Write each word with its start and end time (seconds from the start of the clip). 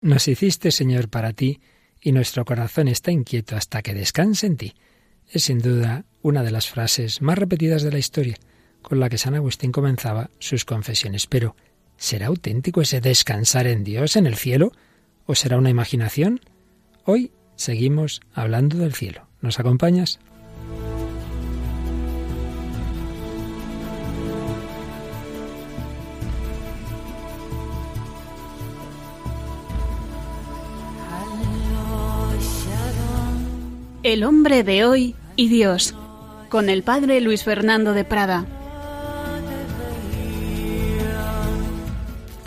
Nos 0.00 0.28
hiciste, 0.28 0.70
Señor, 0.70 1.10
para 1.10 1.34
ti, 1.34 1.60
y 2.00 2.12
nuestro 2.12 2.46
corazón 2.46 2.88
está 2.88 3.10
inquieto 3.10 3.56
hasta 3.56 3.82
que 3.82 3.92
descanse 3.92 4.46
en 4.46 4.56
ti. 4.56 4.74
Es 5.28 5.44
sin 5.44 5.58
duda 5.58 6.06
una 6.22 6.42
de 6.42 6.50
las 6.50 6.68
frases 6.68 7.20
más 7.20 7.36
repetidas 7.36 7.82
de 7.82 7.92
la 7.92 7.98
historia, 7.98 8.36
con 8.80 8.98
la 8.98 9.10
que 9.10 9.18
San 9.18 9.34
Agustín 9.34 9.72
comenzaba 9.72 10.30
sus 10.38 10.64
confesiones. 10.64 11.26
Pero, 11.26 11.54
¿será 11.98 12.28
auténtico 12.28 12.80
ese 12.80 13.02
descansar 13.02 13.66
en 13.66 13.84
Dios, 13.84 14.16
en 14.16 14.26
el 14.26 14.36
cielo? 14.36 14.72
¿O 15.26 15.34
será 15.34 15.58
una 15.58 15.70
imaginación? 15.70 16.40
Hoy 17.04 17.32
seguimos 17.56 18.22
hablando 18.32 18.78
del 18.78 18.94
cielo. 18.94 19.28
¿Nos 19.42 19.60
acompañas? 19.60 20.18
El 34.02 34.24
hombre 34.24 34.64
de 34.64 34.86
hoy 34.86 35.14
y 35.36 35.48
Dios, 35.50 35.94
con 36.48 36.70
el 36.70 36.82
padre 36.82 37.20
Luis 37.20 37.44
Fernando 37.44 37.92
de 37.92 38.06
Prada. 38.06 38.46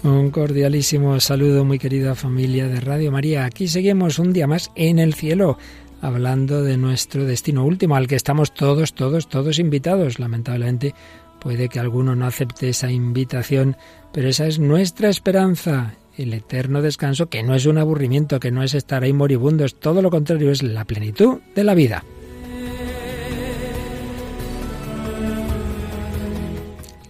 Un 0.01 0.31
cordialísimo 0.31 1.19
saludo, 1.19 1.63
muy 1.63 1.77
querida 1.77 2.15
familia 2.15 2.67
de 2.67 2.79
Radio 2.79 3.11
María. 3.11 3.45
Aquí 3.45 3.67
seguimos 3.67 4.17
un 4.17 4.33
día 4.33 4.47
más 4.47 4.71
en 4.73 4.97
el 4.97 5.13
cielo, 5.13 5.59
hablando 6.01 6.63
de 6.63 6.75
nuestro 6.75 7.23
destino 7.23 7.63
último, 7.63 7.95
al 7.95 8.07
que 8.07 8.15
estamos 8.15 8.51
todos, 8.55 8.95
todos, 8.95 9.29
todos 9.29 9.59
invitados. 9.59 10.17
Lamentablemente, 10.17 10.95
puede 11.39 11.69
que 11.69 11.79
alguno 11.79 12.15
no 12.15 12.25
acepte 12.25 12.69
esa 12.69 12.91
invitación, 12.91 13.77
pero 14.11 14.27
esa 14.27 14.47
es 14.47 14.57
nuestra 14.57 15.07
esperanza 15.07 15.93
el 16.17 16.33
eterno 16.33 16.81
descanso, 16.81 17.29
que 17.29 17.43
no 17.43 17.55
es 17.55 17.65
un 17.65 17.77
aburrimiento, 17.77 18.39
que 18.39 18.51
no 18.51 18.63
es 18.63 18.73
estar 18.73 19.03
ahí 19.03 19.13
moribundo, 19.13 19.65
es 19.65 19.75
todo 19.75 20.01
lo 20.01 20.09
contrario, 20.09 20.51
es 20.51 20.63
la 20.63 20.85
plenitud 20.85 21.39
de 21.55 21.63
la 21.63 21.73
vida. 21.73 22.03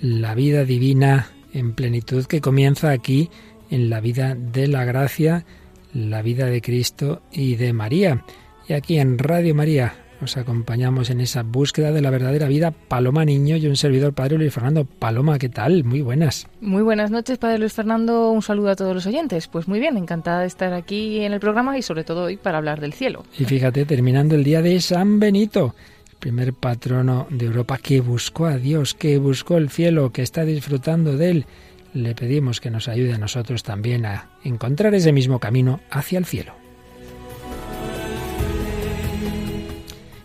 La 0.02 0.36
vida 0.36 0.66
divina 0.66 1.32
en 1.54 1.74
plenitud 1.74 2.26
que 2.26 2.42
comienza 2.42 2.92
aquí 2.92 3.30
en 3.70 3.90
la 3.90 4.02
vida 4.02 4.36
de 4.36 4.68
la 4.68 4.84
gracia, 4.84 5.46
la 5.94 6.22
vida 6.22 6.48
de 6.48 6.62
Cristo 6.62 7.22
y 7.32 7.56
de 7.56 7.72
María. 7.74 8.26
Y 8.68 8.74
aquí 8.74 9.00
en 9.00 9.18
Radio 9.18 9.56
María 9.56 10.03
nos 10.24 10.38
acompañamos 10.38 11.10
en 11.10 11.20
esa 11.20 11.44
búsqueda 11.44 11.92
de 11.92 12.02
la 12.02 12.10
verdadera 12.10 12.48
vida. 12.48 12.72
Paloma 12.72 13.26
Niño 13.26 13.58
y 13.58 13.68
un 13.68 13.76
servidor, 13.76 14.14
Padre 14.14 14.38
Luis 14.38 14.54
Fernando. 14.54 14.86
Paloma, 14.86 15.38
¿qué 15.38 15.50
tal? 15.50 15.84
Muy 15.84 16.02
buenas. 16.02 16.48
Muy 16.62 16.82
buenas 16.82 17.12
noches, 17.12 17.38
Padre 17.38 17.60
Luis 17.60 17.74
Fernando. 17.74 18.32
Un 18.32 18.42
saludo 18.42 18.70
a 18.70 18.78
todos 18.78 18.96
los 18.96 19.06
oyentes. 19.06 19.50
Pues 19.50 19.68
muy 19.68 19.82
bien, 19.82 19.98
encantada 19.98 20.40
de 20.40 20.48
estar 20.48 20.72
aquí 20.72 21.20
en 21.20 21.34
el 21.34 21.42
programa 21.42 21.78
y 21.78 21.82
sobre 21.82 22.06
todo 22.06 22.24
hoy 22.24 22.38
para 22.38 22.60
hablar 22.60 22.80
del 22.80 22.94
cielo. 22.94 23.26
Y 23.38 23.44
fíjate, 23.44 23.84
terminando 23.84 24.36
el 24.36 24.46
día 24.46 24.62
de 24.62 24.80
San 24.80 25.20
Benito, 25.20 25.76
el 26.10 26.16
primer 26.16 26.54
patrono 26.54 27.28
de 27.30 27.48
Europa 27.48 27.78
que 27.78 28.00
buscó 28.00 28.46
a 28.46 28.56
Dios, 28.56 28.94
que 28.94 29.18
buscó 29.18 29.58
el 29.58 29.70
cielo, 29.70 30.14
que 30.14 30.22
está 30.22 30.46
disfrutando 30.46 31.18
de 31.18 31.32
él. 31.32 31.46
Le 31.94 32.16
pedimos 32.16 32.62
que 32.62 32.72
nos 32.72 32.88
ayude 32.88 33.12
a 33.12 33.18
nosotros 33.18 33.62
también 33.64 34.06
a 34.06 34.30
encontrar 34.46 34.96
ese 34.96 35.12
mismo 35.12 35.40
camino 35.40 35.82
hacia 35.92 36.18
el 36.18 36.26
cielo. 36.26 36.63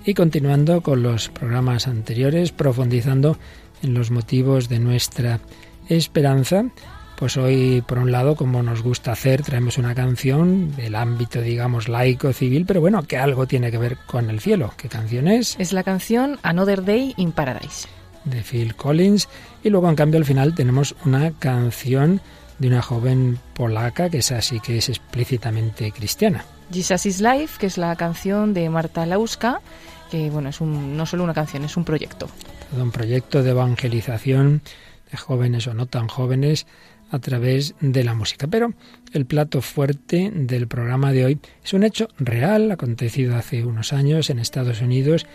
Y 0.08 0.14
continuando 0.14 0.80
con 0.80 1.02
los 1.02 1.28
programas 1.28 1.86
anteriores, 1.86 2.50
profundizando 2.50 3.36
en 3.82 3.92
los 3.92 4.10
motivos 4.10 4.70
de 4.70 4.78
nuestra 4.78 5.38
esperanza, 5.86 6.64
pues 7.18 7.36
hoy, 7.36 7.84
por 7.86 7.98
un 7.98 8.10
lado, 8.10 8.34
como 8.34 8.62
nos 8.62 8.80
gusta 8.80 9.12
hacer, 9.12 9.42
traemos 9.42 9.76
una 9.76 9.94
canción 9.94 10.74
del 10.76 10.94
ámbito, 10.94 11.42
digamos, 11.42 11.90
laico, 11.90 12.32
civil, 12.32 12.64
pero 12.64 12.80
bueno, 12.80 13.02
que 13.02 13.18
algo 13.18 13.46
tiene 13.46 13.70
que 13.70 13.76
ver 13.76 13.98
con 14.06 14.30
el 14.30 14.40
cielo. 14.40 14.72
¿Qué 14.78 14.88
canción 14.88 15.28
es? 15.28 15.56
Es 15.58 15.74
la 15.74 15.82
canción 15.82 16.38
Another 16.42 16.86
Day 16.86 17.12
in 17.18 17.30
Paradise. 17.30 17.86
De 18.24 18.42
Phil 18.42 18.76
Collins. 18.76 19.28
Y 19.62 19.68
luego, 19.68 19.90
en 19.90 19.96
cambio, 19.96 20.16
al 20.16 20.24
final 20.24 20.54
tenemos 20.54 20.96
una 21.04 21.32
canción 21.32 22.22
de 22.58 22.68
una 22.68 22.80
joven 22.80 23.38
polaca, 23.52 24.08
que 24.08 24.18
es 24.18 24.32
así 24.32 24.58
que 24.58 24.78
es 24.78 24.88
explícitamente 24.88 25.92
cristiana. 25.92 26.46
Jesus 26.72 27.06
is 27.06 27.20
Life, 27.20 27.58
que 27.58 27.66
es 27.66 27.76
la 27.76 27.94
canción 27.96 28.54
de 28.54 28.68
Marta 28.70 29.04
Lauska 29.06 29.60
que 30.10 30.30
bueno, 30.30 30.48
es 30.48 30.60
un, 30.60 30.96
no 30.96 31.06
solo 31.06 31.24
una 31.24 31.34
canción, 31.34 31.64
es 31.64 31.76
un 31.76 31.84
proyecto. 31.84 32.28
Todo 32.70 32.82
un 32.82 32.90
proyecto 32.90 33.42
de 33.42 33.50
evangelización 33.50 34.62
de 35.10 35.16
jóvenes 35.16 35.66
o 35.66 35.74
no 35.74 35.86
tan 35.86 36.08
jóvenes 36.08 36.66
a 37.10 37.18
través 37.18 37.74
de 37.80 38.04
la 38.04 38.14
música. 38.14 38.46
Pero 38.46 38.74
el 39.12 39.26
plato 39.26 39.62
fuerte 39.62 40.30
del 40.34 40.68
programa 40.68 41.12
de 41.12 41.24
hoy 41.24 41.38
es 41.64 41.72
un 41.72 41.84
hecho 41.84 42.08
real, 42.18 42.70
acontecido 42.70 43.36
hace 43.36 43.64
unos 43.64 43.92
años 43.92 44.30
en 44.30 44.38
Estados 44.38 44.80
Unidos, 44.80 45.26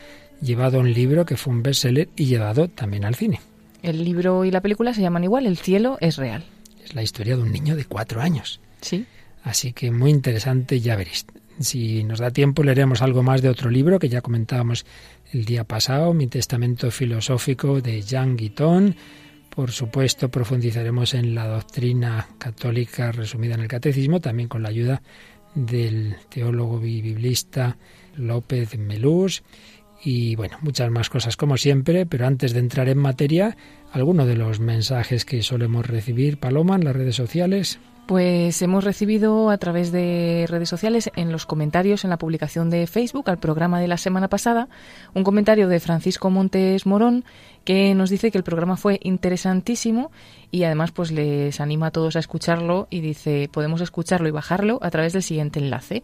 llevado 0.41 0.78
a 0.78 0.81
un 0.81 0.94
libro 0.94 1.25
que 1.25 1.38
fue 1.38 1.53
un 1.53 1.63
bestseller 1.63 2.09
y 2.16 2.25
llevado 2.25 2.67
también 2.67 3.06
al 3.06 3.16
cine. 3.16 3.39
El 3.81 4.03
libro 4.03 4.45
y 4.45 4.51
la 4.51 4.62
película 4.62 4.94
se 4.94 5.01
llaman 5.01 5.23
igual, 5.23 5.45
El 5.45 5.57
cielo 5.57 5.97
es 6.00 6.17
real. 6.17 6.45
Es 6.83 6.95
la 6.95 7.03
historia 7.03 7.35
de 7.35 7.41
un 7.41 7.51
niño 7.51 7.75
de 7.75 7.85
cuatro 7.85 8.22
años. 8.22 8.59
Sí. 8.81 9.06
Así 9.44 9.73
que 9.73 9.91
muy 9.91 10.09
interesante, 10.09 10.79
ya 10.79 10.95
veréis. 10.95 11.25
Si 11.59 12.03
nos 12.03 12.19
da 12.19 12.31
tiempo, 12.31 12.63
leeremos 12.63 13.01
algo 13.01 13.21
más 13.21 13.41
de 13.41 13.49
otro 13.49 13.69
libro 13.69 13.99
que 13.99 14.09
ya 14.09 14.21
comentábamos 14.21 14.85
el 15.31 15.45
día 15.45 15.63
pasado, 15.63 16.13
Mi 16.13 16.27
Testamento 16.27 16.89
Filosófico 16.89 17.79
de 17.79 18.01
Jean 18.01 18.35
Guiton. 18.35 18.95
Por 19.49 19.71
supuesto, 19.71 20.29
profundizaremos 20.29 21.13
en 21.13 21.35
la 21.35 21.47
doctrina 21.47 22.27
católica 22.39 23.11
resumida 23.11 23.53
en 23.53 23.61
el 23.61 23.67
Catecismo, 23.67 24.19
también 24.19 24.49
con 24.49 24.63
la 24.63 24.69
ayuda 24.69 25.03
del 25.53 26.15
teólogo 26.29 26.83
y 26.83 27.01
biblista 27.01 27.77
López 28.15 28.77
Melús. 28.79 29.43
Y 30.03 30.35
bueno, 30.35 30.57
muchas 30.61 30.89
más 30.89 31.09
cosas 31.09 31.37
como 31.37 31.57
siempre, 31.57 32.07
pero 32.07 32.25
antes 32.25 32.53
de 32.53 32.59
entrar 32.59 32.89
en 32.89 32.97
materia, 32.97 33.55
alguno 33.91 34.25
de 34.25 34.35
los 34.35 34.59
mensajes 34.59 35.23
que 35.23 35.43
solemos 35.43 35.85
recibir, 35.85 36.39
Paloma, 36.39 36.75
en 36.75 36.83
las 36.83 36.95
redes 36.95 37.15
sociales. 37.15 37.79
Pues 38.05 38.61
hemos 38.61 38.83
recibido 38.83 39.49
a 39.49 39.57
través 39.57 39.93
de 39.93 40.45
redes 40.49 40.67
sociales, 40.67 41.09
en 41.15 41.31
los 41.31 41.45
comentarios 41.45 42.03
en 42.03 42.09
la 42.09 42.17
publicación 42.17 42.69
de 42.69 42.85
Facebook 42.85 43.29
al 43.29 43.39
programa 43.39 43.79
de 43.79 43.87
la 43.87 43.97
semana 43.97 44.27
pasada, 44.27 44.67
un 45.13 45.23
comentario 45.23 45.69
de 45.69 45.79
Francisco 45.79 46.29
Montes 46.29 46.85
Morón 46.85 47.23
que 47.63 47.95
nos 47.95 48.09
dice 48.09 48.29
que 48.29 48.37
el 48.37 48.43
programa 48.43 48.75
fue 48.75 48.99
interesantísimo 49.03 50.11
y 50.51 50.65
además 50.65 50.91
pues 50.91 51.13
les 51.13 51.61
anima 51.61 51.87
a 51.87 51.91
todos 51.91 52.17
a 52.17 52.19
escucharlo 52.19 52.87
y 52.89 52.99
dice 52.99 53.49
podemos 53.51 53.79
escucharlo 53.79 54.27
y 54.27 54.31
bajarlo 54.31 54.79
a 54.81 54.91
través 54.91 55.13
del 55.13 55.23
siguiente 55.23 55.59
enlace. 55.59 56.03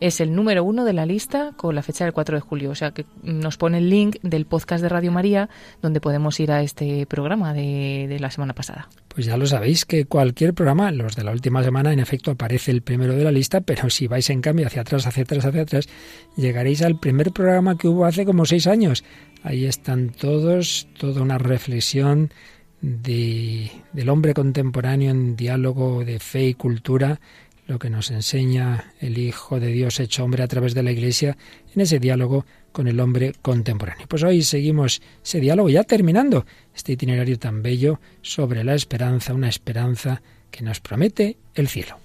Es 0.00 0.20
el 0.20 0.34
número 0.34 0.62
uno 0.64 0.84
de 0.84 0.92
la 0.92 1.06
lista 1.06 1.52
con 1.56 1.74
la 1.74 1.82
fecha 1.82 2.04
del 2.04 2.12
4 2.12 2.36
de 2.36 2.40
julio, 2.40 2.70
o 2.70 2.74
sea 2.74 2.90
que 2.90 3.06
nos 3.22 3.56
pone 3.56 3.78
el 3.78 3.88
link 3.88 4.16
del 4.22 4.44
podcast 4.44 4.82
de 4.82 4.90
Radio 4.90 5.12
María 5.12 5.48
donde 5.80 6.02
podemos 6.02 6.38
ir 6.40 6.52
a 6.52 6.60
este 6.60 7.06
programa 7.06 7.54
de, 7.54 8.06
de 8.06 8.20
la 8.20 8.30
semana 8.30 8.52
pasada. 8.52 8.88
Pues 9.18 9.26
ya 9.26 9.36
lo 9.36 9.48
sabéis 9.48 9.84
que 9.84 10.04
cualquier 10.04 10.54
programa, 10.54 10.92
los 10.92 11.16
de 11.16 11.24
la 11.24 11.32
última 11.32 11.64
semana, 11.64 11.92
en 11.92 11.98
efecto 11.98 12.30
aparece 12.30 12.70
el 12.70 12.82
primero 12.82 13.14
de 13.14 13.24
la 13.24 13.32
lista, 13.32 13.60
pero 13.60 13.90
si 13.90 14.06
vais 14.06 14.30
en 14.30 14.40
cambio 14.40 14.68
hacia 14.68 14.82
atrás, 14.82 15.08
hacia 15.08 15.24
atrás, 15.24 15.44
hacia 15.44 15.62
atrás, 15.62 15.88
llegaréis 16.36 16.82
al 16.82 17.00
primer 17.00 17.32
programa 17.32 17.76
que 17.76 17.88
hubo 17.88 18.04
hace 18.04 18.24
como 18.24 18.46
seis 18.46 18.68
años. 18.68 19.02
Ahí 19.42 19.64
están 19.64 20.10
todos, 20.10 20.86
toda 20.96 21.20
una 21.20 21.36
reflexión 21.36 22.32
de, 22.80 23.72
del 23.92 24.08
hombre 24.08 24.34
contemporáneo 24.34 25.10
en 25.10 25.34
diálogo 25.34 26.04
de 26.04 26.20
fe 26.20 26.46
y 26.46 26.54
cultura, 26.54 27.20
lo 27.66 27.80
que 27.80 27.90
nos 27.90 28.12
enseña 28.12 28.92
el 29.00 29.18
Hijo 29.18 29.58
de 29.58 29.72
Dios 29.72 29.98
hecho 29.98 30.22
hombre 30.22 30.44
a 30.44 30.48
través 30.48 30.74
de 30.74 30.84
la 30.84 30.92
Iglesia 30.92 31.36
en 31.74 31.80
ese 31.80 31.98
diálogo 31.98 32.46
con 32.72 32.88
el 32.88 33.00
hombre 33.00 33.34
contemporáneo. 33.42 34.06
Pues 34.08 34.22
hoy 34.22 34.42
seguimos 34.42 35.02
ese 35.24 35.40
diálogo 35.40 35.68
ya 35.68 35.84
terminando 35.84 36.46
este 36.74 36.92
itinerario 36.92 37.38
tan 37.38 37.62
bello 37.62 38.00
sobre 38.22 38.64
la 38.64 38.74
esperanza, 38.74 39.34
una 39.34 39.48
esperanza 39.48 40.22
que 40.50 40.62
nos 40.62 40.80
promete 40.80 41.36
el 41.54 41.68
cielo. 41.68 41.98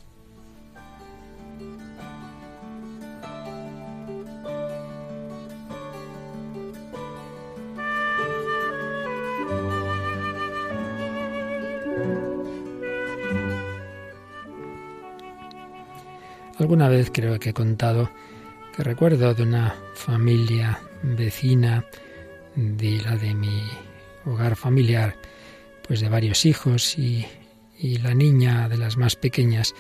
Alguna 16.60 16.88
vez 16.88 17.10
creo 17.12 17.40
que 17.40 17.50
he 17.50 17.54
contado 17.54 18.10
que 18.76 18.84
recuerdo 18.84 19.34
de 19.34 19.44
una 19.44 19.76
familia 19.94 20.80
vecina 21.04 21.86
de 22.56 23.02
la 23.02 23.16
de 23.18 23.34
mi 23.34 23.64
hogar 24.26 24.56
familiar, 24.56 25.16
pues 25.88 26.02
de 26.02 26.10
varios 26.10 26.46
hijos 26.46 26.98
y, 26.98 27.26
y 27.78 27.98
la 27.98 28.14
niña 28.14 28.68
de 28.70 28.78
las 28.78 28.98
más 28.98 29.16
pequeñas, 29.16 29.76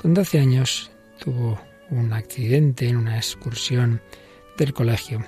con 0.00 0.14
12 0.14 0.38
años, 0.38 0.90
tuvo 1.18 1.60
un 1.90 2.12
accidente 2.12 2.88
en 2.88 2.96
una 2.96 3.16
excursión 3.16 4.00
del 4.56 4.72
colegio 4.72 5.24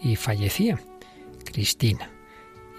y 0.00 0.16
fallecía, 0.16 0.80
Cristina. 1.44 2.10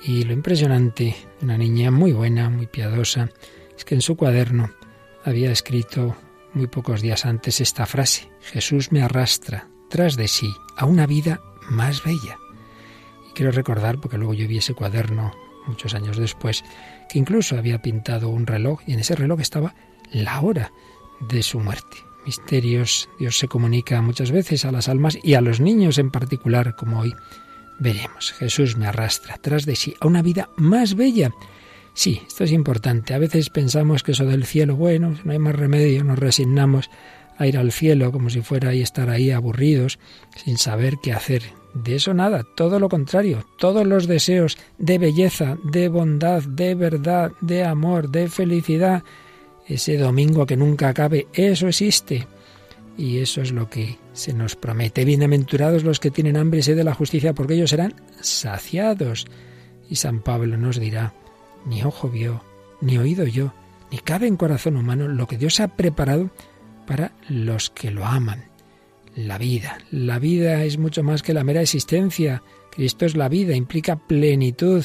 Y 0.04 0.24
lo 0.24 0.34
impresionante, 0.34 1.16
una 1.42 1.58
niña 1.58 1.92
muy 1.92 2.12
buena, 2.12 2.50
muy 2.50 2.68
piadosa, 2.68 3.30
es 3.78 3.86
que 3.86 3.96
en 3.96 4.02
su 4.02 4.16
cuaderno 4.16 4.72
había 5.24 5.52
escrito 5.52 6.16
muy 6.54 6.68
pocos 6.68 7.01
días 7.01 7.25
antes 7.25 7.62
esta 7.62 7.86
frase, 7.86 8.30
Jesús 8.42 8.92
me 8.92 9.01
arrastra 9.01 9.68
tras 9.90 10.16
de 10.16 10.28
sí 10.28 10.54
a 10.78 10.86
una 10.86 11.06
vida 11.06 11.42
más 11.69 12.04
bella. 12.04 12.38
Y 13.30 13.34
quiero 13.34 13.51
recordar, 13.51 14.00
porque 14.00 14.18
luego 14.18 14.34
yo 14.34 14.48
vi 14.48 14.57
ese 14.57 14.74
cuaderno 14.74 15.34
muchos 15.68 15.94
años 15.94 16.18
después, 16.18 16.63
que 17.10 17.19
incluso 17.19 17.57
había 17.57 17.81
pintado 17.81 18.30
un 18.30 18.48
reloj 18.48 18.81
y 18.88 18.94
en 18.94 19.00
ese 19.00 19.16
reloj 19.16 19.40
estaba 19.40 19.75
la 20.12 20.42
hora 20.42 20.72
de 21.19 21.44
su 21.44 21.60
muerte. 21.60 21.98
Misterios, 22.25 23.10
Dios 23.18 23.38
se 23.38 23.48
comunica 23.48 24.02
muchas 24.02 24.31
veces 24.31 24.66
a 24.66 24.72
las 24.72 24.90
almas 24.90 25.18
y 25.24 25.36
a 25.36 25.42
los 25.42 25.60
niños 25.60 25.98
en 25.98 26.12
particular, 26.12 26.75
como 26.75 27.00
hoy 27.00 27.13
veremos. 27.80 28.34
Jesús 28.34 28.78
me 28.78 28.88
arrastra 28.88 29.38
tras 29.38 29.66
de 29.66 29.75
sí 29.75 29.95
a 30.00 30.07
una 30.07 30.22
vida 30.22 30.50
más 30.57 30.95
bella. 30.95 31.31
Sí, 31.94 32.22
esto 32.28 32.44
es 32.44 32.52
importante. 32.52 33.14
A 33.14 33.20
veces 33.20 33.50
pensamos 33.50 34.04
que 34.04 34.14
eso 34.14 34.26
del 34.26 34.46
cielo, 34.46 34.76
bueno, 34.76 35.16
no 35.24 35.32
hay 35.32 35.40
más 35.40 35.56
remedio, 35.56 36.04
nos 36.04 36.20
resignamos 36.20 36.90
a 37.38 37.48
ir 37.48 37.58
al 37.58 37.72
cielo 37.72 38.12
como 38.12 38.30
si 38.30 38.42
fuera 38.42 38.74
y 38.74 38.82
estar 38.82 39.10
ahí 39.10 39.32
aburridos, 39.32 40.00
sin 40.36 40.58
saber 40.58 40.98
qué 41.02 41.14
hacer. 41.14 41.42
De 41.74 41.96
eso 41.96 42.14
nada, 42.14 42.44
todo 42.56 42.80
lo 42.80 42.90
contrario, 42.90 43.46
todos 43.58 43.86
los 43.86 44.08
deseos 44.08 44.58
de 44.78 44.98
belleza, 44.98 45.58
de 45.64 45.88
bondad, 45.88 46.44
de 46.44 46.76
verdad, 46.76 47.32
de 47.42 47.64
amor, 47.64 48.10
de 48.10 48.28
felicidad, 48.28 49.04
ese 49.68 49.98
domingo 49.98 50.46
que 50.46 50.58
nunca 50.58 50.90
acabe, 50.90 51.28
eso 51.34 51.68
existe. 51.68 52.28
Y 52.98 53.20
eso 53.20 53.42
es 53.42 53.54
lo 53.54 53.70
que 53.70 53.98
se 54.12 54.34
nos 54.34 54.58
promete. 54.58 55.06
Bienaventurados 55.06 55.86
los 55.86 56.02
que 56.02 56.12
tienen 56.12 56.36
hambre 56.36 56.60
y 56.60 56.64
sed 56.64 56.76
de 56.76 56.84
la 56.84 56.96
justicia, 56.96 57.34
porque 57.34 57.54
ellos 57.54 57.70
serán 57.70 57.94
saciados. 58.20 59.26
Y 59.90 59.96
San 59.96 60.22
Pablo 60.22 60.58
nos 60.58 60.80
dirá, 60.80 61.14
ni 61.66 61.84
ojo 61.84 62.10
vio, 62.10 62.44
ni 62.82 62.98
oído 62.98 63.26
yo, 63.26 63.54
ni 63.92 63.98
cabe 64.00 64.28
en 64.28 64.38
corazón 64.38 64.78
humano 64.78 65.08
lo 65.08 65.28
que 65.28 65.38
Dios 65.38 65.60
ha 65.60 65.70
preparado 65.70 66.30
para 66.86 67.12
los 67.28 67.70
que 67.70 67.92
lo 67.92 68.06
aman. 68.06 68.46
La 69.16 69.38
vida. 69.38 69.80
La 69.92 70.20
vida 70.20 70.64
es 70.64 70.78
mucho 70.78 71.04
más 71.04 71.24
que 71.24 71.34
la 71.34 71.44
mera 71.44 71.62
existencia. 71.62 72.44
Cristo 72.72 73.06
es 73.06 73.16
la 73.16 73.28
vida, 73.28 73.56
implica 73.56 73.96
plenitud, 73.96 74.84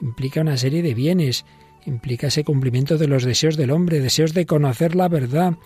implica 0.00 0.40
una 0.40 0.56
serie 0.56 0.82
de 0.82 0.94
bienes, 0.94 1.44
implica 1.84 2.28
ese 2.28 2.44
cumplimiento 2.44 2.98
de 2.98 3.06
los 3.06 3.24
deseos 3.24 3.56
del 3.56 3.70
hombre, 3.70 4.00
deseos 4.00 4.34
de 4.34 4.46
conocer 4.46 4.96
la 4.96 5.08
verdad, 5.08 5.56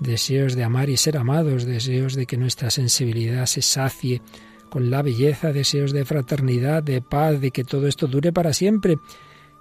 deseos 0.00 0.54
de 0.54 0.64
amar 0.64 0.90
y 0.90 0.96
ser 0.96 1.16
amados, 1.16 1.64
deseos 1.64 2.14
de 2.14 2.26
que 2.26 2.36
nuestra 2.36 2.70
sensibilidad 2.70 3.46
se 3.46 3.62
sacie 3.62 4.20
con 4.68 4.90
la 4.90 5.02
belleza, 5.02 5.52
deseos 5.52 5.92
de 5.92 6.04
fraternidad, 6.04 6.82
de 6.82 7.00
paz, 7.02 7.40
de 7.40 7.50
que 7.50 7.64
todo 7.64 7.86
esto 7.86 8.06
dure 8.06 8.32
para 8.32 8.52
siempre. 8.52 8.98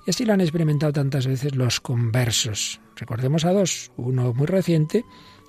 Y 0.06 0.10
así 0.10 0.26
lo 0.26 0.34
han 0.34 0.42
experimentado 0.42 0.94
tantas 0.94 1.28
veces 1.28 1.56
los 1.56 1.80
conversos. 1.80 2.82
Recordemos 2.96 3.46
a 3.46 3.54
dos, 3.54 3.92
uno 3.98 4.34
muy 4.34 4.48
reciente, 4.48 5.06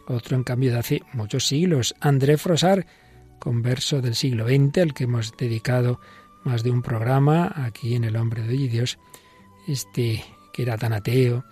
otro, 0.07 0.37
en 0.37 0.45
cambio, 0.45 0.73
de 0.73 0.79
hace 0.79 1.03
muchos 1.13 1.47
siglos, 1.47 1.95
André 2.01 2.37
Frosar, 2.37 2.87
converso 3.39 4.01
del 4.01 4.15
siglo 4.15 4.47
XX, 4.47 4.79
al 4.79 4.95
que 4.95 5.05
hemos 5.05 5.37
dedicado 5.37 6.01
más 6.45 6.63
de 6.63 6.71
un 6.71 6.83
programa 6.83 7.53
aquí 7.55 7.95
en 7.95 8.05
El 8.05 8.17
Hombre 8.17 8.43
de 8.43 8.57
Dios, 8.57 8.99
este 9.69 10.25
que 10.53 10.63
era 10.63 10.77
tan 10.77 10.93
ateo, 10.93 11.45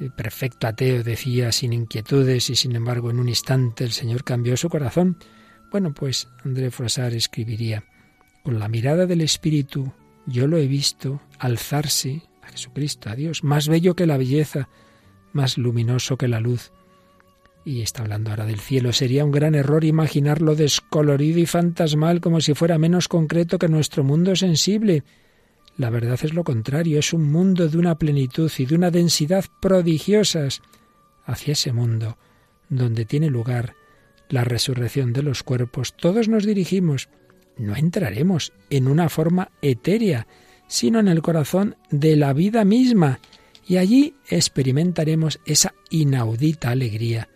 eh, 0.00 0.10
perfecto 0.16 0.66
ateo, 0.66 1.02
decía 1.02 1.50
sin 1.50 1.72
inquietudes 1.72 2.50
y 2.50 2.56
sin 2.56 2.76
embargo 2.76 3.10
en 3.10 3.18
un 3.18 3.28
instante 3.28 3.84
el 3.84 3.92
Señor 3.92 4.22
cambió 4.22 4.56
su 4.56 4.68
corazón. 4.68 5.18
Bueno, 5.70 5.92
pues 5.92 6.28
André 6.44 6.70
Frosar 6.70 7.14
escribiría, 7.14 7.84
con 8.44 8.58
la 8.58 8.68
mirada 8.68 9.06
del 9.06 9.22
Espíritu 9.22 9.92
yo 10.28 10.46
lo 10.46 10.58
he 10.58 10.66
visto 10.66 11.20
alzarse 11.38 12.22
a 12.42 12.48
Jesucristo, 12.48 13.10
a 13.10 13.16
Dios, 13.16 13.42
más 13.42 13.68
bello 13.68 13.96
que 13.96 14.06
la 14.06 14.16
belleza, 14.16 14.68
más 15.32 15.58
luminoso 15.58 16.16
que 16.16 16.28
la 16.28 16.40
luz, 16.40 16.70
y 17.68 17.82
está 17.82 18.02
hablando 18.02 18.30
ahora 18.30 18.46
del 18.46 18.60
cielo, 18.60 18.94
sería 18.94 19.26
un 19.26 19.30
gran 19.30 19.54
error 19.54 19.84
imaginarlo 19.84 20.54
descolorido 20.54 21.38
y 21.38 21.44
fantasmal 21.44 22.22
como 22.22 22.40
si 22.40 22.54
fuera 22.54 22.78
menos 22.78 23.08
concreto 23.08 23.58
que 23.58 23.68
nuestro 23.68 24.04
mundo 24.04 24.34
sensible. 24.36 25.04
La 25.76 25.90
verdad 25.90 26.18
es 26.22 26.32
lo 26.32 26.44
contrario, 26.44 26.98
es 26.98 27.12
un 27.12 27.30
mundo 27.30 27.68
de 27.68 27.76
una 27.76 27.98
plenitud 27.98 28.50
y 28.56 28.64
de 28.64 28.74
una 28.74 28.90
densidad 28.90 29.44
prodigiosas. 29.60 30.62
Hacia 31.26 31.52
ese 31.52 31.74
mundo, 31.74 32.16
donde 32.70 33.04
tiene 33.04 33.28
lugar 33.28 33.74
la 34.30 34.44
resurrección 34.44 35.12
de 35.12 35.22
los 35.22 35.42
cuerpos, 35.42 35.94
todos 35.94 36.26
nos 36.26 36.46
dirigimos. 36.46 37.10
No 37.58 37.76
entraremos 37.76 38.52
en 38.70 38.88
una 38.88 39.08
forma 39.08 39.50
etérea, 39.62 40.26
sino 40.68 41.00
en 41.00 41.08
el 41.08 41.22
corazón 41.22 41.76
de 41.90 42.16
la 42.16 42.32
vida 42.32 42.64
misma, 42.64 43.20
y 43.66 43.76
allí 43.76 44.14
experimentaremos 44.28 45.40
esa 45.44 45.74
inaudita 45.90 46.70
alegría 46.70 47.28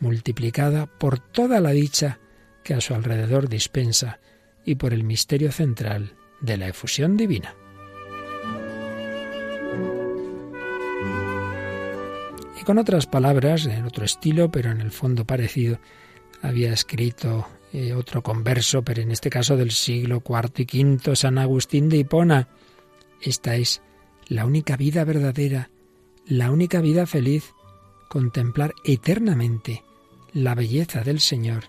multiplicada 0.00 0.86
por 0.86 1.18
toda 1.18 1.60
la 1.60 1.70
dicha 1.70 2.18
que 2.62 2.74
a 2.74 2.80
su 2.80 2.94
alrededor 2.94 3.48
dispensa 3.48 4.20
y 4.64 4.74
por 4.74 4.92
el 4.92 5.04
misterio 5.04 5.50
central 5.52 6.14
de 6.40 6.56
la 6.56 6.68
efusión 6.68 7.16
divina. 7.16 7.54
Y 12.60 12.64
con 12.64 12.78
otras 12.78 13.06
palabras, 13.06 13.66
en 13.66 13.84
otro 13.84 14.04
estilo, 14.04 14.50
pero 14.50 14.70
en 14.70 14.80
el 14.80 14.90
fondo 14.90 15.24
parecido, 15.24 15.78
había 16.42 16.72
escrito 16.72 17.48
eh, 17.72 17.92
otro 17.92 18.22
converso, 18.22 18.82
pero 18.82 19.02
en 19.02 19.10
este 19.10 19.30
caso 19.30 19.56
del 19.56 19.70
siglo 19.70 20.22
IV 20.26 20.66
y 20.72 20.84
V, 20.84 21.16
San 21.16 21.38
Agustín 21.38 21.88
de 21.88 21.98
Hipona. 21.98 22.48
Esta 23.20 23.56
es 23.56 23.82
la 24.26 24.46
única 24.46 24.76
vida 24.76 25.04
verdadera, 25.04 25.70
la 26.26 26.50
única 26.50 26.80
vida 26.80 27.06
feliz, 27.06 27.52
contemplar 28.08 28.74
eternamente 28.84 29.84
la 30.32 30.54
belleza 30.54 31.02
del 31.02 31.20
Señor 31.20 31.64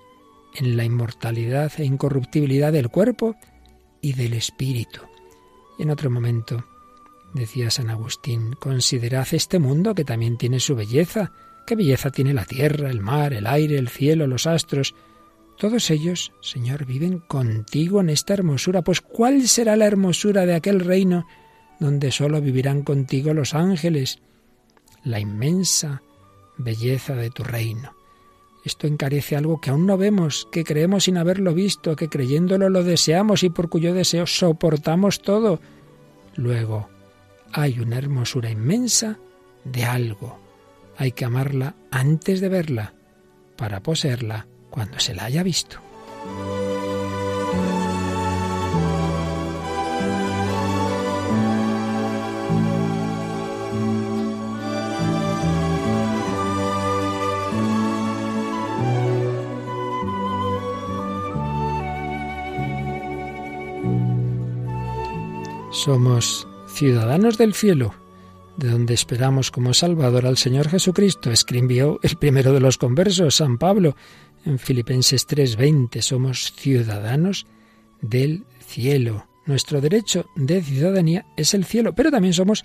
en 0.55 0.77
la 0.77 0.83
inmortalidad 0.83 1.71
e 1.77 1.85
incorruptibilidad 1.85 2.71
del 2.71 2.89
cuerpo 2.89 3.35
y 4.01 4.13
del 4.13 4.33
espíritu. 4.33 5.01
Y 5.77 5.83
en 5.83 5.91
otro 5.91 6.09
momento 6.09 6.65
decía 7.33 7.69
San 7.69 7.89
Agustín, 7.89 8.53
considerad 8.53 9.27
este 9.31 9.59
mundo 9.59 9.93
que 9.95 10.05
también 10.05 10.37
tiene 10.37 10.59
su 10.59 10.75
belleza. 10.75 11.31
¿Qué 11.67 11.75
belleza 11.75 12.09
tiene 12.09 12.33
la 12.33 12.45
tierra, 12.45 12.89
el 12.89 13.01
mar, 13.01 13.33
el 13.33 13.47
aire, 13.47 13.77
el 13.77 13.89
cielo, 13.89 14.27
los 14.27 14.47
astros? 14.47 14.95
Todos 15.59 15.91
ellos, 15.91 16.31
Señor, 16.39 16.85
viven 16.85 17.19
contigo 17.19 17.99
en 17.99 18.09
esta 18.09 18.33
hermosura. 18.33 18.81
Pues 18.81 19.01
¿cuál 19.01 19.45
será 19.49 19.75
la 19.75 19.87
hermosura 19.87 20.45
de 20.45 20.55
aquel 20.55 20.79
reino 20.79 21.27
donde 21.81 22.11
sólo 22.11 22.39
vivirán 22.39 22.81
contigo 22.81 23.33
los 23.33 23.53
ángeles? 23.53 24.19
La 25.03 25.19
inmensa 25.19 26.01
belleza 26.57 27.13
de 27.15 27.29
tu 27.29 27.43
reino. 27.43 27.93
Esto 28.63 28.87
encarece 28.87 29.35
algo 29.35 29.59
que 29.59 29.69
aún 29.69 29.85
no 29.85 29.97
vemos, 29.97 30.47
que 30.49 30.63
creemos 30.63 31.03
sin 31.03 31.17
haberlo 31.17 31.53
visto, 31.53 31.97
que 31.97 32.07
creyéndolo 32.07 32.69
lo 32.69 32.85
deseamos 32.85 33.43
y 33.43 33.49
por 33.49 33.67
cuyo 33.67 33.93
deseo 33.93 34.27
soportamos 34.27 35.21
todo. 35.21 35.59
Luego, 36.37 36.87
hay 37.51 37.81
una 37.81 37.97
hermosura 37.97 38.49
inmensa 38.49 39.19
de 39.65 39.83
algo. 39.83 40.39
Hay 40.95 41.11
que 41.11 41.25
amarla 41.25 41.75
antes 41.91 42.39
de 42.39 42.47
verla, 42.47 42.93
para 43.57 43.83
poseerla 43.83 44.47
cuando 44.69 44.99
se 44.99 45.13
la 45.15 45.25
haya 45.25 45.43
visto. 45.43 45.79
Somos 65.71 66.45
ciudadanos 66.67 67.37
del 67.37 67.53
cielo, 67.53 67.93
de 68.57 68.69
donde 68.69 68.93
esperamos 68.93 69.49
como 69.49 69.73
Salvador 69.73 70.25
al 70.25 70.35
Señor 70.35 70.67
Jesucristo, 70.67 71.31
escribió 71.31 71.99
el 72.03 72.17
primero 72.17 72.51
de 72.51 72.59
los 72.59 72.77
conversos, 72.77 73.35
San 73.35 73.57
Pablo, 73.57 73.95
en 74.45 74.59
Filipenses 74.59 75.27
3:20. 75.27 76.01
Somos 76.01 76.53
ciudadanos 76.53 77.47
del 78.01 78.43
cielo. 78.59 79.27
Nuestro 79.45 79.81
derecho 79.81 80.27
de 80.35 80.61
ciudadanía 80.61 81.25
es 81.35 81.53
el 81.53 81.65
cielo, 81.65 81.93
pero 81.93 82.11
también 82.11 82.33
somos 82.33 82.63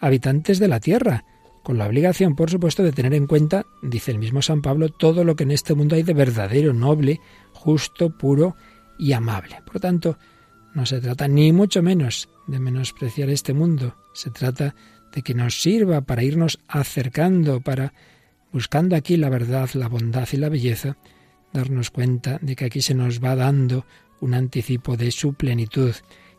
habitantes 0.00 0.58
de 0.58 0.68
la 0.68 0.80
tierra, 0.80 1.24
con 1.62 1.78
la 1.78 1.86
obligación, 1.86 2.34
por 2.34 2.50
supuesto, 2.50 2.82
de 2.82 2.92
tener 2.92 3.14
en 3.14 3.26
cuenta, 3.26 3.66
dice 3.82 4.10
el 4.10 4.18
mismo 4.18 4.42
San 4.42 4.62
Pablo, 4.62 4.88
todo 4.88 5.24
lo 5.24 5.36
que 5.36 5.44
en 5.44 5.52
este 5.52 5.74
mundo 5.74 5.94
hay 5.94 6.02
de 6.02 6.14
verdadero, 6.14 6.72
noble, 6.72 7.20
justo, 7.52 8.16
puro 8.16 8.56
y 8.98 9.12
amable. 9.12 9.58
Por 9.64 9.76
lo 9.76 9.80
tanto, 9.80 10.18
no 10.74 10.86
se 10.86 11.00
trata 11.00 11.28
ni 11.28 11.52
mucho 11.52 11.82
menos 11.82 12.28
de 12.46 12.58
menospreciar 12.58 13.30
este 13.30 13.52
mundo. 13.52 13.94
Se 14.14 14.30
trata 14.30 14.74
de 15.14 15.22
que 15.22 15.34
nos 15.34 15.60
sirva 15.60 16.00
para 16.00 16.24
irnos 16.24 16.58
acercando, 16.66 17.60
para 17.60 17.92
buscando 18.52 18.96
aquí 18.96 19.16
la 19.16 19.28
verdad, 19.28 19.70
la 19.74 19.88
bondad 19.88 20.28
y 20.32 20.36
la 20.36 20.48
belleza, 20.48 20.96
darnos 21.52 21.90
cuenta 21.90 22.38
de 22.40 22.56
que 22.56 22.66
aquí 22.66 22.82
se 22.82 22.94
nos 22.94 23.22
va 23.22 23.36
dando 23.36 23.86
un 24.20 24.34
anticipo 24.34 24.96
de 24.96 25.10
su 25.10 25.34
plenitud 25.34 25.94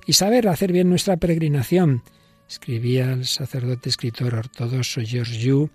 y 0.05 0.13
saber 0.13 0.48
hacer 0.48 0.72
bien 0.72 0.89
nuestra 0.89 1.17
peregrinación. 1.17 2.03
Escribía 2.48 3.13
el 3.13 3.25
sacerdote 3.25 3.89
escritor 3.89 4.36
ortodoxo 4.36 5.01
Georgiou, 5.01 5.70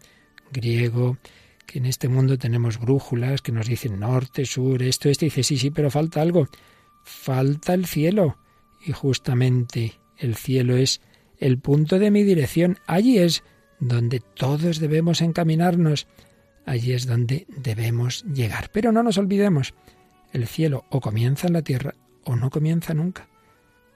griego, 0.52 1.18
que 1.66 1.78
en 1.78 1.87
este 1.87 2.09
mundo 2.09 2.38
tenemos 2.38 2.78
brújulas 2.78 3.42
que 3.42 3.52
nos 3.52 3.66
dicen 3.66 4.00
norte, 4.00 4.47
sur, 4.47 4.83
esto, 4.83 5.09
este, 5.09 5.26
y 5.26 5.28
dice, 5.28 5.42
sí, 5.42 5.59
sí, 5.59 5.71
pero 5.71 5.90
falta 5.90 6.23
algo, 6.23 6.49
falta 7.02 7.75
el 7.75 7.87
cielo. 7.87 8.38
Y 8.85 8.92
justamente 8.92 10.00
el 10.16 10.35
cielo 10.35 10.76
es 10.76 11.00
el 11.38 11.59
punto 11.59 11.99
de 11.99 12.11
mi 12.11 12.23
dirección, 12.23 12.78
allí 12.87 13.18
es 13.18 13.42
donde 13.80 14.21
todos 14.21 14.78
debemos 14.78 15.21
encaminarnos, 15.21 16.07
allí 16.68 16.92
es 16.92 17.06
donde 17.06 17.46
debemos 17.48 18.25
llegar. 18.25 18.70
Pero 18.72 18.92
no 18.92 19.02
nos 19.02 19.18
olvidemos, 19.18 19.75
el 20.32 20.46
cielo 20.46 20.84
o 20.90 21.00
comienza 21.00 21.46
en 21.46 21.54
la 21.54 21.62
tierra 21.62 21.94
o 22.25 22.37
no 22.37 22.50
comienza 22.50 22.94
nunca, 22.94 23.28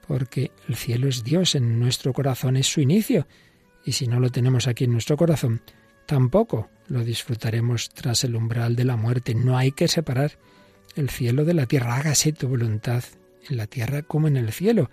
porque 0.07 0.51
el 0.67 0.75
cielo 0.75 1.07
es 1.07 1.23
Dios, 1.23 1.55
en 1.55 1.79
nuestro 1.79 2.13
corazón 2.13 2.57
es 2.57 2.67
su 2.67 2.81
inicio, 2.81 3.27
y 3.85 3.91
si 3.91 4.07
no 4.07 4.19
lo 4.19 4.29
tenemos 4.29 4.67
aquí 4.67 4.85
en 4.85 4.91
nuestro 4.91 5.17
corazón, 5.17 5.61
tampoco 6.05 6.69
lo 6.87 7.03
disfrutaremos 7.03 7.89
tras 7.89 8.23
el 8.23 8.35
umbral 8.35 8.75
de 8.75 8.85
la 8.85 8.95
muerte. 8.95 9.35
No 9.35 9.57
hay 9.57 9.71
que 9.71 9.87
separar 9.87 10.39
el 10.95 11.09
cielo 11.09 11.45
de 11.45 11.53
la 11.53 11.65
tierra. 11.65 11.97
Hágase 11.97 12.33
tu 12.33 12.47
voluntad 12.47 13.03
en 13.49 13.57
la 13.57 13.67
tierra 13.67 14.01
como 14.01 14.27
en 14.27 14.37
el 14.37 14.51
cielo. 14.51 14.89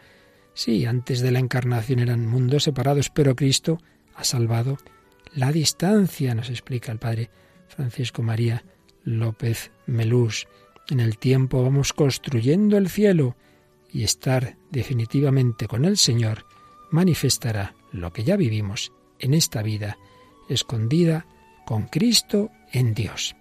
Sí, 0.54 0.84
antes 0.84 1.20
de 1.20 1.30
la 1.30 1.38
encarnación 1.38 2.00
eran 2.00 2.26
mundos 2.26 2.64
separados, 2.64 3.10
pero 3.10 3.37
Cristo 3.37 3.80
ha 4.14 4.25
salvado 4.25 4.78
la 5.34 5.52
distancia, 5.52 6.34
nos 6.34 6.50
explica 6.50 6.90
el 6.90 6.99
Padre 6.99 7.30
Francisco 7.70 8.22
María 8.22 8.64
López 9.04 9.70
Melús. 9.86 10.46
En 10.88 11.00
el 11.00 11.18
tiempo 11.18 11.62
vamos 11.62 11.92
construyendo 11.92 12.76
el 12.76 12.88
cielo 12.88 13.36
y 13.92 14.04
estar 14.04 14.56
definitivamente 14.70 15.66
con 15.66 15.84
el 15.84 15.96
Señor 15.96 16.44
manifestará 16.90 17.74
lo 17.92 18.12
que 18.12 18.24
ya 18.24 18.36
vivimos 18.36 18.92
en 19.18 19.34
esta 19.34 19.62
vida 19.62 19.98
escondida 20.48 21.26
con 21.64 21.84
Cristo 21.84 22.50
en 22.72 22.94
Dios. 22.94 23.36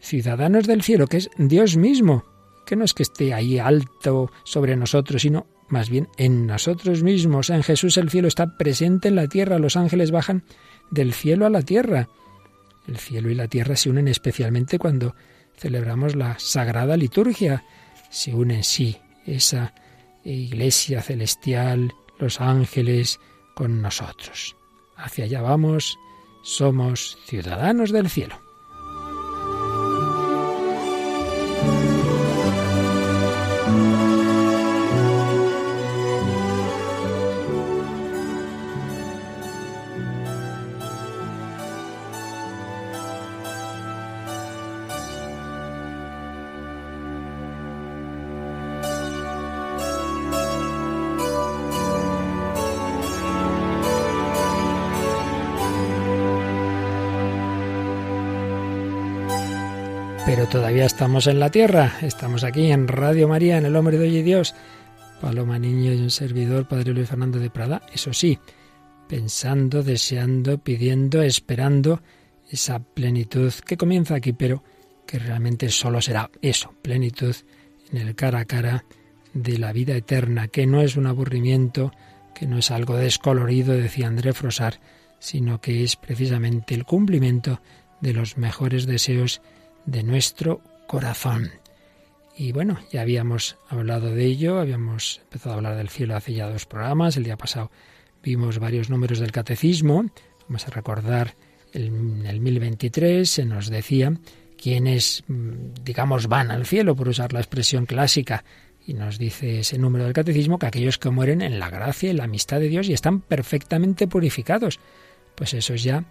Ciudadanos 0.00 0.66
del 0.66 0.82
cielo, 0.82 1.06
que 1.06 1.18
es 1.18 1.30
Dios 1.38 1.76
mismo, 1.76 2.24
que 2.66 2.76
no 2.76 2.84
es 2.84 2.94
que 2.94 3.02
esté 3.02 3.34
ahí 3.34 3.58
alto 3.58 4.30
sobre 4.44 4.76
nosotros, 4.76 5.22
sino 5.22 5.46
más 5.68 5.88
bien 5.88 6.08
en 6.18 6.46
nosotros 6.46 7.02
mismos. 7.02 7.50
En 7.50 7.62
Jesús 7.62 7.96
el 7.96 8.10
cielo 8.10 8.28
está 8.28 8.56
presente 8.56 9.08
en 9.08 9.16
la 9.16 9.28
tierra, 9.28 9.58
los 9.58 9.76
ángeles 9.76 10.10
bajan 10.10 10.44
del 10.90 11.12
cielo 11.12 11.46
a 11.46 11.50
la 11.50 11.62
tierra. 11.62 12.08
El 12.86 12.98
cielo 12.98 13.30
y 13.30 13.34
la 13.34 13.48
tierra 13.48 13.76
se 13.76 13.90
unen 13.90 14.08
especialmente 14.08 14.78
cuando 14.78 15.14
celebramos 15.56 16.16
la 16.16 16.38
sagrada 16.38 16.96
liturgia. 16.96 17.64
Se 18.10 18.34
unen, 18.34 18.64
sí, 18.64 18.96
esa 19.26 19.74
iglesia 20.24 21.02
celestial, 21.02 21.92
los 22.18 22.40
ángeles 22.40 23.20
con 23.54 23.80
nosotros. 23.80 24.56
Hacia 24.96 25.24
allá 25.24 25.40
vamos 25.40 25.98
somos 26.42 27.18
ciudadanos 27.26 27.92
del 27.92 28.08
cielo. 28.08 28.49
Estamos 61.00 61.28
en 61.28 61.40
la 61.40 61.50
tierra. 61.50 61.94
Estamos 62.02 62.44
aquí 62.44 62.70
en 62.70 62.86
Radio 62.86 63.26
María, 63.26 63.56
en 63.56 63.64
El 63.64 63.74
Hombre 63.74 63.96
de 63.96 64.04
Hoy 64.04 64.18
y 64.18 64.22
Dios. 64.22 64.54
Paloma 65.22 65.58
Niño 65.58 65.94
y 65.94 65.96
un 65.96 66.10
servidor, 66.10 66.68
Padre 66.68 66.92
Luis 66.92 67.08
Fernando 67.08 67.38
de 67.38 67.48
Prada. 67.48 67.80
Eso 67.90 68.12
sí, 68.12 68.38
pensando, 69.08 69.82
deseando, 69.82 70.58
pidiendo, 70.58 71.22
esperando 71.22 72.02
esa 72.50 72.80
plenitud 72.80 73.50
que 73.64 73.78
comienza 73.78 74.16
aquí, 74.16 74.34
pero 74.34 74.62
que 75.06 75.18
realmente 75.18 75.70
solo 75.70 76.02
será 76.02 76.30
eso, 76.42 76.74
plenitud 76.82 77.34
en 77.90 77.96
el 78.06 78.14
cara 78.14 78.40
a 78.40 78.44
cara 78.44 78.84
de 79.32 79.56
la 79.56 79.72
vida 79.72 79.96
eterna, 79.96 80.48
que 80.48 80.66
no 80.66 80.82
es 80.82 80.96
un 80.96 81.06
aburrimiento, 81.06 81.92
que 82.34 82.46
no 82.46 82.58
es 82.58 82.70
algo 82.70 82.96
descolorido, 82.96 83.72
decía 83.72 84.06
André 84.06 84.34
Frosar, 84.34 84.80
sino 85.18 85.62
que 85.62 85.82
es 85.82 85.96
precisamente 85.96 86.74
el 86.74 86.84
cumplimiento 86.84 87.62
de 88.02 88.12
los 88.12 88.36
mejores 88.36 88.84
deseos 88.84 89.40
de 89.86 90.02
nuestro 90.02 90.60
corazón. 90.90 91.52
Y 92.36 92.50
bueno, 92.50 92.80
ya 92.90 93.02
habíamos 93.02 93.56
hablado 93.68 94.12
de 94.12 94.24
ello, 94.24 94.58
habíamos 94.58 95.20
empezado 95.22 95.52
a 95.52 95.58
hablar 95.58 95.76
del 95.76 95.88
cielo 95.88 96.16
hace 96.16 96.34
ya 96.34 96.50
dos 96.50 96.66
programas, 96.66 97.16
el 97.16 97.22
día 97.22 97.36
pasado 97.36 97.70
vimos 98.24 98.58
varios 98.58 98.90
números 98.90 99.20
del 99.20 99.30
catecismo, 99.30 100.06
vamos 100.48 100.66
a 100.66 100.70
recordar 100.70 101.36
el, 101.72 102.26
el 102.26 102.40
1023 102.40 103.30
se 103.30 103.44
nos 103.44 103.70
decía 103.70 104.14
quienes, 104.60 105.22
mm, 105.28 105.84
digamos, 105.84 106.26
van 106.26 106.50
al 106.50 106.66
cielo, 106.66 106.96
por 106.96 107.08
usar 107.08 107.32
la 107.32 107.38
expresión 107.38 107.86
clásica, 107.86 108.42
y 108.84 108.94
nos 108.94 109.16
dice 109.16 109.60
ese 109.60 109.78
número 109.78 110.06
del 110.06 110.12
catecismo 110.12 110.58
que 110.58 110.66
aquellos 110.66 110.98
que 110.98 111.10
mueren 111.10 111.40
en 111.40 111.60
la 111.60 111.70
gracia 111.70 112.10
y 112.10 112.14
la 112.14 112.24
amistad 112.24 112.58
de 112.58 112.68
Dios 112.68 112.88
y 112.88 112.94
están 112.94 113.20
perfectamente 113.20 114.08
purificados, 114.08 114.80
pues 115.36 115.54
esos 115.54 115.84
ya 115.84 116.04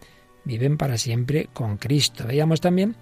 viven 0.46 0.78
para 0.78 0.98
siempre 0.98 1.50
con 1.52 1.76
Cristo. 1.76 2.24
Veíamos 2.26 2.62
también 2.62 2.96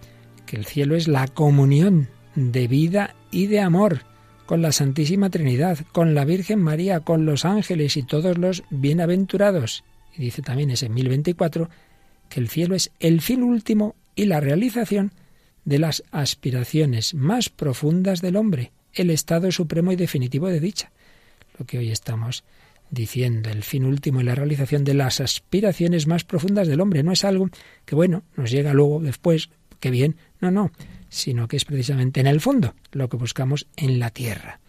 que 0.47 0.55
el 0.55 0.65
cielo 0.65 0.95
es 0.95 1.07
la 1.07 1.27
comunión 1.27 2.07
de 2.33 2.67
vida 2.67 3.15
y 3.29 3.45
de 3.45 3.59
amor 3.59 4.01
con 4.47 4.61
la 4.63 4.71
Santísima 4.71 5.29
Trinidad, 5.29 5.79
con 5.91 6.15
la 6.15 6.25
Virgen 6.25 6.59
María, 6.59 7.01
con 7.01 7.25
los 7.25 7.45
ángeles 7.45 7.97
y 7.97 8.03
todos 8.03 8.37
los 8.37 8.63
bienaventurados. 8.71 9.83
Y 10.15 10.21
dice 10.21 10.41
también 10.41 10.71
ese 10.71 10.89
1024 10.89 11.69
que 12.29 12.39
el 12.39 12.49
cielo 12.49 12.73
es 12.73 12.91
el 12.99 13.21
fin 13.21 13.43
último 13.43 13.95
y 14.15 14.25
la 14.25 14.39
realización 14.39 15.11
de 15.65 15.79
las 15.79 16.03
aspiraciones 16.11 17.13
más 17.13 17.49
profundas 17.49 18.21
del 18.21 18.37
hombre, 18.37 18.71
el 18.93 19.09
estado 19.09 19.51
supremo 19.51 19.91
y 19.91 19.97
definitivo 19.97 20.47
de 20.47 20.61
dicha. 20.61 20.91
Lo 21.59 21.65
que 21.65 21.77
hoy 21.77 21.91
estamos 21.91 22.45
diciendo, 22.89 23.49
el 23.49 23.63
fin 23.63 23.83
último 23.83 24.21
y 24.21 24.23
la 24.23 24.35
realización 24.35 24.85
de 24.85 24.93
las 24.93 25.19
aspiraciones 25.19 26.07
más 26.07 26.23
profundas 26.23 26.69
del 26.69 26.79
hombre. 26.79 27.03
No 27.03 27.11
es 27.11 27.25
algo 27.25 27.49
que, 27.85 27.95
bueno, 27.95 28.23
nos 28.37 28.49
llega 28.49 28.73
luego, 28.73 29.01
después, 29.01 29.49
qué 29.79 29.91
bien, 29.91 30.15
no, 30.39 30.51
no, 30.51 30.71
sino 31.09 31.47
que 31.47 31.57
es 31.57 31.65
precisamente 31.65 32.19
en 32.19 32.27
el 32.27 32.41
fondo 32.41 32.75
lo 32.91 33.09
que 33.09 33.17
buscamos 33.17 33.67
en 33.75 33.99
la 33.99 34.09
tierra. 34.09 34.59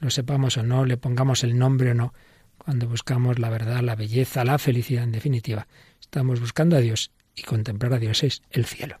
Lo 0.00 0.10
sepamos 0.10 0.56
o 0.56 0.62
no, 0.62 0.84
le 0.84 0.96
pongamos 0.96 1.44
el 1.44 1.58
nombre 1.58 1.92
o 1.92 1.94
no, 1.94 2.14
cuando 2.58 2.88
buscamos 2.88 3.38
la 3.38 3.50
verdad, 3.50 3.82
la 3.82 3.96
belleza, 3.96 4.44
la 4.44 4.58
felicidad 4.58 5.04
en 5.04 5.12
definitiva, 5.12 5.66
estamos 6.00 6.40
buscando 6.40 6.76
a 6.76 6.80
Dios 6.80 7.10
y 7.36 7.42
contemplar 7.42 7.94
a 7.94 7.98
Dios 7.98 8.22
es 8.22 8.42
el 8.50 8.64
cielo. 8.64 9.00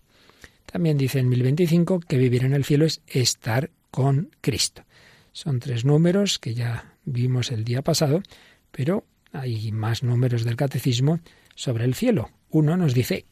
También 0.66 0.98
dice 0.98 1.20
en 1.20 1.28
1025 1.28 2.00
que 2.00 2.18
vivir 2.18 2.44
en 2.44 2.52
el 2.52 2.64
cielo 2.64 2.84
es 2.84 3.00
estar 3.06 3.70
con 3.90 4.30
Cristo. 4.40 4.84
Son 5.32 5.60
tres 5.60 5.84
números 5.84 6.38
que 6.38 6.54
ya 6.54 6.96
vimos 7.04 7.50
el 7.52 7.64
día 7.64 7.82
pasado, 7.82 8.22
pero 8.70 9.04
hay 9.32 9.72
más 9.72 10.02
números 10.02 10.44
del 10.44 10.56
catecismo 10.56 11.20
sobre 11.54 11.84
el 11.84 11.94
cielo. 11.94 12.30
Uno 12.50 12.76
nos 12.76 12.94
dice, 12.94 13.26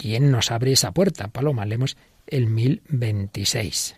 ¿quién 0.00 0.30
nos 0.30 0.50
abre 0.50 0.72
esa 0.72 0.92
puerta? 0.92 1.28
Paloma, 1.28 1.66
leemos 1.66 1.98
el 2.26 2.46
1026. 2.46 3.96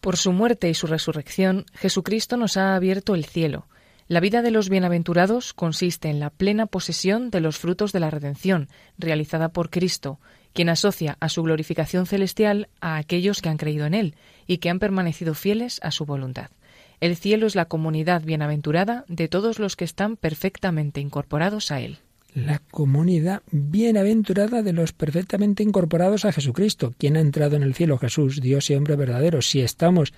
Por 0.00 0.16
su 0.16 0.32
muerte 0.32 0.68
y 0.68 0.74
su 0.74 0.88
resurrección, 0.88 1.64
Jesucristo 1.74 2.36
nos 2.36 2.56
ha 2.56 2.74
abierto 2.74 3.14
el 3.14 3.24
cielo. 3.24 3.68
La 4.08 4.18
vida 4.18 4.42
de 4.42 4.50
los 4.50 4.68
bienaventurados 4.68 5.54
consiste 5.54 6.10
en 6.10 6.18
la 6.18 6.30
plena 6.30 6.66
posesión 6.66 7.30
de 7.30 7.40
los 7.40 7.56
frutos 7.56 7.92
de 7.92 8.00
la 8.00 8.10
redención, 8.10 8.68
realizada 8.98 9.50
por 9.50 9.70
Cristo, 9.70 10.18
quien 10.52 10.70
asocia 10.70 11.16
a 11.20 11.28
su 11.28 11.44
glorificación 11.44 12.06
celestial 12.06 12.68
a 12.80 12.96
aquellos 12.96 13.40
que 13.40 13.48
han 13.48 13.56
creído 13.56 13.86
en 13.86 13.94
Él 13.94 14.16
y 14.48 14.58
que 14.58 14.70
han 14.70 14.80
permanecido 14.80 15.34
fieles 15.34 15.78
a 15.84 15.92
su 15.92 16.04
voluntad. 16.04 16.50
El 16.98 17.16
cielo 17.16 17.46
es 17.46 17.54
la 17.54 17.66
comunidad 17.66 18.22
bienaventurada 18.22 19.04
de 19.06 19.28
todos 19.28 19.60
los 19.60 19.76
que 19.76 19.84
están 19.84 20.16
perfectamente 20.16 21.00
incorporados 21.00 21.70
a 21.70 21.80
Él 21.80 22.00
la 22.34 22.60
comunidad 22.70 23.42
bienaventurada 23.52 24.62
de 24.62 24.72
los 24.72 24.92
perfectamente 24.92 25.62
incorporados 25.62 26.24
a 26.24 26.32
Jesucristo. 26.32 26.92
¿Quién 26.98 27.16
ha 27.16 27.20
entrado 27.20 27.54
en 27.56 27.62
el 27.62 27.74
cielo? 27.74 27.96
Jesús, 27.96 28.40
Dios 28.40 28.68
y 28.70 28.74
hombre 28.74 28.96
verdadero. 28.96 29.40
Si 29.40 29.60
estamos 29.60 30.12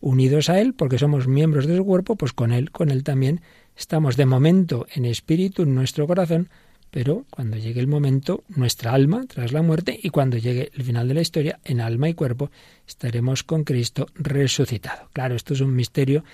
unidos 0.00 0.50
a 0.50 0.60
Él, 0.60 0.74
porque 0.74 0.98
somos 0.98 1.28
miembros 1.28 1.66
de 1.66 1.76
su 1.76 1.84
cuerpo, 1.84 2.16
pues 2.16 2.32
con 2.32 2.52
Él, 2.52 2.72
con 2.72 2.90
Él 2.90 3.04
también 3.04 3.40
estamos 3.76 4.16
de 4.16 4.26
momento 4.26 4.86
en 4.94 5.04
espíritu, 5.04 5.62
en 5.62 5.74
nuestro 5.74 6.06
corazón, 6.08 6.48
pero 6.90 7.24
cuando 7.30 7.56
llegue 7.56 7.80
el 7.80 7.86
momento, 7.86 8.42
nuestra 8.48 8.92
alma, 8.92 9.24
tras 9.28 9.52
la 9.52 9.62
muerte, 9.62 9.98
y 10.02 10.10
cuando 10.10 10.38
llegue 10.38 10.72
el 10.74 10.82
final 10.82 11.06
de 11.06 11.14
la 11.14 11.20
historia, 11.20 11.60
en 11.64 11.80
alma 11.80 12.08
y 12.08 12.14
cuerpo, 12.14 12.50
estaremos 12.86 13.44
con 13.44 13.62
Cristo 13.62 14.08
resucitado. 14.14 15.08
Claro, 15.12 15.36
esto 15.36 15.54
es 15.54 15.60
un 15.60 15.74
misterio 15.74 16.24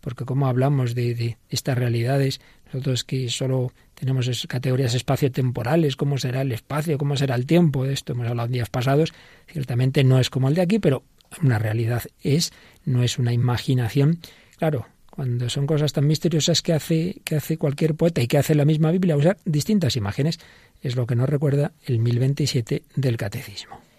porque 0.00 0.24
como 0.24 0.46
hablamos 0.46 0.94
de, 0.94 1.36
estas 1.48 1.76
realidades, 1.76 2.40
nosotros 2.66 3.04
que 3.04 3.28
solo 3.28 3.72
tenemos 3.94 4.46
categorías 4.48 4.94
espaciotemporales, 4.94 5.96
cómo 5.96 6.18
será 6.18 6.42
el 6.42 6.52
espacio, 6.52 6.98
cómo 6.98 7.16
será 7.16 7.34
el 7.34 7.46
tiempo, 7.46 7.84
de 7.84 7.92
esto 7.92 8.12
hemos 8.12 8.28
hablado 8.28 8.46
en 8.46 8.52
días 8.52 8.70
pasados, 8.70 9.12
ciertamente 9.46 10.04
no 10.04 10.18
es 10.18 10.30
como 10.30 10.48
el 10.48 10.54
de 10.54 10.62
aquí, 10.62 10.78
pero 10.78 11.02
una 11.42 11.58
realidad 11.58 12.02
es, 12.22 12.52
no 12.84 13.02
es 13.02 13.18
una 13.18 13.32
imaginación. 13.32 14.20
Claro, 14.58 14.86
cuando 15.10 15.50
son 15.50 15.66
cosas 15.66 15.92
tan 15.92 16.06
misteriosas 16.06 16.62
que 16.62 16.72
hace, 16.72 17.20
que 17.24 17.36
hace 17.36 17.58
cualquier 17.58 17.94
poeta 17.94 18.22
y 18.22 18.26
que 18.26 18.38
hace 18.38 18.54
la 18.54 18.64
misma 18.64 18.90
Biblia, 18.90 19.16
usar 19.16 19.36
distintas 19.44 19.96
imágenes, 19.96 20.38
es 20.82 20.96
lo 20.96 21.06
que 21.06 21.16
nos 21.16 21.28
recuerda 21.28 21.72
el 21.84 21.98
1027 21.98 22.84
del 22.96 23.16
Catecismo. 23.16 23.89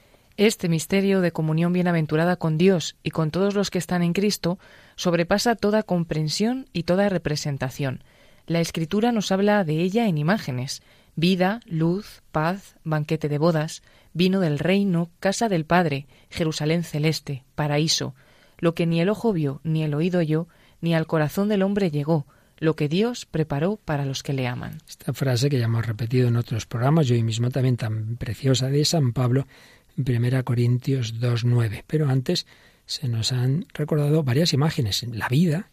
Este 0.42 0.70
misterio 0.70 1.22
de 1.22 1.32
comunión 1.32 1.72
bienaventurada 1.72 2.36
con 2.36 2.58
Dios 2.58 2.96
y 3.04 3.12
con 3.12 3.30
todos 3.30 3.54
los 3.54 3.70
que 3.70 3.78
están 3.78 4.02
en 4.02 4.12
Cristo 4.12 4.58
sobrepasa 4.96 5.56
toda 5.56 5.84
comprensión 5.84 6.66
y 6.74 6.82
toda 6.82 7.10
representación. 7.10 8.04
La 8.48 8.60
Escritura 8.60 9.12
nos 9.12 9.32
habla 9.32 9.64
de 9.64 9.76
ella 9.82 10.08
en 10.08 10.18
imágenes 10.18 10.82
vida, 11.16 11.60
luz, 11.68 12.24
paz, 12.32 12.76
banquete 12.84 13.30
de 13.30 13.38
bodas, 13.38 13.84
vino 14.14 14.40
del 14.40 14.58
reino, 14.58 15.12
casa 15.20 15.48
del 15.48 15.66
Padre, 15.66 16.08
Jerusalén 16.32 16.84
celeste, 16.84 17.44
paraíso, 17.54 18.16
lo 18.58 18.74
que 18.74 18.88
ni 18.88 19.00
el 19.00 19.10
ojo 19.10 19.34
vio, 19.34 19.62
ni 19.64 19.84
el 19.84 19.94
oído 19.94 20.22
oyó, 20.22 20.48
ni 20.80 20.96
al 20.96 21.06
corazón 21.06 21.50
del 21.50 21.62
hombre 21.62 21.92
llegó, 21.92 22.26
lo 22.58 22.76
que 22.76 22.88
Dios 22.88 23.26
preparó 23.26 23.78
para 23.78 24.06
los 24.06 24.24
que 24.24 24.34
le 24.34 24.48
aman. 24.48 24.78
Esta 24.88 25.14
frase 25.14 25.50
que 25.50 25.60
ya 25.60 25.66
hemos 25.66 25.86
repetido 25.86 26.28
en 26.28 26.36
otros 26.36 26.66
programas, 26.68 27.08
yo 27.08 27.16
hoy 27.16 27.24
mismo 27.24 27.50
también 27.50 27.76
tan 27.76 28.18
preciosa 28.18 28.70
de 28.70 28.86
San 28.86 29.14
Pablo, 29.14 29.48
en 29.98 30.26
1 30.26 30.44
Corintios 30.44 31.20
2.9. 31.20 31.84
Pero 31.88 32.10
antes 32.10 32.46
se 32.86 33.08
nos 33.08 33.32
han 33.32 33.66
recordado 33.74 34.24
varias 34.24 34.54
imágenes. 34.54 35.04
La 35.12 35.30
vida, 35.30 35.70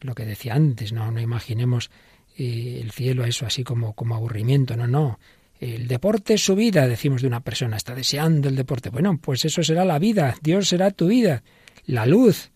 lo 0.00 0.14
que 0.14 0.24
decía 0.24 0.54
antes, 0.54 0.92
no, 0.92 1.10
no 1.10 1.20
imaginemos 1.20 1.90
eh, 2.36 2.80
el 2.82 2.90
cielo 2.90 3.24
eso 3.24 3.46
así 3.46 3.64
como, 3.64 3.94
como 3.94 4.14
aburrimiento, 4.14 4.76
no, 4.76 4.86
no. 4.86 5.18
El 5.60 5.86
deporte 5.86 6.34
es 6.34 6.44
su 6.44 6.56
vida, 6.56 6.86
decimos 6.88 7.22
de 7.22 7.28
una 7.28 7.40
persona, 7.40 7.76
está 7.76 7.94
deseando 7.94 8.48
el 8.48 8.56
deporte. 8.56 8.90
Bueno, 8.90 9.18
pues 9.18 9.44
eso 9.44 9.62
será 9.62 9.84
la 9.84 9.98
vida, 9.98 10.34
Dios 10.42 10.68
será 10.68 10.90
tu 10.90 11.06
vida. 11.06 11.42
La 11.86 12.06
luz, 12.06 12.50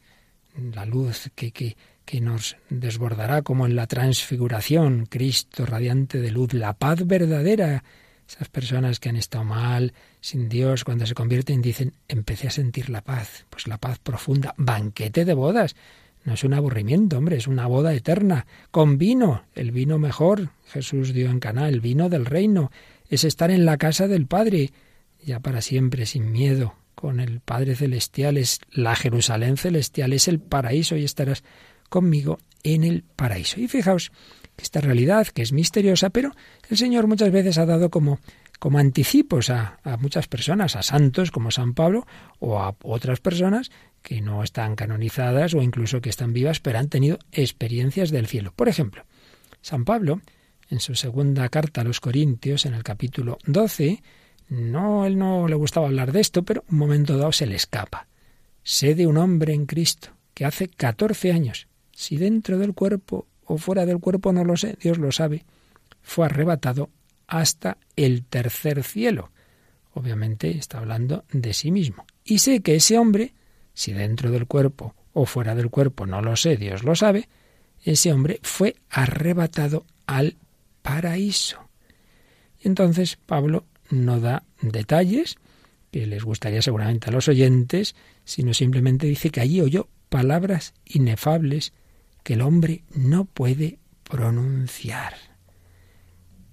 la 0.75 0.85
luz 0.85 1.31
que, 1.35 1.53
que, 1.53 1.77
que 2.05 2.21
nos 2.21 2.57
desbordará 2.71 3.43
como 3.43 3.67
en 3.67 3.77
la 3.77 3.87
transfiguración, 3.87 5.07
Cristo 5.07 5.65
radiante 5.65 6.21
de 6.21 6.31
luz, 6.31 6.55
la 6.55 6.75
paz 6.75 7.07
verdadera. 7.07 7.85
Esas 8.29 8.49
personas 8.49 9.01
que 9.01 9.09
han 9.09 9.17
estado 9.17 9.45
mal, 9.45 9.95
sin 10.21 10.49
Dios, 10.49 10.85
cuando 10.85 11.07
se 11.07 11.15
convierten 11.15 11.63
dicen, 11.63 11.95
empecé 12.09 12.49
a 12.49 12.51
sentir 12.51 12.91
la 12.91 13.01
paz, 13.01 13.47
pues 13.49 13.67
la 13.67 13.79
paz 13.79 13.99
profunda, 13.99 14.55
banquete 14.59 15.25
de 15.25 15.33
bodas. 15.33 15.77
No 16.25 16.35
es 16.35 16.45
un 16.45 16.53
aburrimiento, 16.53 17.17
hombre, 17.17 17.37
es 17.37 17.47
una 17.47 17.67
boda 17.67 17.95
eterna, 17.95 18.47
con 18.71 18.99
vino, 18.99 19.45
el 19.55 19.71
vino 19.73 19.99
mejor, 19.99 20.51
Jesús 20.67 21.15
dio 21.15 21.31
en 21.31 21.41
Caná, 21.41 21.69
el 21.69 21.81
vino 21.81 22.11
del 22.11 22.27
reino, 22.27 22.71
es 23.09 23.25
estar 23.25 23.51
en 23.51 23.65
la 23.65 23.79
casa 23.79 24.09
del 24.09 24.27
Padre, 24.27 24.73
ya 25.25 25.41
para 25.41 25.63
siempre, 25.63 26.05
sin 26.05 26.31
miedo, 26.31 26.75
con 26.95 27.21
el 27.21 27.41
Padre 27.41 27.77
Celestial, 27.77 28.37
es 28.37 28.61
la 28.71 28.95
Jerusalén 28.95 29.57
celestial, 29.57 30.13
es 30.13 30.29
el 30.29 30.39
paraíso 30.39 30.97
y 30.97 31.05
estarás 31.05 31.45
conmigo 31.89 32.39
en 32.63 32.85
el 32.85 33.05
paraíso. 33.17 33.59
Y 33.59 33.69
fijaos 33.69 34.13
esta 34.63 34.81
realidad, 34.81 35.27
que 35.29 35.43
es 35.43 35.53
misteriosa, 35.53 36.11
pero 36.11 36.33
el 36.69 36.77
Señor 36.77 37.07
muchas 37.07 37.31
veces 37.31 37.59
ha 37.59 37.67
dado 37.67 37.91
como, 37.91 38.19
como 38.59 38.79
anticipos 38.79 39.51
a, 39.51 39.79
a 39.85 39.97
muchas 39.97 40.29
personas, 40.29 40.77
a 40.77 40.83
santos 40.83 41.31
como 41.31 41.51
San 41.51 41.75
Pablo 41.75 42.07
o 42.39 42.59
a 42.59 42.75
otras 42.83 43.21
personas 43.21 43.71
que 44.03 44.21
no 44.21 44.43
están 44.43 44.77
canonizadas 44.77 45.55
o 45.55 45.63
incluso 45.63 46.01
que 46.01 46.11
están 46.11 46.33
vivas, 46.33 46.61
pero 46.61 46.79
han 46.79 46.89
tenido 46.89 47.19
experiencias 47.33 48.11
del 48.11 48.27
cielo. 48.27 48.53
Por 48.55 48.69
ejemplo, 48.69 49.05
San 49.61 49.85
Pablo, 49.85 50.21
en 50.71 50.81
su 50.81 50.95
segunda 50.95 51.49
carta 51.49 51.81
a 51.81 51.85
los 51.85 52.01
Corintios, 52.01 52.67
en 52.67 52.75
el 52.75 52.83
capítulo 52.83 53.39
12, 53.47 54.03
no, 54.49 55.05
él 55.05 55.19
no 55.19 55.47
le 55.47 55.55
gustaba 55.55 55.87
hablar 55.87 56.13
de 56.13 56.21
esto, 56.21 56.43
pero 56.43 56.65
un 56.71 56.79
momento 56.79 57.17
dado 57.17 57.33
se 57.33 57.47
le 57.47 57.57
escapa. 57.57 58.09
Sé 58.63 58.95
de 58.95 59.07
un 59.07 59.19
hombre 59.19 59.55
en 59.55 59.67
Cristo 59.67 60.11
que 60.35 60.45
hace 60.45 60.69
14 60.69 61.33
años, 61.33 61.69
si 61.93 62.17
dentro 62.17 62.59
del 62.59 62.75
cuerpo 62.75 63.27
o 63.49 63.57
fuera 63.57 63.87
del 63.87 63.99
cuerpo 63.99 64.33
no 64.33 64.45
lo 64.45 64.57
sé, 64.57 64.77
Dios 64.81 64.99
lo 64.99 65.11
sabe, 65.11 65.45
fue 66.03 66.27
arrebatado 66.27 66.91
hasta 67.27 67.79
el 67.97 68.23
tercer 68.25 68.85
cielo. 68.85 69.33
Obviamente 69.95 70.51
está 70.51 70.79
hablando 70.79 71.25
de 71.33 71.55
sí 71.55 71.71
mismo. 71.71 72.05
Y 72.25 72.39
sé 72.39 72.61
que 72.61 72.77
ese 72.77 72.99
hombre, 72.99 73.35
si 73.73 73.93
dentro 73.93 74.31
del 74.31 74.47
cuerpo 74.47 74.95
o 75.15 75.25
fuera 75.25 75.55
del 75.55 75.71
cuerpo 75.71 76.07
no 76.07 76.21
lo 76.21 76.37
sé, 76.37 76.57
Dios 76.59 76.85
lo 76.85 76.95
sabe, 76.95 77.29
ese 77.83 78.13
hombre 78.13 78.39
fue 78.43 78.77
arrebatado 78.91 79.87
al 80.07 80.37
paraíso. 80.83 81.59
Y 82.61 82.69
entonces 82.69 83.17
Pablo 83.17 83.65
no 83.89 84.21
da 84.21 84.45
detalles 84.61 85.37
que 85.91 86.07
les 86.07 86.23
gustaría 86.23 86.61
seguramente 86.61 87.09
a 87.09 87.13
los 87.13 87.29
oyentes, 87.29 87.97
sino 88.25 88.53
simplemente 88.53 89.07
dice 89.07 89.31
que 89.31 89.41
allí 89.41 89.63
oyó 89.63 89.89
palabras 90.11 90.75
inefables 90.85 91.73
que 92.23 92.35
el 92.35 92.43
hombre 92.43 92.83
no 92.95 93.25
puede 93.25 93.79
pronunciar. 94.05 95.15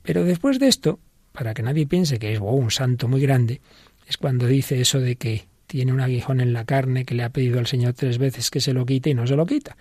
Pero 0.03 0.23
después 0.23 0.59
de 0.59 0.67
esto, 0.67 0.99
para 1.31 1.53
que 1.53 1.63
nadie 1.63 1.87
piense 1.87 2.19
que 2.19 2.33
es 2.33 2.39
un 2.39 2.71
santo 2.71 3.07
muy 3.07 3.21
grande, 3.21 3.61
es 4.07 4.17
cuando 4.17 4.47
dice 4.47 4.79
eso 4.79 4.99
de 4.99 5.15
que 5.15 5.47
tiene 5.67 5.91
un 5.91 5.99
aguijón 5.99 6.41
en 6.41 6.53
la 6.53 6.65
carne 6.65 7.05
que 7.05 7.15
le 7.15 7.23
ha 7.23 7.29
pedido 7.29 7.59
al 7.59 7.67
Señor 7.67 7.93
tres 7.93 8.17
veces 8.17 8.51
que 8.51 8.61
se 8.61 8.73
lo 8.73 8.85
quite 8.85 9.09
y 9.09 9.13
no 9.13 9.25
se 9.25 9.35
lo 9.35 9.45
quita. 9.45 9.77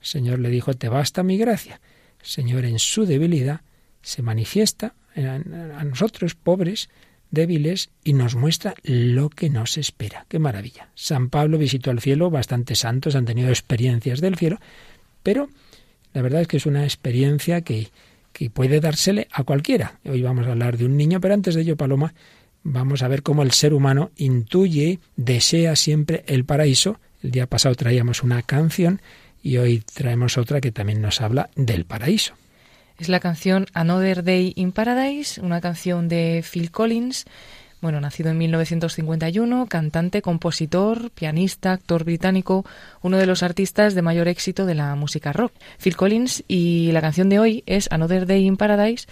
El 0.00 0.06
Señor 0.06 0.38
le 0.40 0.50
dijo, 0.50 0.74
te 0.74 0.88
basta 0.88 1.22
mi 1.22 1.38
gracia. 1.38 1.80
El 2.20 2.26
Señor 2.26 2.64
en 2.64 2.78
su 2.78 3.06
debilidad 3.06 3.62
se 4.02 4.22
manifiesta 4.22 4.94
a 5.14 5.84
nosotros, 5.84 6.34
pobres, 6.34 6.88
débiles 7.30 7.90
y 8.04 8.14
nos 8.14 8.34
muestra 8.34 8.74
lo 8.82 9.30
que 9.30 9.50
nos 9.50 9.76
espera. 9.76 10.26
Qué 10.28 10.38
maravilla. 10.38 10.90
San 10.94 11.30
Pablo 11.30 11.58
visitó 11.58 11.90
el 11.90 12.00
cielo, 12.00 12.30
bastantes 12.30 12.80
santos 12.80 13.16
han 13.16 13.24
tenido 13.24 13.48
experiencias 13.48 14.20
del 14.20 14.36
cielo, 14.36 14.58
pero 15.22 15.48
la 16.12 16.22
verdad 16.22 16.42
es 16.42 16.48
que 16.48 16.56
es 16.56 16.66
una 16.66 16.84
experiencia 16.84 17.60
que, 17.60 17.88
que 18.32 18.50
puede 18.50 18.80
dársele 18.80 19.28
a 19.32 19.44
cualquiera. 19.44 20.00
Hoy 20.04 20.22
vamos 20.22 20.46
a 20.46 20.52
hablar 20.52 20.76
de 20.76 20.84
un 20.84 20.96
niño, 20.96 21.20
pero 21.20 21.34
antes 21.34 21.54
de 21.54 21.62
ello, 21.62 21.76
Paloma, 21.76 22.14
vamos 22.62 23.02
a 23.02 23.08
ver 23.08 23.22
cómo 23.22 23.42
el 23.42 23.52
ser 23.52 23.74
humano 23.74 24.10
intuye, 24.16 25.00
desea 25.16 25.76
siempre 25.76 26.24
el 26.26 26.44
paraíso. 26.44 27.00
El 27.22 27.32
día 27.32 27.46
pasado 27.46 27.74
traíamos 27.74 28.22
una 28.22 28.42
canción 28.42 29.00
y 29.42 29.56
hoy 29.58 29.82
traemos 29.94 30.38
otra 30.38 30.60
que 30.60 30.72
también 30.72 31.00
nos 31.00 31.20
habla 31.20 31.50
del 31.56 31.84
paraíso. 31.84 32.34
Es 32.98 33.08
la 33.08 33.20
canción 33.20 33.66
Another 33.74 34.24
Day 34.24 34.52
in 34.56 34.72
Paradise, 34.72 35.40
una 35.40 35.60
canción 35.60 36.08
de 36.08 36.44
Phil 36.48 36.70
Collins, 36.72 37.26
bueno, 37.80 38.00
nacido 38.00 38.30
en 38.30 38.38
1951, 38.38 39.66
cantante, 39.66 40.22
compositor, 40.22 41.10
pianista, 41.10 41.72
actor 41.72 42.04
británico, 42.04 42.64
uno 43.02 43.16
de 43.18 43.26
los 43.26 43.42
artistas 43.42 43.94
de 43.94 44.02
mayor 44.02 44.28
éxito 44.28 44.66
de 44.66 44.74
la 44.74 44.94
música 44.94 45.32
rock. 45.32 45.52
Phil 45.82 45.96
Collins 45.96 46.44
y 46.48 46.90
la 46.92 47.00
canción 47.00 47.28
de 47.28 47.38
hoy 47.38 47.62
es 47.66 47.88
Another 47.90 48.26
Day 48.26 48.44
in 48.46 48.56
Paradise, 48.56 49.06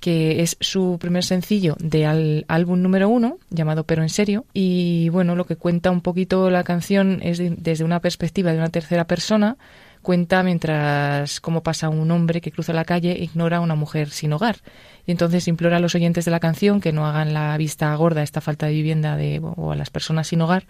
que 0.00 0.42
es 0.42 0.58
su 0.60 0.98
primer 1.00 1.24
sencillo 1.24 1.76
de 1.80 2.44
álbum 2.46 2.82
número 2.82 3.08
uno, 3.08 3.38
llamado 3.48 3.84
Pero 3.84 4.02
en 4.02 4.10
serio. 4.10 4.44
Y 4.52 5.08
bueno, 5.08 5.34
lo 5.34 5.46
que 5.46 5.56
cuenta 5.56 5.90
un 5.90 6.02
poquito 6.02 6.50
la 6.50 6.62
canción 6.62 7.20
es 7.22 7.38
desde 7.38 7.84
una 7.84 8.00
perspectiva 8.00 8.52
de 8.52 8.58
una 8.58 8.68
tercera 8.68 9.06
persona, 9.06 9.56
cuenta 10.04 10.44
mientras 10.44 11.40
cómo 11.40 11.64
pasa 11.64 11.88
un 11.88 12.08
hombre 12.12 12.40
que 12.40 12.52
cruza 12.52 12.72
la 12.72 12.84
calle 12.84 13.10
e 13.10 13.24
ignora 13.24 13.56
a 13.56 13.60
una 13.60 13.74
mujer 13.74 14.10
sin 14.10 14.32
hogar. 14.32 14.58
Y 15.04 15.10
entonces 15.10 15.48
implora 15.48 15.78
a 15.78 15.80
los 15.80 15.96
oyentes 15.96 16.24
de 16.24 16.30
la 16.30 16.38
canción 16.38 16.80
que 16.80 16.92
no 16.92 17.06
hagan 17.06 17.34
la 17.34 17.56
vista 17.56 17.92
gorda 17.96 18.20
a 18.20 18.24
esta 18.24 18.40
falta 18.40 18.66
de 18.66 18.72
vivienda 18.74 19.16
de, 19.16 19.40
o 19.42 19.72
a 19.72 19.76
las 19.76 19.90
personas 19.90 20.28
sin 20.28 20.40
hogar. 20.40 20.66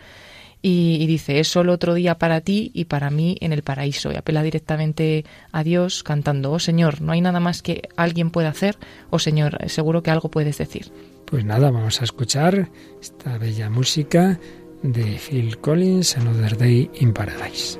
Y, 0.66 1.06
dice, 1.06 1.40
es 1.40 1.48
solo 1.48 1.74
otro 1.74 1.92
día 1.92 2.16
para 2.16 2.40
ti 2.40 2.70
y 2.72 2.86
para 2.86 3.10
mí 3.10 3.36
en 3.42 3.52
el 3.52 3.62
paraíso. 3.62 4.10
Y 4.10 4.16
apela 4.16 4.42
directamente 4.42 5.26
a 5.52 5.62
Dios 5.62 6.02
cantando, 6.02 6.52
oh 6.52 6.58
Señor, 6.58 7.02
no 7.02 7.12
hay 7.12 7.20
nada 7.20 7.38
más 7.38 7.60
que 7.60 7.90
alguien 7.96 8.30
pueda 8.30 8.48
hacer, 8.48 8.78
oh 9.10 9.18
Señor, 9.18 9.58
seguro 9.66 10.02
que 10.02 10.10
algo 10.10 10.30
puedes 10.30 10.56
decir. 10.56 10.90
Pues 11.26 11.44
nada, 11.44 11.70
vamos 11.70 12.00
a 12.00 12.04
escuchar 12.04 12.70
esta 12.98 13.36
bella 13.36 13.68
música 13.68 14.40
de 14.82 15.18
Phil 15.18 15.58
Collins, 15.58 16.16
Another 16.16 16.56
Day 16.56 16.90
in 16.94 17.12
Paradise. 17.12 17.78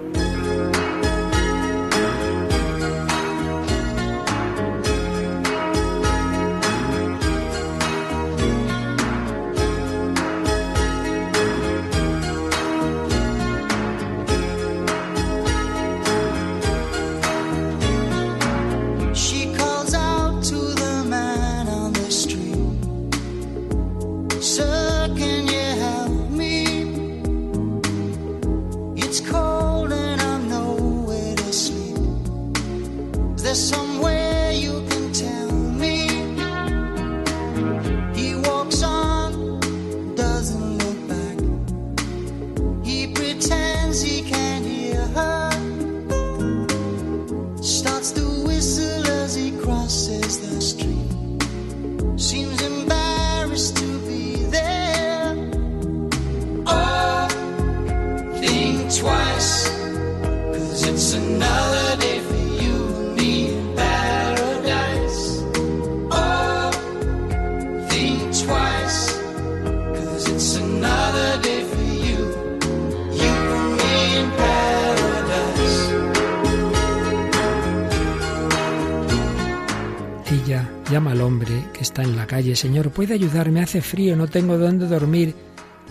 Calle, 82.45 82.57
Señor, 82.57 82.91
¿puede 82.91 83.15
ayudarme? 83.15 83.63
Hace 83.63 83.81
frío, 83.81 84.17
no 84.17 84.29
tengo 84.29 84.59
dónde 84.59 84.87
dormir. 84.87 85.35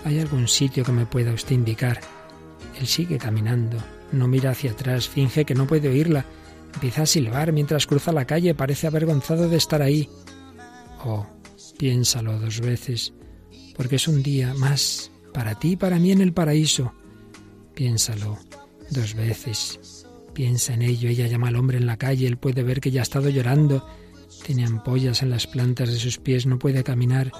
¿Hay 0.06 0.20
algún 0.20 0.48
sitio 0.48 0.84
que 0.84 0.92
me 0.92 1.08
pueda 1.08 1.34
usted 1.34 1.56
indicar? 1.56 2.00
Él 2.80 2.86
sigue 2.86 3.18
caminando, 3.18 3.78
no 4.12 4.28
mira 4.28 4.52
hacia 4.52 4.70
atrás, 4.70 5.10
finge 5.10 5.46
que 5.46 5.56
no 5.56 5.66
puede 5.66 5.89
oírla. 5.89 6.26
Empieza 6.76 7.02
a 7.02 7.06
silbar 7.08 7.54
mientras 7.54 7.88
cruza 7.88 8.12
la 8.12 8.26
calle, 8.26 8.54
parece 8.54 8.86
avergonzado 8.86 9.50
de 9.50 9.58
estar 9.58 9.82
ahí. 9.82 10.08
Oh, 11.04 11.26
piénsalo 11.80 12.39
dos 12.39 12.62
veces, 12.62 13.13
porque 13.76 13.96
es 13.96 14.08
un 14.08 14.22
día 14.22 14.54
más 14.54 15.10
para 15.34 15.58
ti 15.58 15.72
y 15.72 15.76
para 15.76 15.98
mí 15.98 16.12
en 16.12 16.22
el 16.22 16.34
paraíso. 16.34 16.94
Piénsalo 17.74 18.38
dos 18.92 19.16
veces. 19.16 20.06
Piensa 20.34 20.76
en 20.76 20.84
ello, 20.84 21.10
ella 21.10 21.26
llama 21.26 21.48
al 21.48 21.56
hombre 21.56 21.80
en 21.80 21.88
la 21.88 21.98
calle, 21.98 22.28
él 22.28 22.38
puede 22.38 22.62
ver 22.62 22.80
que 22.80 22.92
ya 22.92 23.02
ha 23.02 23.10
estado 23.10 23.30
llorando, 23.30 23.88
tiene 24.44 24.66
ampollas 24.66 25.24
en 25.24 25.30
las 25.30 25.48
plantas 25.48 25.90
de 25.90 26.00
sus 26.00 26.18
pies, 26.20 26.46
no 26.46 26.60
puede 26.60 26.84
caminar, 26.84 27.32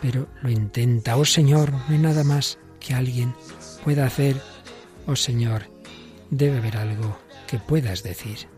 pero 0.00 0.28
lo 0.42 0.50
intenta. 0.50 1.16
Oh 1.16 1.24
Señor, 1.24 1.72
no 1.72 1.84
hay 1.88 1.98
nada 1.98 2.24
más 2.24 2.58
que 2.78 2.94
alguien 2.94 3.34
pueda 3.82 4.06
hacer. 4.06 4.40
Oh 5.06 5.16
Señor, 5.16 5.64
debe 6.30 6.58
haber 6.58 6.76
algo 6.76 7.18
que 7.46 7.58
puedas 7.58 8.02
decir. 8.02 8.48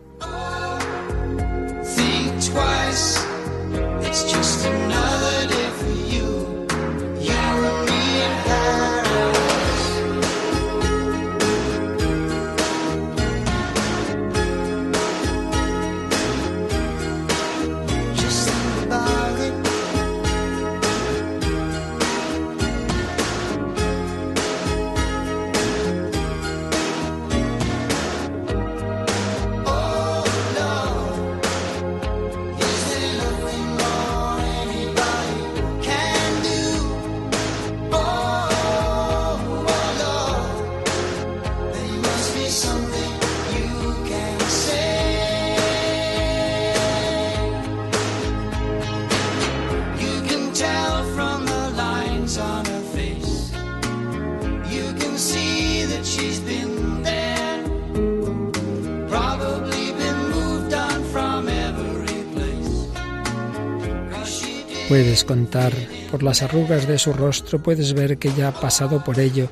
Puedes 64.97 65.25
contar 65.25 65.75
por 66.11 66.23
las 66.23 66.41
arrugas 66.41 66.89
de 66.89 66.99
su 66.99 67.13
rostro, 67.13 67.63
puedes 67.63 67.93
ver 67.93 68.17
que 68.17 68.33
ya 68.33 68.49
ha 68.49 68.53
pasado 68.59 69.05
por 69.05 69.21
ello. 69.21 69.51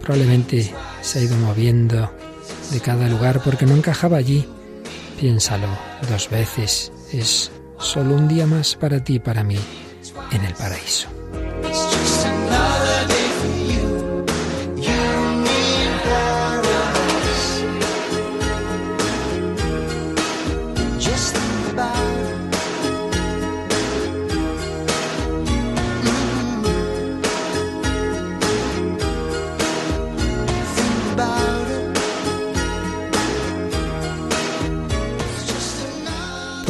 Probablemente 0.00 0.72
se 1.00 1.18
ha 1.18 1.22
ido 1.22 1.36
moviendo 1.36 2.12
de 2.70 2.78
cada 2.78 3.08
lugar 3.08 3.40
porque 3.42 3.66
no 3.66 3.74
encajaba 3.74 4.18
allí. 4.18 4.46
Piénsalo 5.18 5.66
dos 6.08 6.30
veces. 6.30 6.92
Es 7.12 7.50
solo 7.76 8.14
un 8.14 8.28
día 8.28 8.46
más 8.46 8.76
para 8.76 9.02
ti 9.02 9.16
y 9.16 9.18
para 9.18 9.42
mí 9.42 9.58
en 10.30 10.44
el 10.44 10.54
paraíso. 10.54 11.17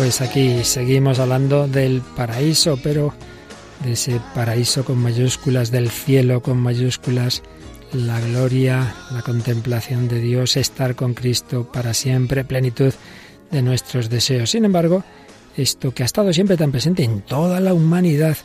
Pues 0.08 0.22
aquí 0.22 0.64
seguimos 0.64 1.18
hablando 1.18 1.68
del 1.68 2.00
paraíso, 2.00 2.78
pero 2.82 3.12
de 3.84 3.92
ese 3.92 4.18
paraíso 4.34 4.82
con 4.82 4.96
mayúsculas, 4.96 5.70
del 5.70 5.90
cielo 5.90 6.42
con 6.42 6.56
mayúsculas, 6.56 7.42
la 7.92 8.18
gloria, 8.18 8.94
la 9.12 9.20
contemplación 9.20 10.08
de 10.08 10.18
Dios, 10.18 10.56
estar 10.56 10.94
con 10.94 11.12
Cristo 11.12 11.70
para 11.70 11.92
siempre, 11.92 12.42
plenitud 12.42 12.94
de 13.50 13.60
nuestros 13.60 14.08
deseos. 14.08 14.48
Sin 14.52 14.64
embargo, 14.64 15.04
esto 15.58 15.92
que 15.92 16.04
ha 16.04 16.06
estado 16.06 16.32
siempre 16.32 16.56
tan 16.56 16.72
presente 16.72 17.04
en 17.04 17.20
toda 17.20 17.60
la 17.60 17.74
humanidad, 17.74 18.38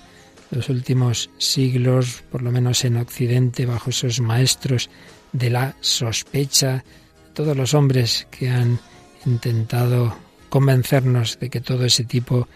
los 0.51 0.67
últimos 0.67 1.29
siglos, 1.37 2.25
por 2.29 2.41
lo 2.41 2.51
menos 2.51 2.83
en 2.83 2.97
Occidente, 2.97 3.65
bajo 3.65 3.91
esos 3.91 4.19
maestros 4.19 4.89
de 5.31 5.49
la 5.49 5.77
sospecha, 5.79 6.83
todos 7.33 7.55
los 7.55 7.73
hombres 7.73 8.27
que 8.31 8.49
han 8.49 8.81
intentado 9.25 10.22
convencernos 10.53 11.39
de 11.39 11.49
que 11.49 11.61
todo 11.61 11.83
ese 11.83 12.03
tipo 12.03 12.47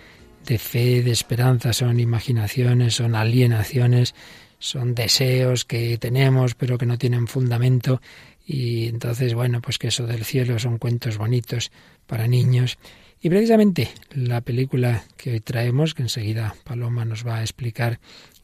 de 0.46 0.60
fe, 0.60 1.02
de 1.02 1.10
esperanza 1.10 1.74
son 1.74 2.00
imaginaciones, 2.00 2.94
son 2.94 3.16
alienaciones, 3.16 4.14
son 4.60 4.94
deseos 4.94 5.66
que 5.66 5.98
tenemos 5.98 6.54
pero 6.54 6.78
que 6.78 6.86
no 6.86 7.00
tienen 7.00 7.26
fundamento 7.26 8.00
y 8.46 8.86
entonces 8.86 9.34
bueno, 9.34 9.62
pues 9.62 9.80
que 9.80 9.88
eso 9.88 10.06
del 10.06 10.26
cielo 10.26 10.60
son 10.60 10.78
cuentos 10.78 11.18
bonitos 11.18 11.72
para 12.06 12.28
niños. 12.28 12.78
Y 13.20 13.32
precisamente 13.32 13.90
la 14.12 14.42
película 14.42 15.04
que 15.18 15.32
hoy 15.32 15.40
traemos, 15.40 15.96
que 15.96 16.04
enseguida 16.04 16.54
Paloma 16.66 17.04
nos 17.04 17.26
va 17.26 17.38
a 17.38 17.42
explicar 17.42 18.00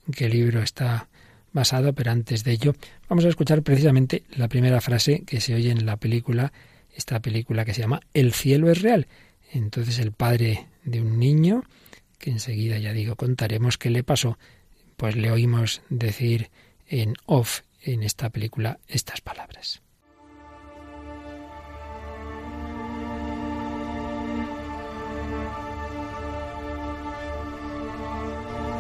en 0.08 0.14
qué 0.16 0.30
libro 0.30 0.64
está 0.64 1.10
basado, 1.52 1.94
pero 1.94 2.10
antes 2.10 2.44
de 2.44 2.54
ello 2.54 2.74
vamos 3.08 3.24
a 3.24 3.30
escuchar 3.30 3.62
precisamente 3.62 4.24
la 4.36 4.48
primera 4.48 4.82
frase 4.82 5.22
que 5.28 5.40
se 5.40 5.54
oye 5.54 5.70
en 5.70 5.86
la 5.86 5.98
película, 5.98 6.52
esta 6.96 7.20
película 7.20 7.66
que 7.66 7.76
se 7.76 7.82
llama 7.82 8.02
El 8.16 8.34
cielo 8.34 8.72
es 8.72 8.82
real, 8.82 9.06
entonces 9.54 10.00
el 10.00 10.12
padre 10.12 10.68
de 10.84 11.02
un 11.02 11.20
niño, 11.20 11.64
que 12.18 12.32
enseguida 12.32 12.78
ya 12.80 12.92
digo 12.92 13.16
contaremos 13.16 13.78
qué 13.78 13.90
le 13.90 14.04
pasó, 14.04 14.38
pues 14.98 15.16
le 15.16 15.32
oímos 15.32 15.82
decir 15.90 16.50
en 16.88 17.14
off 17.26 17.62
en 17.82 18.04
esta 18.04 18.30
película 18.30 18.80
estas 18.88 19.22
palabras. 19.22 19.82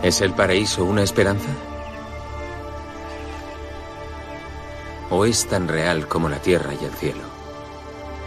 ¿Es 0.01 0.19
el 0.19 0.33
paraíso 0.33 0.83
una 0.83 1.03
esperanza? 1.03 1.49
¿O 5.09 5.25
es 5.25 5.47
tan 5.47 5.67
real 5.67 6.07
como 6.07 6.27
la 6.27 6.41
tierra 6.41 6.73
y 6.73 6.83
el 6.83 6.91
cielo? 6.91 7.21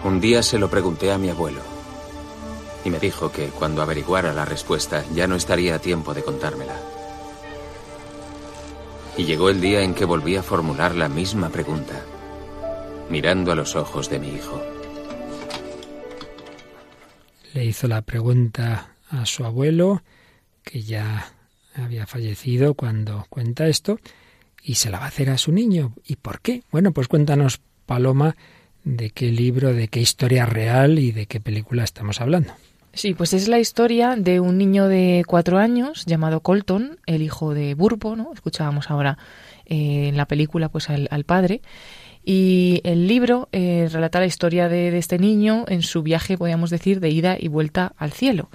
Un 0.05 0.21
día 0.21 0.43
se 0.43 0.59
lo 0.59 0.71
pregunté 0.71 1.13
a 1.13 1.19
mi 1.19 1.29
abuelo 1.29 1.76
y 2.87 2.91
me 2.91 3.01
dijo 3.01 3.33
que 3.33 3.49
cuando 3.49 3.83
averiguara 3.83 4.33
la 4.33 4.45
respuesta 4.45 5.05
ya 5.13 5.27
no 5.27 5.35
estaría 5.35 5.75
a 5.75 5.79
tiempo 5.81 6.15
de 6.15 6.23
contármela. 6.23 6.77
Y 9.17 9.25
llegó 9.25 9.51
el 9.51 9.61
día 9.61 9.83
en 9.83 9.93
que 9.95 10.05
volví 10.05 10.37
a 10.37 10.43
formular 10.43 10.95
la 10.95 11.09
misma 11.09 11.49
pregunta, 11.49 12.01
mirando 13.11 13.51
a 13.51 13.57
los 13.57 13.75
ojos 13.75 14.09
de 14.09 14.19
mi 14.21 14.29
hijo. 14.29 14.63
le 17.57 17.65
hizo 17.65 17.89
la 17.89 18.03
pregunta 18.03 18.95
a 19.09 19.25
su 19.25 19.47
abuelo, 19.47 20.03
que 20.63 20.83
ya 20.83 21.33
había 21.75 22.07
fallecido 22.07 22.75
cuando 22.75 23.25
cuenta 23.31 23.67
esto, 23.67 23.99
y 24.63 24.75
se 24.75 24.91
la 24.91 24.99
va 24.99 25.07
a 25.07 25.09
hacer 25.09 25.31
a 25.31 25.39
su 25.39 25.53
niño. 25.53 25.95
¿Y 26.07 26.17
por 26.17 26.43
qué? 26.43 26.65
Bueno, 26.71 26.93
pues 26.93 27.09
cuéntanos, 27.09 27.63
Paloma, 27.87 28.37
de 28.85 29.09
qué 29.09 29.33
libro, 29.33 29.73
de 29.73 29.89
qué 29.89 30.01
historia 30.01 30.45
real 30.45 30.99
y 30.99 31.13
de 31.13 31.25
qué 31.25 31.41
película 31.41 31.83
estamos 31.83 32.21
hablando. 32.21 32.53
Sí, 32.97 33.13
pues 33.13 33.35
es 33.35 33.47
la 33.47 33.59
historia 33.59 34.17
de 34.17 34.41
un 34.41 34.57
niño 34.57 34.89
de 34.89 35.23
cuatro 35.27 35.59
años 35.59 36.07
llamado 36.07 36.41
Colton, 36.41 36.99
el 37.05 37.21
hijo 37.21 37.53
de 37.53 37.75
Burpo, 37.75 38.17
¿no? 38.17 38.33
Escuchábamos 38.33 38.91
ahora 38.91 39.19
eh, 39.67 40.09
en 40.09 40.17
la 40.17 40.25
película 40.25 40.71
pues 40.71 40.89
al, 40.89 41.25
padre. 41.25 41.61
Y 42.25 42.81
el 42.85 43.07
libro 43.07 43.51
eh, 43.53 43.91
relata 43.93 44.19
la 44.19 44.25
historia 44.25 44.71
de, 44.71 44.91
de, 44.91 44.97
este 44.97 45.19
niño 45.19 45.67
en 45.69 45.83
su 45.83 46.03
viaje, 46.03 46.39
podríamos 46.39 46.71
decir, 46.71 47.01
de 47.01 47.11
ida 47.11 47.37
y 47.39 47.49
vuelta 47.49 47.93
al 47.99 48.13
cielo. 48.13 48.49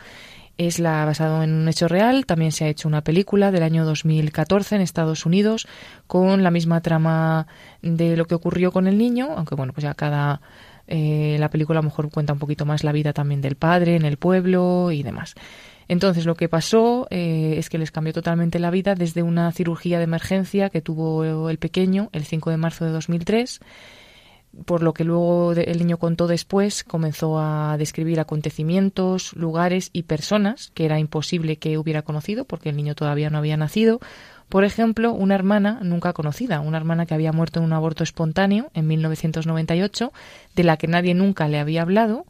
Es 0.58 0.80
la 0.80 1.06
basado 1.06 1.44
en 1.44 1.54
un 1.54 1.68
hecho 1.68 1.88
real. 1.88 2.26
También 2.26 2.52
se 2.52 2.66
ha 2.66 2.68
hecho 2.68 2.88
una 2.88 3.04
película 3.04 3.52
del 3.52 3.62
año 3.62 3.86
2014 3.86 4.76
en 4.76 4.82
Estados 4.82 5.28
Unidos 5.28 5.68
con 6.08 6.42
la 6.42 6.50
misma 6.50 6.82
trama 6.82 7.46
de 7.84 8.18
lo 8.18 8.26
que 8.26 8.34
ocurrió 8.34 8.72
con 8.72 8.88
el 8.88 8.98
niño, 8.98 9.36
aunque 9.38 9.54
bueno, 9.54 9.72
pues 9.72 9.84
ya 9.84 9.94
cada 9.94 10.42
eh, 10.94 11.38
la 11.40 11.50
película 11.50 11.80
a 11.80 11.82
lo 11.82 11.90
mejor 11.90 12.12
cuenta 12.12 12.34
un 12.34 12.40
poquito 12.40 12.66
más 12.66 12.84
la 12.84 12.92
vida 12.92 13.14
también 13.14 13.40
del 13.40 13.56
padre 13.56 13.96
en 13.96 14.04
el 14.04 14.18
pueblo 14.18 14.92
y 14.92 15.04
demás. 15.04 15.36
Entonces 15.88 16.26
lo 16.26 16.36
que 16.36 16.50
pasó 16.50 17.08
eh, 17.10 17.56
es 17.58 17.70
que 17.70 17.78
les 17.78 17.92
cambió 17.92 18.12
totalmente 18.12 18.60
la 18.60 18.72
vida 18.72 18.94
desde 18.94 19.24
una 19.24 19.50
cirugía 19.54 20.00
de 20.00 20.04
emergencia 20.04 20.70
que 20.70 20.82
tuvo 20.82 21.50
el 21.50 21.58
pequeño 21.60 22.10
el 22.12 22.26
5 22.26 22.50
de 22.50 22.58
marzo 22.58 22.84
de 22.86 22.92
2003 22.92 23.62
por 24.66 24.84
lo 24.84 24.94
que 24.94 25.04
luego 25.04 25.54
el 25.54 25.80
niño 25.80 25.98
contó 25.98 26.28
después, 26.28 26.84
comenzó 26.84 27.40
a 27.40 27.78
describir 27.78 28.20
acontecimientos, 28.20 29.34
lugares 29.34 29.90
y 29.94 30.04
personas 30.04 30.72
que 30.74 30.86
era 30.86 31.00
imposible 31.00 31.58
que 31.58 31.78
hubiera 31.78 32.02
conocido 32.02 32.46
porque 32.46 32.70
el 32.70 32.76
niño 32.76 32.96
todavía 32.96 33.30
no 33.30 33.38
había 33.38 33.56
nacido. 33.56 34.00
Por 34.52 34.66
ejemplo, 34.66 35.14
una 35.14 35.34
hermana 35.34 35.80
nunca 35.82 36.12
conocida, 36.12 36.60
una 36.60 36.76
hermana 36.76 37.06
que 37.06 37.14
había 37.14 37.32
muerto 37.32 37.60
en 37.60 37.66
un 37.66 37.72
aborto 37.72 38.04
espontáneo 38.04 38.70
en 38.74 38.86
1998, 38.86 40.12
de 40.58 40.64
la 40.66 40.76
que 40.76 40.88
nadie 40.88 41.14
nunca 41.14 41.48
le 41.48 41.58
había 41.58 41.84
hablado, 41.84 42.26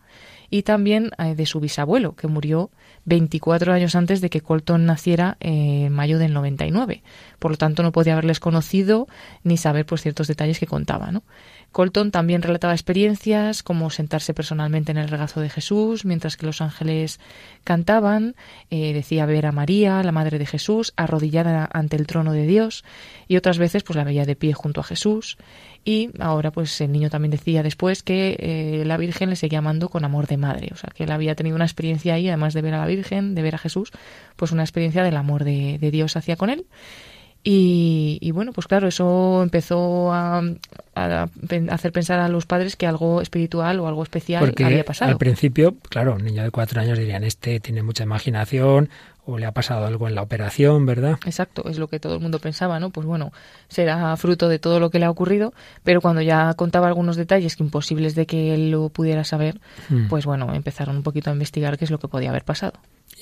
y 0.52 0.62
también 0.62 1.10
eh, 1.18 1.34
de 1.34 1.48
su 1.48 1.60
bisabuelo, 1.60 2.14
que 2.16 2.28
murió 2.28 2.70
24 3.06 3.74
años 3.74 3.96
antes 3.96 4.22
de 4.22 4.30
que 4.30 4.42
Colton 4.42 4.86
naciera 4.86 5.38
en 5.40 5.92
mayo 5.94 6.20
del 6.20 6.32
99. 6.34 7.02
Por 7.40 7.50
lo 7.50 7.58
tanto, 7.58 7.82
no 7.82 7.92
podía 7.92 8.14
haberles 8.14 8.40
conocido 8.40 9.08
ni 9.44 9.58
saber 9.58 9.88
pues, 9.88 10.04
ciertos 10.04 10.28
detalles 10.28 10.60
que 10.60 10.68
contaba. 10.68 11.12
¿no? 11.12 11.24
Colton 11.72 12.12
también 12.12 12.42
relataba 12.42 12.74
experiencias 12.74 13.64
como 13.64 13.90
sentarse 13.90 14.34
personalmente 14.34 14.92
en 14.92 14.98
el 14.98 15.08
regazo 15.08 15.40
de 15.40 15.50
Jesús 15.50 16.04
mientras 16.04 16.36
que 16.36 16.46
los 16.46 16.62
ángeles 16.62 17.20
cantaban, 17.64 18.36
eh, 18.70 18.94
decía 18.94 19.26
ver 19.26 19.46
a 19.46 19.52
María, 19.52 20.04
la 20.04 20.12
madre 20.12 20.38
de 20.38 20.46
Jesús, 20.46 20.94
arrodillada 20.98 21.70
ante 21.72 21.96
el 21.96 22.08
trono 22.08 22.34
de 22.34 22.46
Dios 22.46 22.84
y 23.28 23.38
otras 23.38 23.58
veces 23.58 23.84
pues 23.84 23.96
la 23.96 24.04
veía 24.04 24.26
de 24.26 24.36
pie 24.36 24.54
junto 24.54 24.82
a 24.82 24.84
Jesús. 24.84 25.38
Y 25.86 26.10
ahora 26.20 26.52
pues 26.52 26.80
el 26.82 26.92
niño 26.92 27.10
también 27.10 27.32
decía 27.32 27.64
después 27.64 28.04
que 28.04 28.36
eh, 28.40 28.84
la 28.86 28.98
Virgen 28.98 29.30
le 29.30 29.36
seguía 29.36 29.60
amando 29.60 29.90
con 29.90 30.04
amor 30.04 30.28
de 30.28 30.38
madre, 30.38 30.70
o 30.74 30.76
sea 30.76 30.92
que 30.94 31.06
él 31.06 31.12
había 31.12 31.36
tenido 31.36 31.56
una 31.56 31.66
experiencia 31.66 32.16
ahí, 32.16 32.28
además 32.28 32.54
de 32.54 32.62
ver 32.62 32.74
a 32.74 32.80
la 32.80 32.86
Virgen, 32.86 33.34
de 33.34 33.42
ver 33.42 33.56
a 33.56 33.58
Jesús, 33.58 33.92
pues 34.36 34.52
una 34.52 34.64
experiencia 34.64 35.04
del 35.04 35.16
amor 35.16 35.44
de, 35.44 35.78
de 35.80 35.92
Dios 35.92 36.18
hacia 36.18 36.36
con 36.36 36.50
él 36.50 36.66
y, 37.44 38.32
bueno, 38.32 38.52
pues 38.54 38.68
claro, 38.68 38.88
eso 38.88 39.42
empezó 39.42 40.14
a, 40.14 40.44
hacer 40.96 41.92
pensar 41.92 42.20
a 42.20 42.28
los 42.28 42.46
padres 42.46 42.76
que 42.76 42.86
algo 42.86 43.22
espiritual 43.22 43.80
o 43.80 43.88
algo 43.88 44.04
especial 44.04 44.54
había 44.64 44.86
pasado. 44.86 45.12
Al 45.12 45.18
principio, 45.18 45.76
claro, 45.90 46.16
un 46.16 46.24
niño 46.24 46.44
de 46.44 46.52
cuatro 46.52 46.82
años 46.82 47.00
dirían, 47.00 47.24
este 47.24 47.60
tiene 47.60 47.82
mucha 47.82 48.04
imaginación 48.04 48.90
o 49.26 49.38
le 49.38 49.46
ha 49.46 49.52
pasado 49.52 49.86
algo 49.86 50.08
en 50.08 50.16
la 50.16 50.22
operación, 50.22 50.86
¿verdad? 50.86 51.18
Exacto, 51.26 51.68
es 51.70 51.78
lo 51.78 51.88
que 51.88 52.00
todo 52.00 52.16
el 52.16 52.20
mundo 52.20 52.40
pensaba, 52.40 52.80
¿no? 52.80 52.90
Pues 52.90 53.06
bueno, 53.06 53.32
será 53.70 54.16
fruto 54.18 54.50
de 54.50 54.60
todo 54.60 54.80
lo 54.80 54.90
que 54.90 55.00
le 55.00 55.06
ha 55.06 55.12
ocurrido, 55.12 55.54
pero 55.84 56.02
cuando 56.02 56.22
ya 56.22 56.54
contaba 56.56 56.88
algunos 56.88 57.16
detalles 57.16 57.56
que 57.56 57.64
imposibles 57.64 58.16
de 58.16 58.26
que 58.26 58.54
él 58.54 58.72
lo 58.72 58.90
pudiera 58.90 59.24
saber, 59.24 59.60
hmm. 59.90 60.08
pues 60.08 60.26
bueno, 60.26 60.54
empezaron 60.54 60.98
un 60.98 61.04
poquito 61.04 61.30
a 61.30 61.34
investigar 61.34 61.78
qué 61.78 61.86
es 61.86 61.92
lo 61.92 62.00
que 62.00 62.08
podía 62.08 62.30
haber 62.30 62.44
pasado. 62.44 62.74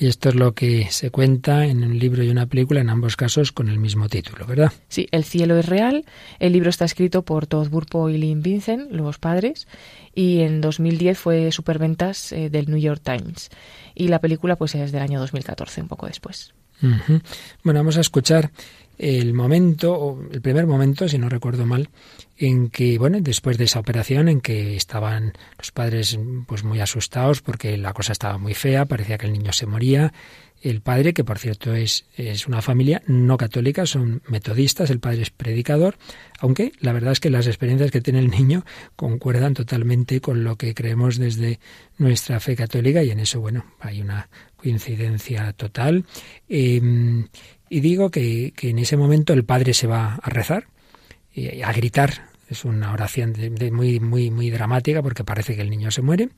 Y 0.01 0.07
esto 0.07 0.29
es 0.29 0.35
lo 0.35 0.53
que 0.53 0.87
se 0.91 1.11
cuenta 1.11 1.65
en 1.65 1.83
un 1.83 1.99
libro 1.99 2.23
y 2.23 2.29
una 2.29 2.45
película, 2.45 2.79
en 2.79 2.89
ambos 2.89 3.17
casos 3.17 3.51
con 3.51 3.67
el 3.67 3.79
mismo 3.79 4.07
título, 4.07 4.45
¿verdad? 4.45 4.71
Sí, 4.87 5.09
El 5.11 5.25
cielo 5.25 5.57
es 5.57 5.65
real. 5.65 6.05
El 6.39 6.53
libro 6.53 6.69
está 6.69 6.85
escrito 6.85 7.23
por 7.23 7.47
Todd 7.47 7.67
Burpo 7.67 8.07
y 8.07 8.17
Lynn 8.17 8.41
Vincent, 8.41 8.89
los 8.91 9.17
padres, 9.17 9.67
y 10.15 10.39
en 10.39 10.61
2010 10.61 11.19
fue 11.19 11.51
superventas 11.51 12.31
eh, 12.31 12.49
del 12.49 12.69
New 12.69 12.79
York 12.79 13.01
Times. 13.03 13.49
Y 13.93 14.07
la 14.07 14.19
película 14.19 14.55
pues 14.55 14.73
es 14.75 14.93
del 14.93 15.01
año 15.01 15.19
2014, 15.19 15.81
un 15.81 15.89
poco 15.89 16.07
después. 16.07 16.53
Bueno, 16.81 17.81
vamos 17.81 17.97
a 17.97 18.01
escuchar 18.01 18.51
el 18.99 19.33
momento, 19.33 20.19
el 20.29 20.41
primer 20.41 20.67
momento, 20.67 21.07
si 21.07 21.17
no 21.17 21.29
recuerdo 21.29 21.65
mal, 21.65 21.89
en 22.37 22.69
que, 22.69 22.97
bueno, 22.97 23.19
después 23.21 23.57
de 23.57 23.63
esa 23.63 23.79
operación, 23.79 24.27
en 24.27 24.41
que 24.41 24.75
estaban 24.75 25.31
los 25.57 25.71
padres 25.71 26.19
pues 26.45 26.65
muy 26.65 26.81
asustados 26.81 27.41
porque 27.41 27.77
la 27.77 27.93
cosa 27.93 28.11
estaba 28.11 28.37
muy 28.37 28.53
fea, 28.53 28.85
parecía 28.85 29.17
que 29.17 29.25
el 29.25 29.33
niño 29.33 29.53
se 29.53 29.65
moría. 29.65 30.13
El 30.61 30.81
padre, 30.81 31.13
que 31.13 31.23
por 31.23 31.39
cierto 31.39 31.73
es, 31.73 32.05
es 32.17 32.45
una 32.45 32.61
familia 32.61 33.01
no 33.07 33.37
católica, 33.37 33.85
son 33.85 34.21
metodistas, 34.27 34.89
el 34.89 34.99
padre 34.99 35.21
es 35.21 35.29
predicador, 35.29 35.97
aunque 36.41 36.73
la 36.81 36.91
verdad 36.91 37.13
es 37.13 37.21
que 37.21 37.29
las 37.29 37.47
experiencias 37.47 37.91
que 37.91 38.01
tiene 38.01 38.19
el 38.19 38.29
niño 38.29 38.65
concuerdan 38.97 39.53
totalmente 39.53 40.19
con 40.19 40.43
lo 40.43 40.57
que 40.57 40.73
creemos 40.73 41.17
desde 41.17 41.61
nuestra 41.97 42.41
fe 42.41 42.57
católica 42.57 43.01
y 43.03 43.11
en 43.11 43.21
eso, 43.21 43.39
bueno, 43.39 43.63
hay 43.79 44.01
una 44.01 44.27
coincidencia 44.57 45.53
total. 45.53 46.05
Em, 46.49 47.27
y 47.69 47.79
digo 47.81 48.09
que, 48.09 48.53
en 48.61 48.79
ese 48.79 48.97
momento 48.97 49.33
el 49.33 49.45
padre 49.45 49.73
se 49.73 49.87
va 49.87 50.15
a 50.15 50.29
rezar, 50.29 50.67
y 51.33 51.61
a 51.61 51.71
gritar. 51.71 52.29
Es 52.49 52.65
una 52.65 52.91
oración 52.91 53.35
muy, 53.71 53.99
muy, 53.99 54.31
muy 54.31 54.49
dramática 54.49 55.03
porque 55.03 55.23
parece 55.23 55.55
que 55.55 55.61
el 55.61 55.69
niño 55.69 55.91
se 55.91 56.01
muere. 56.01 56.29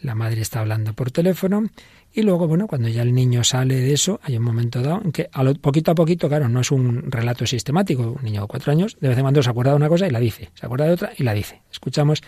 La 0.00 0.14
madre 0.14 0.40
está 0.40 0.60
hablando 0.60 0.92
por 0.94 1.10
teléfono. 1.10 1.66
Y 2.14 2.22
luego, 2.22 2.46
bueno, 2.46 2.68
cuando 2.68 2.88
ya 2.88 3.02
el 3.02 3.12
niño 3.12 3.42
sale 3.42 3.74
de 3.74 3.92
eso, 3.92 4.20
hay 4.22 4.36
un 4.36 4.44
momento 4.44 4.80
dado 4.80 5.02
en 5.04 5.10
que 5.10 5.28
a 5.32 5.42
lo, 5.42 5.54
poquito 5.54 5.90
a 5.90 5.94
poquito, 5.96 6.28
claro, 6.28 6.48
no 6.48 6.60
es 6.60 6.70
un 6.70 7.10
relato 7.10 7.44
sistemático. 7.44 8.16
Un 8.16 8.24
niño 8.24 8.42
de 8.42 8.46
cuatro 8.46 8.70
años, 8.70 8.96
de 9.00 9.08
vez 9.08 9.18
en 9.18 9.24
cuando 9.24 9.42
se 9.42 9.50
acuerda 9.50 9.72
de 9.72 9.76
una 9.76 9.88
cosa 9.88 10.06
y 10.06 10.10
la 10.10 10.20
dice. 10.20 10.50
Se 10.54 10.64
acuerda 10.64 10.86
de 10.86 10.92
otra 10.92 11.12
y 11.16 11.24
la 11.24 11.34
dice. 11.34 11.62
Escuchamos 11.72 12.22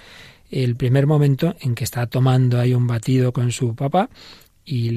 el 0.51 0.75
primer 0.75 1.07
momento 1.07 1.55
en 1.61 1.77
que 1.77 1.85
está 1.85 2.09
tomando 2.09 2.59
ahí 2.59 2.75
un 2.75 2.89
batido 2.89 3.33
con 3.33 3.53
su 3.53 3.77
papá 3.77 4.11
y 4.65 4.91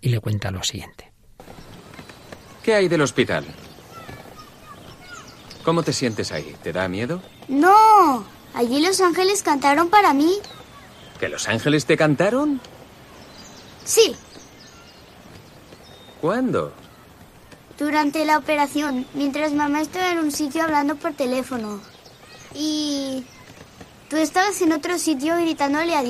le 0.00 0.20
cuenta 0.20 0.50
lo 0.50 0.62
siguiente. 0.62 1.15
¿Qué 2.66 2.74
hay 2.74 2.88
del 2.88 3.00
hospital? 3.00 3.44
¿Cómo 5.62 5.84
te 5.84 5.92
sientes 5.92 6.32
ahí? 6.32 6.56
¿Te 6.64 6.72
da 6.72 6.88
miedo? 6.88 7.22
No, 7.46 8.24
allí 8.54 8.84
los 8.84 9.00
ángeles 9.00 9.44
cantaron 9.44 9.88
para 9.88 10.12
mí. 10.12 10.32
¿Que 11.20 11.28
los 11.28 11.46
ángeles 11.46 11.86
te 11.86 11.96
cantaron? 11.96 12.60
Sí. 13.84 14.16
¿Cuándo? 16.20 16.72
Durante 17.78 18.24
la 18.24 18.36
operación, 18.36 19.06
mientras 19.14 19.52
mamá 19.52 19.80
estaba 19.80 20.10
en 20.10 20.18
un 20.18 20.32
sitio 20.32 20.64
hablando 20.64 20.96
por 20.96 21.12
teléfono. 21.12 21.80
Y... 22.52 23.24
Tú 24.10 24.16
estabas 24.16 24.60
en 24.60 24.72
otro 24.72 24.98
sitio 24.98 25.36
gritándole 25.36 25.94
a 25.94 26.02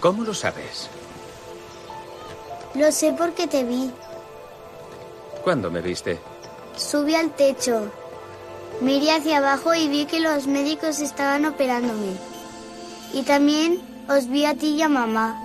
¿Cómo 0.00 0.22
lo 0.22 0.32
sabes? 0.34 0.88
Lo 2.74 2.92
sé 2.92 3.12
porque 3.16 3.46
te 3.46 3.64
vi. 3.64 3.90
¿Cuándo 5.42 5.70
me 5.70 5.80
viste? 5.80 6.18
Subí 6.76 7.14
al 7.14 7.34
techo. 7.34 7.90
Miré 8.80 9.12
hacia 9.12 9.38
abajo 9.38 9.74
y 9.74 9.88
vi 9.88 10.06
que 10.06 10.20
los 10.20 10.46
médicos 10.46 11.00
estaban 11.00 11.44
operándome. 11.44 12.12
Y 13.12 13.22
también 13.22 13.80
os 14.08 14.28
vi 14.28 14.44
a 14.44 14.54
ti 14.54 14.76
y 14.76 14.82
a 14.82 14.88
mamá. 14.88 15.42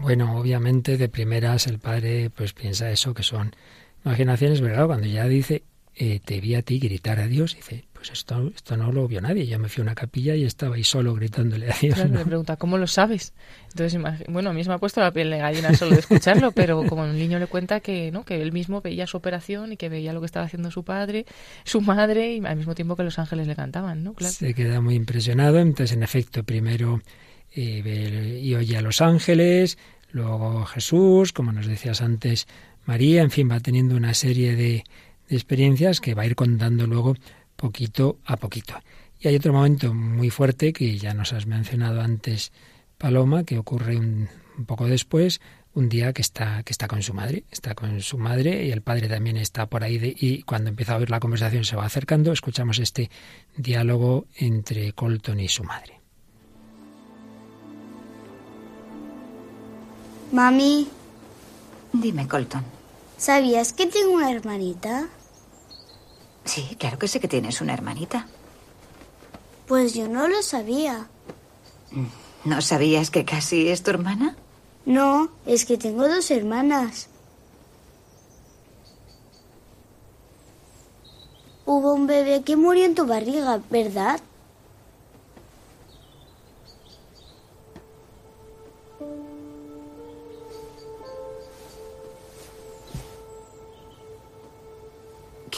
Bueno, 0.00 0.38
obviamente 0.38 0.96
de 0.96 1.08
primeras 1.08 1.66
el 1.66 1.78
padre 1.78 2.30
pues 2.30 2.54
piensa 2.54 2.90
eso, 2.90 3.12
que 3.12 3.22
son 3.22 3.54
imaginaciones, 4.04 4.60
¿verdad? 4.60 4.86
Cuando 4.86 5.06
ya 5.06 5.26
dice, 5.26 5.64
eh, 5.96 6.20
te 6.24 6.40
vi 6.40 6.54
a 6.54 6.62
ti 6.62 6.78
gritar 6.78 7.18
a 7.18 7.26
Dios, 7.26 7.56
dice, 7.56 7.84
pues 7.98 8.12
esto, 8.12 8.52
esto 8.54 8.76
no 8.76 8.92
lo 8.92 9.08
vio 9.08 9.20
nadie. 9.20 9.44
Yo 9.44 9.58
me 9.58 9.68
fui 9.68 9.80
a 9.80 9.82
una 9.82 9.96
capilla 9.96 10.36
y 10.36 10.44
estaba 10.44 10.76
ahí 10.76 10.84
solo 10.84 11.14
gritándole 11.14 11.68
a 11.68 11.74
Dios. 11.80 11.98
Me 12.08 12.24
pregunta, 12.24 12.56
¿cómo 12.56 12.78
lo 12.78 12.86
sabes? 12.86 13.34
Entonces, 13.72 14.00
bueno, 14.28 14.50
a 14.50 14.52
mí 14.52 14.62
se 14.62 14.68
me 14.68 14.76
ha 14.76 14.78
puesto 14.78 15.00
la 15.00 15.10
piel 15.10 15.30
de 15.30 15.38
gallina 15.38 15.74
solo 15.74 15.94
de 15.94 16.00
escucharlo, 16.00 16.52
pero 16.52 16.86
como 16.86 17.04
el 17.06 17.18
niño 17.18 17.40
le 17.40 17.48
cuenta 17.48 17.80
que, 17.80 18.12
¿no? 18.12 18.24
que 18.24 18.40
él 18.40 18.52
mismo 18.52 18.80
veía 18.82 19.08
su 19.08 19.16
operación 19.16 19.72
y 19.72 19.76
que 19.76 19.88
veía 19.88 20.12
lo 20.12 20.20
que 20.20 20.26
estaba 20.26 20.46
haciendo 20.46 20.70
su 20.70 20.84
padre, 20.84 21.26
su 21.64 21.80
madre, 21.80 22.36
y 22.36 22.46
al 22.46 22.54
mismo 22.54 22.76
tiempo 22.76 22.94
que 22.94 23.02
los 23.02 23.18
ángeles 23.18 23.48
le 23.48 23.56
cantaban, 23.56 24.04
¿no? 24.04 24.14
Claro. 24.14 24.32
Se 24.32 24.54
queda 24.54 24.80
muy 24.80 24.94
impresionado. 24.94 25.58
Entonces, 25.58 25.96
en 25.96 26.04
efecto, 26.04 26.44
primero 26.44 27.00
eh, 27.52 28.40
y 28.40 28.54
oye 28.54 28.76
a 28.76 28.80
los 28.80 29.00
ángeles, 29.00 29.76
luego 30.12 30.66
Jesús, 30.66 31.32
como 31.32 31.50
nos 31.50 31.66
decías 31.66 32.00
antes, 32.00 32.46
María, 32.86 33.22
en 33.22 33.32
fin, 33.32 33.50
va 33.50 33.58
teniendo 33.58 33.96
una 33.96 34.14
serie 34.14 34.54
de, 34.54 34.84
de 35.28 35.36
experiencias 35.36 36.00
que 36.00 36.14
va 36.14 36.22
a 36.22 36.26
ir 36.26 36.36
contando 36.36 36.86
luego 36.86 37.16
poquito 37.58 38.18
a 38.24 38.36
poquito. 38.36 38.74
Y 39.20 39.28
hay 39.28 39.36
otro 39.36 39.52
momento 39.52 39.92
muy 39.92 40.30
fuerte 40.30 40.72
que 40.72 40.96
ya 40.96 41.12
nos 41.12 41.32
has 41.32 41.46
mencionado 41.46 42.00
antes, 42.00 42.52
Paloma, 42.96 43.42
que 43.42 43.58
ocurre 43.58 43.96
un, 43.96 44.28
poco 44.64 44.86
después, 44.86 45.40
un 45.74 45.88
día 45.88 46.12
que 46.12 46.22
está, 46.22 46.62
que 46.62 46.72
está 46.72 46.86
con 46.86 47.02
su 47.02 47.14
madre, 47.14 47.42
está 47.50 47.74
con 47.74 48.00
su 48.00 48.16
madre 48.16 48.64
y 48.64 48.70
el 48.70 48.80
padre 48.80 49.08
también 49.08 49.36
está 49.36 49.66
por 49.66 49.82
ahí 49.82 50.14
y 50.20 50.42
cuando 50.42 50.70
empieza 50.70 50.94
a 50.94 50.98
oír 50.98 51.10
la 51.10 51.20
conversación 51.20 51.64
se 51.64 51.74
va 51.74 51.84
acercando, 51.84 52.32
escuchamos 52.32 52.78
este 52.78 53.10
diálogo 53.56 54.26
entre 54.36 54.92
Colton 54.92 55.40
y 55.40 55.48
su 55.48 55.64
madre. 55.64 56.00
Mami. 60.30 60.88
Dime, 61.92 62.28
Colton. 62.28 62.62
¿Sabías 63.16 63.72
que 63.72 63.86
tengo 63.86 64.12
una 64.12 64.30
hermanita? 64.30 65.08
Sí, 66.48 66.76
claro 66.78 66.98
que 66.98 67.08
sé 67.08 67.20
que 67.20 67.28
tienes 67.28 67.60
una 67.60 67.74
hermanita. 67.74 68.26
Pues 69.66 69.92
yo 69.92 70.08
no 70.08 70.28
lo 70.28 70.42
sabía. 70.42 71.06
¿No 72.46 72.62
sabías 72.62 73.10
que 73.10 73.26
casi 73.26 73.68
es 73.68 73.82
tu 73.82 73.90
hermana? 73.90 74.34
No, 74.86 75.28
es 75.44 75.66
que 75.66 75.76
tengo 75.76 76.08
dos 76.08 76.30
hermanas. 76.30 77.08
Hubo 81.66 81.92
un 81.92 82.06
bebé 82.06 82.42
que 82.42 82.56
murió 82.56 82.86
en 82.86 82.94
tu 82.94 83.06
barriga, 83.06 83.60
¿verdad? 83.68 84.18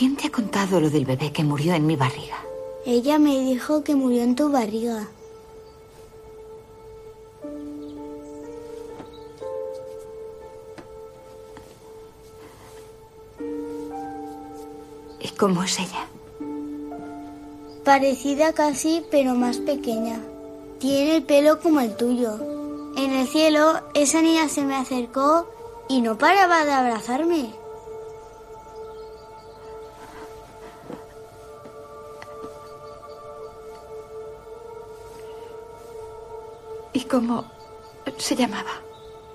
¿Quién 0.01 0.17
te 0.17 0.29
ha 0.29 0.31
contado 0.31 0.81
lo 0.81 0.89
del 0.89 1.05
bebé 1.05 1.31
que 1.31 1.45
murió 1.45 1.75
en 1.75 1.87
mi 1.87 1.95
barriga? 1.95 2.39
Ella 2.87 3.19
me 3.19 3.39
dijo 3.39 3.85
que 3.85 3.95
murió 3.95 4.23
en 4.23 4.35
tu 4.35 4.51
barriga. 4.51 5.07
¿Y 15.21 15.29
cómo 15.37 15.65
es 15.65 15.79
ella? 15.79 16.09
Parecida 17.85 18.55
casi, 18.55 19.05
pero 19.11 19.35
más 19.35 19.59
pequeña. 19.59 20.19
Tiene 20.79 21.17
el 21.17 21.25
pelo 21.25 21.61
como 21.61 21.81
el 21.81 21.95
tuyo. 21.95 22.39
En 22.97 23.13
el 23.13 23.29
cielo, 23.29 23.83
esa 23.93 24.23
niña 24.23 24.49
se 24.49 24.65
me 24.65 24.77
acercó 24.77 25.47
y 25.91 26.01
no 26.01 26.17
paraba 26.17 26.65
de 26.65 26.73
abrazarme. 26.73 27.60
¿Y 36.93 37.01
cómo 37.05 37.45
se 38.19 38.35
llamaba? 38.35 38.71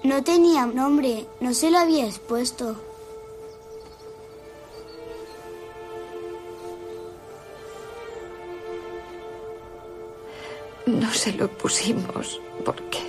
No 0.04 0.24
tenía 0.24 0.66
nombre, 0.66 1.26
no 1.40 1.54
se 1.54 1.72
lo 1.72 1.80
había 1.80 2.06
expuesto. 2.06 2.76
No 10.86 11.12
se 11.12 11.34
lo 11.34 11.48
pusimos 11.48 12.40
porque 12.64 13.00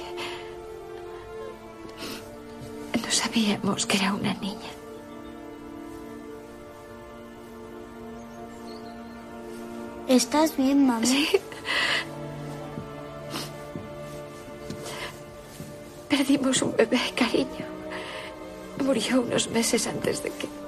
no 3.02 3.10
sabíamos 3.10 3.84
que 3.84 3.98
era 3.98 4.14
una 4.14 4.32
niña. 4.34 4.70
¿Estás 10.08 10.56
bien, 10.56 10.86
mamá? 10.86 11.04
Sí. 11.04 11.28
Perdimos 16.16 16.62
un 16.62 16.74
bebé, 16.74 16.98
cariño. 17.14 17.66
Murió 18.82 19.20
unos 19.20 19.50
meses 19.50 19.86
antes 19.86 20.22
de 20.22 20.30
que... 20.30 20.65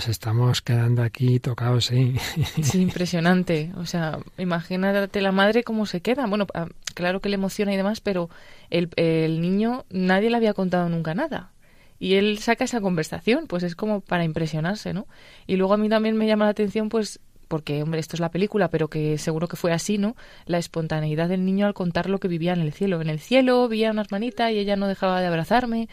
nos 0.00 0.08
estamos 0.08 0.62
quedando 0.62 1.02
aquí 1.02 1.40
tocados, 1.40 1.90
¿eh? 1.90 2.14
Sí, 2.62 2.80
impresionante. 2.80 3.70
O 3.76 3.84
sea, 3.84 4.18
imagínate 4.38 5.20
la 5.20 5.30
madre 5.30 5.62
cómo 5.62 5.84
se 5.84 6.00
queda. 6.00 6.26
Bueno, 6.26 6.46
ah, 6.54 6.68
claro 6.94 7.20
que 7.20 7.28
le 7.28 7.34
emociona 7.34 7.74
y 7.74 7.76
demás, 7.76 8.00
pero 8.00 8.30
el, 8.70 8.88
el 8.96 9.42
niño 9.42 9.84
nadie 9.90 10.30
le 10.30 10.38
había 10.38 10.54
contado 10.54 10.88
nunca 10.88 11.12
nada. 11.14 11.50
Y 11.98 12.14
él 12.14 12.38
saca 12.38 12.64
esa 12.64 12.80
conversación, 12.80 13.46
pues 13.46 13.62
es 13.62 13.76
como 13.76 14.00
para 14.00 14.24
impresionarse, 14.24 14.94
¿no? 14.94 15.06
Y 15.46 15.56
luego 15.56 15.74
a 15.74 15.76
mí 15.76 15.90
también 15.90 16.16
me 16.16 16.26
llama 16.26 16.46
la 16.46 16.52
atención, 16.52 16.88
pues, 16.88 17.20
porque, 17.46 17.82
hombre, 17.82 18.00
esto 18.00 18.16
es 18.16 18.20
la 18.20 18.30
película, 18.30 18.68
pero 18.68 18.88
que 18.88 19.18
seguro 19.18 19.48
que 19.48 19.56
fue 19.56 19.70
así, 19.74 19.98
¿no? 19.98 20.16
La 20.46 20.56
espontaneidad 20.56 21.28
del 21.28 21.44
niño 21.44 21.66
al 21.66 21.74
contar 21.74 22.08
lo 22.08 22.20
que 22.20 22.28
vivía 22.28 22.54
en 22.54 22.60
el 22.60 22.72
cielo. 22.72 23.02
En 23.02 23.10
el 23.10 23.20
cielo 23.20 23.68
vivía 23.68 23.90
una 23.90 24.00
hermanita 24.00 24.50
y 24.50 24.58
ella 24.60 24.76
no 24.76 24.88
dejaba 24.88 25.20
de 25.20 25.26
abrazarme 25.26 25.88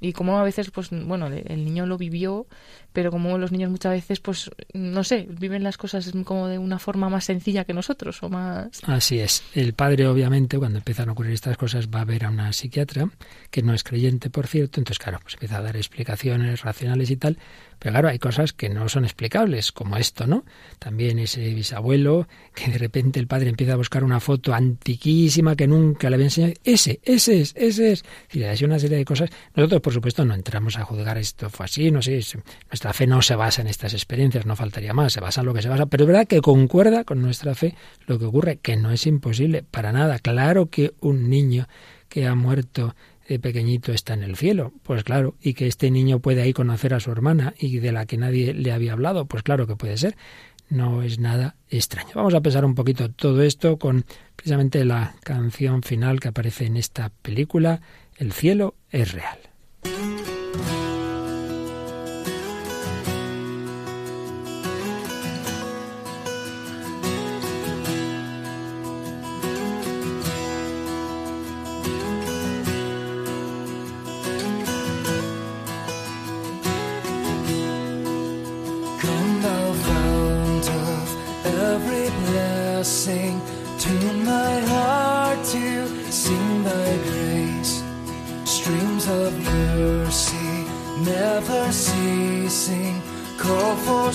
y 0.00 0.12
como 0.12 0.38
a 0.38 0.42
veces 0.42 0.70
pues 0.70 0.90
bueno 0.90 1.28
el 1.28 1.64
niño 1.64 1.86
lo 1.86 1.96
vivió 1.96 2.46
pero 2.96 3.10
como 3.10 3.36
los 3.36 3.52
niños 3.52 3.70
muchas 3.70 3.92
veces 3.92 4.20
pues 4.20 4.50
no 4.72 5.04
sé 5.04 5.28
viven 5.28 5.62
las 5.62 5.76
cosas 5.76 6.10
como 6.24 6.48
de 6.48 6.58
una 6.58 6.78
forma 6.78 7.10
más 7.10 7.26
sencilla 7.26 7.66
que 7.66 7.74
nosotros 7.74 8.22
o 8.22 8.30
más 8.30 8.80
así 8.84 9.18
es 9.18 9.42
el 9.52 9.74
padre 9.74 10.08
obviamente 10.08 10.56
cuando 10.58 10.78
empiezan 10.78 11.10
a 11.10 11.12
ocurrir 11.12 11.34
estas 11.34 11.58
cosas 11.58 11.88
va 11.94 12.00
a 12.00 12.04
ver 12.06 12.24
a 12.24 12.30
una 12.30 12.54
psiquiatra 12.54 13.10
que 13.50 13.60
no 13.60 13.74
es 13.74 13.84
creyente 13.84 14.30
por 14.30 14.46
cierto 14.46 14.80
entonces 14.80 14.98
claro 14.98 15.18
pues 15.20 15.34
empieza 15.34 15.58
a 15.58 15.62
dar 15.62 15.76
explicaciones 15.76 16.62
racionales 16.62 17.10
y 17.10 17.16
tal 17.16 17.36
pero 17.78 17.92
claro, 17.92 18.08
hay 18.08 18.18
cosas 18.18 18.52
que 18.52 18.70
no 18.70 18.88
son 18.88 19.04
explicables, 19.04 19.70
como 19.70 19.96
esto, 19.96 20.26
¿no? 20.26 20.44
También 20.78 21.18
ese 21.18 21.52
bisabuelo, 21.52 22.26
que 22.54 22.70
de 22.70 22.78
repente 22.78 23.20
el 23.20 23.26
padre 23.26 23.50
empieza 23.50 23.74
a 23.74 23.76
buscar 23.76 24.02
una 24.02 24.18
foto 24.18 24.54
antiquísima 24.54 25.56
que 25.56 25.66
nunca 25.66 26.08
le 26.08 26.14
había 26.14 26.26
enseñado. 26.26 26.54
Ese, 26.64 27.00
ese 27.04 27.40
es, 27.40 27.52
ese 27.54 27.92
es. 27.92 28.04
Y 28.32 28.38
le 28.38 28.56
una 28.64 28.78
serie 28.78 28.96
de 28.96 29.04
cosas. 29.04 29.30
Nosotros, 29.54 29.82
por 29.82 29.92
supuesto, 29.92 30.24
no 30.24 30.34
entramos 30.34 30.78
a 30.78 30.84
juzgar 30.84 31.18
esto 31.18 31.50
fue 31.50 31.66
así, 31.66 31.90
no 31.90 32.00
sé. 32.00 32.20
Nuestra 32.86 33.04
fe 33.04 33.08
no 33.08 33.20
se 33.20 33.34
basa 33.34 33.62
en 33.62 33.66
estas 33.66 33.94
experiencias, 33.94 34.46
no 34.46 34.54
faltaría 34.54 34.94
más, 34.94 35.12
se 35.12 35.18
basa 35.18 35.40
en 35.40 35.46
lo 35.46 35.54
que 35.54 35.60
se 35.60 35.68
basa. 35.68 35.86
Pero 35.86 36.04
es 36.04 36.06
verdad 36.06 36.28
que 36.28 36.40
concuerda 36.40 37.02
con 37.02 37.20
nuestra 37.20 37.56
fe 37.56 37.74
lo 38.06 38.16
que 38.20 38.26
ocurre, 38.26 38.58
que 38.58 38.76
no 38.76 38.92
es 38.92 39.08
imposible, 39.08 39.64
para 39.64 39.90
nada. 39.90 40.20
Claro 40.20 40.70
que 40.70 40.94
un 41.00 41.28
niño 41.28 41.66
que 42.08 42.28
ha 42.28 42.36
muerto 42.36 42.94
pequeñito 43.42 43.90
está 43.90 44.14
en 44.14 44.22
el 44.22 44.36
cielo. 44.36 44.72
Pues 44.84 45.02
claro, 45.02 45.34
y 45.40 45.54
que 45.54 45.66
este 45.66 45.90
niño 45.90 46.20
puede 46.20 46.42
ahí 46.42 46.52
conocer 46.52 46.94
a 46.94 47.00
su 47.00 47.10
hermana 47.10 47.54
y 47.58 47.80
de 47.80 47.90
la 47.90 48.06
que 48.06 48.18
nadie 48.18 48.54
le 48.54 48.70
había 48.70 48.92
hablado, 48.92 49.26
pues 49.26 49.42
claro 49.42 49.66
que 49.66 49.74
puede 49.74 49.96
ser. 49.96 50.16
No 50.68 51.02
es 51.02 51.18
nada 51.18 51.56
extraño. 51.68 52.10
Vamos 52.14 52.34
a 52.34 52.40
pensar 52.40 52.64
un 52.64 52.76
poquito 52.76 53.10
todo 53.10 53.42
esto 53.42 53.80
con 53.80 54.04
precisamente 54.36 54.84
la 54.84 55.16
canción 55.24 55.82
final 55.82 56.20
que 56.20 56.28
aparece 56.28 56.66
en 56.66 56.76
esta 56.76 57.10
película, 57.22 57.80
El 58.16 58.32
cielo 58.32 58.76
es 58.92 59.12
real. 59.12 59.40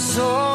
so 0.02 0.51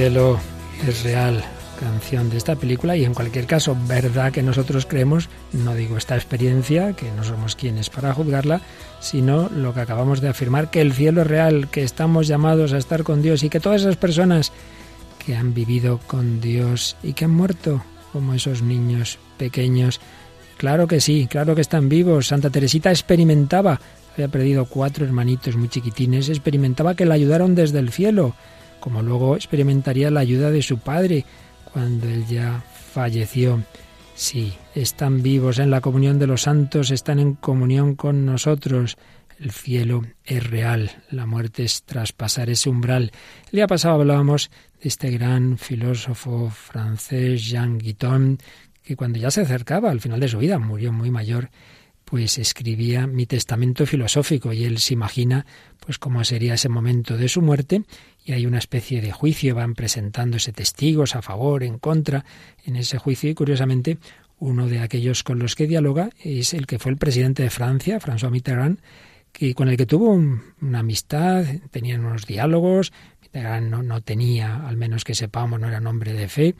cielo 0.00 0.40
es 0.88 1.04
real, 1.04 1.44
canción 1.78 2.30
de 2.30 2.38
esta 2.38 2.56
película 2.56 2.96
y 2.96 3.04
en 3.04 3.12
cualquier 3.12 3.46
caso, 3.46 3.76
verdad 3.86 4.32
que 4.32 4.42
nosotros 4.42 4.86
creemos, 4.86 5.28
no 5.52 5.74
digo 5.74 5.98
esta 5.98 6.14
experiencia, 6.14 6.94
que 6.94 7.12
no 7.12 7.22
somos 7.22 7.54
quienes 7.54 7.90
para 7.90 8.14
juzgarla, 8.14 8.62
sino 9.00 9.50
lo 9.50 9.74
que 9.74 9.80
acabamos 9.80 10.22
de 10.22 10.30
afirmar, 10.30 10.70
que 10.70 10.80
el 10.80 10.94
cielo 10.94 11.20
es 11.20 11.26
real, 11.26 11.68
que 11.68 11.82
estamos 11.82 12.28
llamados 12.28 12.72
a 12.72 12.78
estar 12.78 13.02
con 13.02 13.20
Dios 13.20 13.42
y 13.42 13.50
que 13.50 13.60
todas 13.60 13.82
esas 13.82 13.98
personas 13.98 14.52
que 15.18 15.36
han 15.36 15.52
vivido 15.52 16.00
con 16.06 16.40
Dios 16.40 16.96
y 17.02 17.12
que 17.12 17.26
han 17.26 17.32
muerto, 17.32 17.84
como 18.10 18.32
esos 18.32 18.62
niños 18.62 19.18
pequeños, 19.36 20.00
claro 20.56 20.86
que 20.86 21.02
sí, 21.02 21.28
claro 21.30 21.54
que 21.54 21.60
están 21.60 21.90
vivos. 21.90 22.28
Santa 22.28 22.48
Teresita 22.48 22.88
experimentaba, 22.88 23.78
había 24.14 24.28
perdido 24.28 24.64
cuatro 24.64 25.04
hermanitos 25.04 25.56
muy 25.56 25.68
chiquitines, 25.68 26.30
experimentaba 26.30 26.94
que 26.94 27.04
la 27.04 27.16
ayudaron 27.16 27.54
desde 27.54 27.80
el 27.80 27.90
cielo 27.90 28.34
como 28.80 29.02
luego 29.02 29.36
experimentaría 29.36 30.10
la 30.10 30.20
ayuda 30.20 30.50
de 30.50 30.62
su 30.62 30.78
padre 30.78 31.24
cuando 31.72 32.08
él 32.08 32.26
ya 32.26 32.64
falleció. 32.92 33.62
Sí, 34.14 34.52
están 34.74 35.22
vivos 35.22 35.58
en 35.58 35.70
la 35.70 35.80
comunión 35.80 36.18
de 36.18 36.26
los 36.26 36.42
santos, 36.42 36.90
están 36.90 37.18
en 37.18 37.34
comunión 37.34 37.94
con 37.94 38.26
nosotros. 38.26 38.96
El 39.38 39.52
cielo 39.52 40.02
es 40.24 40.46
real, 40.46 40.90
la 41.10 41.24
muerte 41.24 41.62
es 41.64 41.84
traspasar 41.84 42.50
ese 42.50 42.68
umbral. 42.68 43.12
El 43.46 43.52
día 43.52 43.66
pasado 43.66 43.94
hablábamos 43.94 44.50
de 44.82 44.88
este 44.88 45.10
gran 45.10 45.56
filósofo 45.56 46.50
francés 46.50 47.46
Jean 47.46 47.78
Guiton, 47.78 48.36
que 48.82 48.96
cuando 48.96 49.18
ya 49.18 49.30
se 49.30 49.40
acercaba 49.40 49.90
al 49.90 50.00
final 50.00 50.20
de 50.20 50.28
su 50.28 50.38
vida, 50.38 50.58
murió 50.58 50.92
muy 50.92 51.10
mayor, 51.10 51.48
pues 52.04 52.38
escribía 52.38 53.06
mi 53.06 53.24
testamento 53.24 53.86
filosófico 53.86 54.52
y 54.52 54.64
él 54.64 54.78
se 54.78 54.94
imagina 54.94 55.46
pues 55.78 55.98
cómo 55.98 56.22
sería 56.24 56.54
ese 56.54 56.68
momento 56.68 57.16
de 57.16 57.28
su 57.28 57.40
muerte 57.40 57.84
y 58.24 58.32
hay 58.32 58.46
una 58.46 58.58
especie 58.58 59.00
de 59.00 59.12
juicio, 59.12 59.54
van 59.54 59.74
presentándose 59.74 60.52
testigos 60.52 61.16
a 61.16 61.22
favor, 61.22 61.62
en 61.62 61.78
contra 61.78 62.24
en 62.64 62.76
ese 62.76 62.98
juicio 62.98 63.30
y 63.30 63.34
curiosamente 63.34 63.98
uno 64.38 64.66
de 64.68 64.80
aquellos 64.80 65.22
con 65.22 65.38
los 65.38 65.54
que 65.54 65.66
dialoga 65.66 66.10
es 66.22 66.54
el 66.54 66.66
que 66.66 66.78
fue 66.78 66.92
el 66.92 66.98
presidente 66.98 67.42
de 67.42 67.50
Francia, 67.50 67.98
François 68.00 68.30
Mitterrand, 68.30 68.78
que 69.32 69.54
con 69.54 69.68
el 69.68 69.76
que 69.76 69.86
tuvo 69.86 70.10
un- 70.10 70.42
una 70.60 70.80
amistad, 70.80 71.44
tenían 71.70 72.04
unos 72.04 72.26
diálogos, 72.26 72.92
Mitterrand 73.22 73.68
no, 73.70 73.82
no 73.82 74.00
tenía, 74.00 74.66
al 74.66 74.76
menos 74.76 75.04
que 75.04 75.14
sepamos, 75.14 75.60
no 75.60 75.68
era 75.68 75.78
un 75.78 75.86
hombre 75.86 76.12
de 76.14 76.28
fe, 76.28 76.54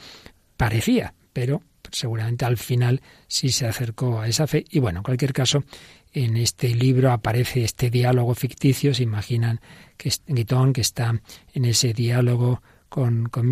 parecía, 0.57 1.15
pero 1.33 1.63
seguramente 1.91 2.45
al 2.45 2.57
final 2.59 3.01
sí 3.27 3.49
se 3.51 3.67
acercó 3.67 4.21
a 4.21 4.29
esa 4.29 4.47
fe. 4.47 4.65
Y 4.71 4.79
bueno, 4.79 5.01
en 5.01 5.03
cualquier 5.03 5.33
caso, 5.33 5.65
en 6.13 6.37
este 6.37 6.75
libro 6.75 7.13
aparece 7.13 7.65
este 7.65 7.91
diálogo 7.91 8.35
ficticio, 8.35 8.95
se 8.95 9.03
imaginan 9.03 9.61
que 9.97 10.09
es 10.09 10.23
Guitón, 10.27 10.73
que 10.73 10.81
está 10.81 11.21
en 11.53 11.65
ese 11.65 11.93
diálogo 11.93 12.63
con, 12.89 13.29
con 13.29 13.49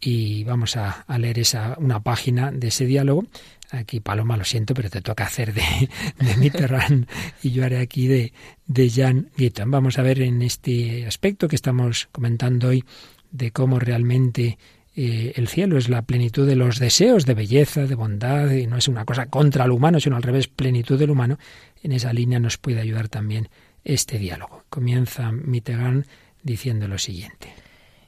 y 0.00 0.44
vamos 0.44 0.76
a, 0.76 1.04
a 1.06 1.18
leer 1.18 1.40
esa, 1.40 1.76
una 1.78 2.00
página 2.00 2.52
de 2.52 2.68
ese 2.68 2.86
diálogo. 2.86 3.26
Aquí, 3.70 4.00
Paloma, 4.00 4.36
lo 4.36 4.44
siento, 4.44 4.72
pero 4.72 4.88
te 4.88 5.02
toca 5.02 5.24
hacer 5.24 5.52
de, 5.52 5.62
de 6.20 6.36
Mitterrand 6.36 7.06
y 7.42 7.50
yo 7.50 7.64
haré 7.64 7.78
aquí 7.80 8.06
de, 8.06 8.32
de 8.66 8.90
Jan 8.90 9.30
Guitton. 9.36 9.70
Vamos 9.70 9.98
a 9.98 10.02
ver 10.02 10.22
en 10.22 10.42
este 10.42 11.06
aspecto 11.06 11.48
que 11.48 11.56
estamos 11.56 12.08
comentando 12.12 12.68
hoy 12.68 12.84
de 13.30 13.50
cómo 13.50 13.78
realmente 13.78 14.58
eh, 15.00 15.32
el 15.36 15.46
cielo 15.46 15.78
es 15.78 15.88
la 15.88 16.02
plenitud 16.02 16.44
de 16.44 16.56
los 16.56 16.80
deseos 16.80 17.24
de 17.24 17.34
belleza, 17.34 17.86
de 17.86 17.94
bondad, 17.94 18.50
y 18.50 18.66
no 18.66 18.76
es 18.76 18.88
una 18.88 19.04
cosa 19.04 19.26
contra 19.26 19.64
el 19.64 19.70
humano, 19.70 20.00
sino 20.00 20.16
al 20.16 20.24
revés, 20.24 20.48
plenitud 20.48 20.98
del 20.98 21.10
humano. 21.10 21.38
En 21.84 21.92
esa 21.92 22.12
línea 22.12 22.40
nos 22.40 22.58
puede 22.58 22.80
ayudar 22.80 23.08
también 23.08 23.48
este 23.84 24.18
diálogo. 24.18 24.64
Comienza 24.68 25.30
Mitterrand 25.30 26.04
diciendo 26.42 26.88
lo 26.88 26.98
siguiente. 26.98 27.52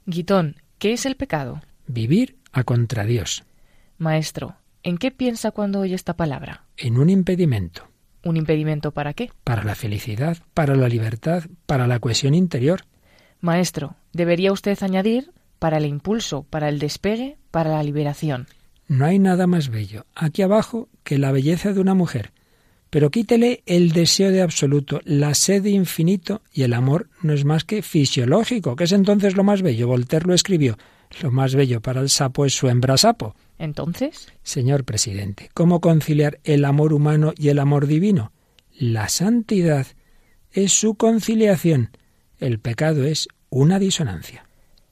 Guitón, 0.04 0.56
¿qué 0.78 0.92
es 0.92 1.06
el 1.06 1.14
pecado? 1.14 1.62
Vivir 1.86 2.38
a 2.50 2.64
contra 2.64 3.04
Dios, 3.04 3.44
Maestro, 3.98 4.56
¿en 4.82 4.98
qué 4.98 5.12
piensa 5.12 5.52
cuando 5.52 5.78
oye 5.80 5.94
esta 5.94 6.16
palabra? 6.16 6.64
en 6.76 6.98
un 6.98 7.08
impedimento, 7.08 7.88
¿Un 8.24 8.36
impedimento 8.36 8.90
para 8.90 9.14
qué? 9.14 9.30
para 9.44 9.62
la 9.62 9.76
felicidad, 9.76 10.38
para 10.54 10.74
la 10.74 10.88
libertad, 10.88 11.44
para 11.66 11.86
la 11.86 12.00
cohesión 12.00 12.34
interior. 12.34 12.82
Maestro, 13.40 13.94
debería 14.12 14.52
usted 14.52 14.76
añadir 14.82 15.30
para 15.60 15.76
el 15.76 15.84
impulso, 15.84 16.42
para 16.42 16.68
el 16.68 16.80
despegue, 16.80 17.36
para 17.52 17.70
la 17.70 17.84
liberación. 17.84 18.48
No 18.88 19.04
hay 19.04 19.20
nada 19.20 19.46
más 19.46 19.68
bello 19.68 20.06
aquí 20.16 20.42
abajo 20.42 20.88
que 21.04 21.18
la 21.18 21.30
belleza 21.30 21.72
de 21.72 21.80
una 21.80 21.94
mujer. 21.94 22.32
Pero 22.90 23.12
quítele 23.12 23.62
el 23.66 23.92
deseo 23.92 24.32
de 24.32 24.42
absoluto, 24.42 25.00
la 25.04 25.34
sed 25.34 25.62
de 25.62 25.70
infinito, 25.70 26.42
y 26.52 26.64
el 26.64 26.72
amor 26.72 27.08
no 27.22 27.32
es 27.32 27.44
más 27.44 27.62
que 27.62 27.82
fisiológico, 27.82 28.74
que 28.74 28.84
es 28.84 28.92
entonces 28.92 29.36
lo 29.36 29.44
más 29.44 29.62
bello. 29.62 29.86
Voltaire 29.86 30.26
lo 30.26 30.34
escribió. 30.34 30.76
Lo 31.22 31.30
más 31.30 31.54
bello 31.54 31.80
para 31.80 32.00
el 32.00 32.08
sapo 32.08 32.46
es 32.46 32.54
su 32.54 32.68
hembra 32.68 32.96
sapo. 32.96 33.36
Entonces, 33.58 34.26
Señor 34.42 34.84
presidente, 34.84 35.50
¿cómo 35.54 35.80
conciliar 35.80 36.40
el 36.42 36.64
amor 36.64 36.92
humano 36.92 37.32
y 37.36 37.48
el 37.48 37.60
amor 37.60 37.86
divino? 37.86 38.32
La 38.76 39.08
santidad 39.08 39.86
es 40.50 40.72
su 40.72 40.94
conciliación. 40.96 41.90
El 42.38 42.58
pecado 42.58 43.04
es 43.04 43.28
una 43.50 43.78
disonancia. 43.78 44.49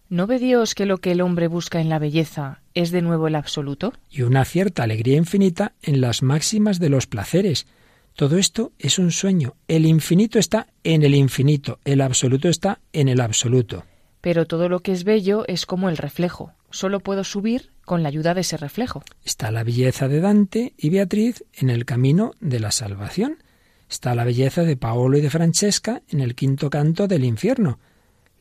¿No 0.08 0.26
ve 0.26 0.38
Dios 0.38 0.74
que 0.74 0.86
lo 0.86 0.98
que 0.98 1.12
el 1.12 1.20
hombre 1.20 1.48
busca 1.48 1.80
en 1.80 1.88
la 1.88 1.98
belleza 1.98 2.62
es 2.74 2.90
de 2.90 3.02
nuevo 3.02 3.28
el 3.28 3.34
absoluto? 3.34 3.92
y 4.10 4.22
una 4.22 4.44
cierta 4.44 4.82
alegría 4.82 5.16
infinita 5.16 5.72
en 5.82 6.00
las 6.00 6.22
máximas 6.22 6.78
de 6.78 6.88
los 6.88 7.06
placeres. 7.06 7.66
Todo 8.14 8.36
esto 8.36 8.72
es 8.78 8.98
un 8.98 9.12
sueño. 9.12 9.54
El 9.68 9.86
infinito 9.86 10.38
está 10.38 10.66
en 10.82 11.02
el 11.04 11.14
infinito, 11.14 11.78
el 11.84 12.00
absoluto 12.00 12.48
está 12.48 12.80
en 12.92 13.08
el 13.08 13.20
absoluto. 13.20 13.84
Pero 14.20 14.46
todo 14.46 14.68
lo 14.68 14.80
que 14.80 14.92
es 14.92 15.04
bello 15.04 15.44
es 15.46 15.66
como 15.66 15.88
el 15.88 15.96
reflejo. 15.96 16.52
Solo 16.70 17.00
puedo 17.00 17.22
subir 17.22 17.70
con 17.84 18.02
la 18.02 18.08
ayuda 18.08 18.34
de 18.34 18.40
ese 18.40 18.56
reflejo. 18.56 19.02
Está 19.24 19.50
la 19.50 19.62
belleza 19.62 20.08
de 20.08 20.20
Dante 20.20 20.74
y 20.76 20.90
Beatriz 20.90 21.44
en 21.54 21.70
el 21.70 21.84
camino 21.84 22.32
de 22.40 22.60
la 22.60 22.72
salvación. 22.72 23.42
Está 23.88 24.14
la 24.14 24.24
belleza 24.24 24.64
de 24.64 24.76
Paolo 24.76 25.16
y 25.16 25.20
de 25.20 25.30
Francesca 25.30 26.02
en 26.08 26.20
el 26.20 26.34
quinto 26.34 26.68
canto 26.70 27.06
del 27.06 27.24
infierno. 27.24 27.78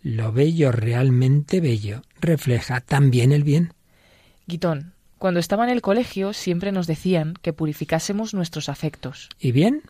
Lo 0.08 0.32
bello, 0.32 0.72
realmente 0.72 1.60
bello, 1.60 2.02
refleja 2.22 2.80
también 2.80 3.34
el 3.34 3.44
bien. 3.44 3.74
Guitón, 4.46 4.94
cuando 5.18 5.42
estaba 5.42 5.66
en 5.66 5.70
el 5.70 5.82
colegio 5.82 6.32
siempre 6.32 6.72
nos 6.72 6.88
decían 6.88 7.34
que 7.42 7.52
purificásemos 7.52 8.34
nuestros 8.34 8.70
afectos. 8.70 9.28
¿Y 9.38 9.52
bien? 9.52 9.82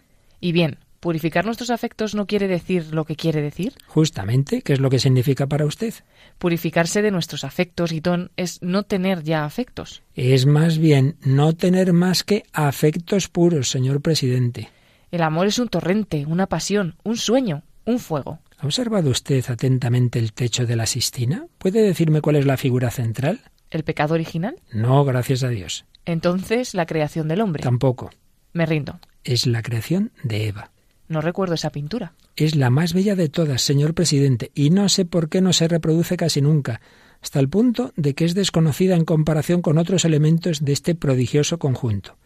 Y 0.41 0.53
bien, 0.53 0.79
purificar 1.01 1.45
nuestros 1.45 1.69
afectos 1.69 2.15
no 2.15 2.25
quiere 2.25 2.47
decir 2.47 2.95
lo 2.95 3.05
que 3.05 3.15
quiere 3.15 3.43
decir. 3.43 3.75
Justamente, 3.85 4.63
¿qué 4.63 4.73
es 4.73 4.79
lo 4.79 4.89
que 4.89 4.97
significa 4.97 5.45
para 5.45 5.67
usted? 5.67 5.93
Purificarse 6.39 7.03
de 7.03 7.11
nuestros 7.11 7.43
afectos, 7.43 7.91
Guitón, 7.91 8.31
es 8.37 8.59
no 8.63 8.81
tener 8.81 9.21
ya 9.21 9.45
afectos. 9.45 10.01
Es 10.15 10.47
más 10.47 10.79
bien 10.79 11.17
no 11.21 11.53
tener 11.53 11.93
más 11.93 12.23
que 12.23 12.41
afectos 12.53 13.29
puros, 13.29 13.69
señor 13.69 14.01
presidente. 14.01 14.71
El 15.11 15.21
amor 15.21 15.45
es 15.45 15.59
un 15.59 15.67
torrente, 15.67 16.25
una 16.25 16.47
pasión, 16.47 16.95
un 17.03 17.17
sueño, 17.17 17.61
un 17.85 17.99
fuego. 17.99 18.39
¿Ha 18.59 18.65
observado 18.65 19.11
usted 19.11 19.45
atentamente 19.49 20.17
el 20.17 20.33
techo 20.33 20.65
de 20.65 20.75
la 20.75 20.87
Sistina? 20.87 21.45
¿Puede 21.59 21.83
decirme 21.83 22.21
cuál 22.21 22.37
es 22.37 22.45
la 22.47 22.57
figura 22.57 22.89
central? 22.89 23.41
¿El 23.69 23.83
pecado 23.83 24.15
original? 24.15 24.55
No, 24.73 25.05
gracias 25.05 25.43
a 25.43 25.49
Dios. 25.49 25.85
Entonces, 26.05 26.73
la 26.73 26.87
creación 26.87 27.27
del 27.27 27.41
hombre. 27.41 27.61
Tampoco. 27.61 28.09
Me 28.53 28.65
rindo. 28.65 28.99
Es 29.23 29.45
la 29.45 29.61
creación 29.61 30.11
de 30.23 30.47
Eva. 30.47 30.71
No 31.07 31.21
recuerdo 31.21 31.53
esa 31.53 31.69
pintura. 31.69 32.13
Es 32.35 32.55
la 32.55 32.71
más 32.71 32.93
bella 32.93 33.15
de 33.15 33.29
todas, 33.29 33.61
señor 33.61 33.93
presidente, 33.93 34.51
y 34.55 34.71
no 34.71 34.89
sé 34.89 35.05
por 35.05 35.29
qué 35.29 35.39
no 35.39 35.53
se 35.53 35.67
reproduce 35.67 36.17
casi 36.17 36.41
nunca, 36.41 36.81
hasta 37.21 37.39
el 37.39 37.49
punto 37.49 37.93
de 37.95 38.15
que 38.15 38.25
es 38.25 38.33
desconocida 38.33 38.95
en 38.95 39.05
comparación 39.05 39.61
con 39.61 39.77
otros 39.77 40.03
elementos 40.03 40.65
de 40.65 40.73
este 40.73 40.95
prodigioso 40.95 41.59
conjunto. 41.59 42.17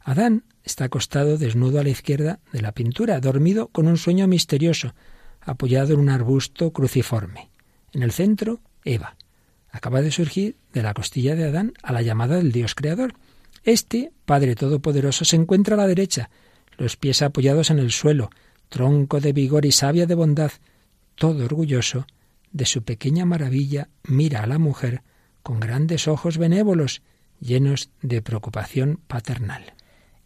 Adán 0.00 0.44
está 0.62 0.84
acostado 0.84 1.38
desnudo 1.38 1.80
a 1.80 1.84
la 1.84 1.90
izquierda 1.90 2.40
de 2.52 2.60
la 2.60 2.72
pintura, 2.72 3.20
dormido 3.20 3.68
con 3.68 3.86
un 3.86 3.96
sueño 3.96 4.26
misterioso, 4.26 4.94
apoyado 5.40 5.94
en 5.94 6.00
un 6.00 6.08
arbusto 6.08 6.72
cruciforme. 6.72 7.50
En 7.92 8.02
el 8.02 8.12
centro, 8.12 8.60
Eva. 8.84 9.16
Acaba 9.70 10.02
de 10.02 10.10
surgir 10.10 10.56
de 10.72 10.82
la 10.82 10.94
costilla 10.94 11.34
de 11.34 11.44
Adán 11.44 11.72
a 11.82 11.92
la 11.92 12.02
llamada 12.02 12.36
del 12.36 12.52
Dios 12.52 12.74
Creador. 12.74 13.14
Este, 13.64 14.12
Padre 14.24 14.54
Todopoderoso, 14.54 15.24
se 15.24 15.36
encuentra 15.36 15.74
a 15.74 15.78
la 15.78 15.86
derecha, 15.86 16.30
los 16.76 16.96
pies 16.96 17.22
apoyados 17.22 17.70
en 17.70 17.78
el 17.78 17.90
suelo, 17.90 18.30
tronco 18.68 19.20
de 19.20 19.32
vigor 19.32 19.66
y 19.66 19.72
savia 19.72 20.06
de 20.06 20.14
bondad, 20.14 20.52
todo 21.14 21.44
orgulloso 21.44 22.06
de 22.52 22.66
su 22.66 22.82
pequeña 22.82 23.24
maravilla, 23.24 23.88
mira 24.04 24.42
a 24.42 24.46
la 24.46 24.58
mujer 24.58 25.02
con 25.42 25.60
grandes 25.60 26.08
ojos 26.08 26.38
benévolos, 26.38 27.02
llenos 27.40 27.90
de 28.02 28.22
preocupación 28.22 29.00
paternal. 29.06 29.74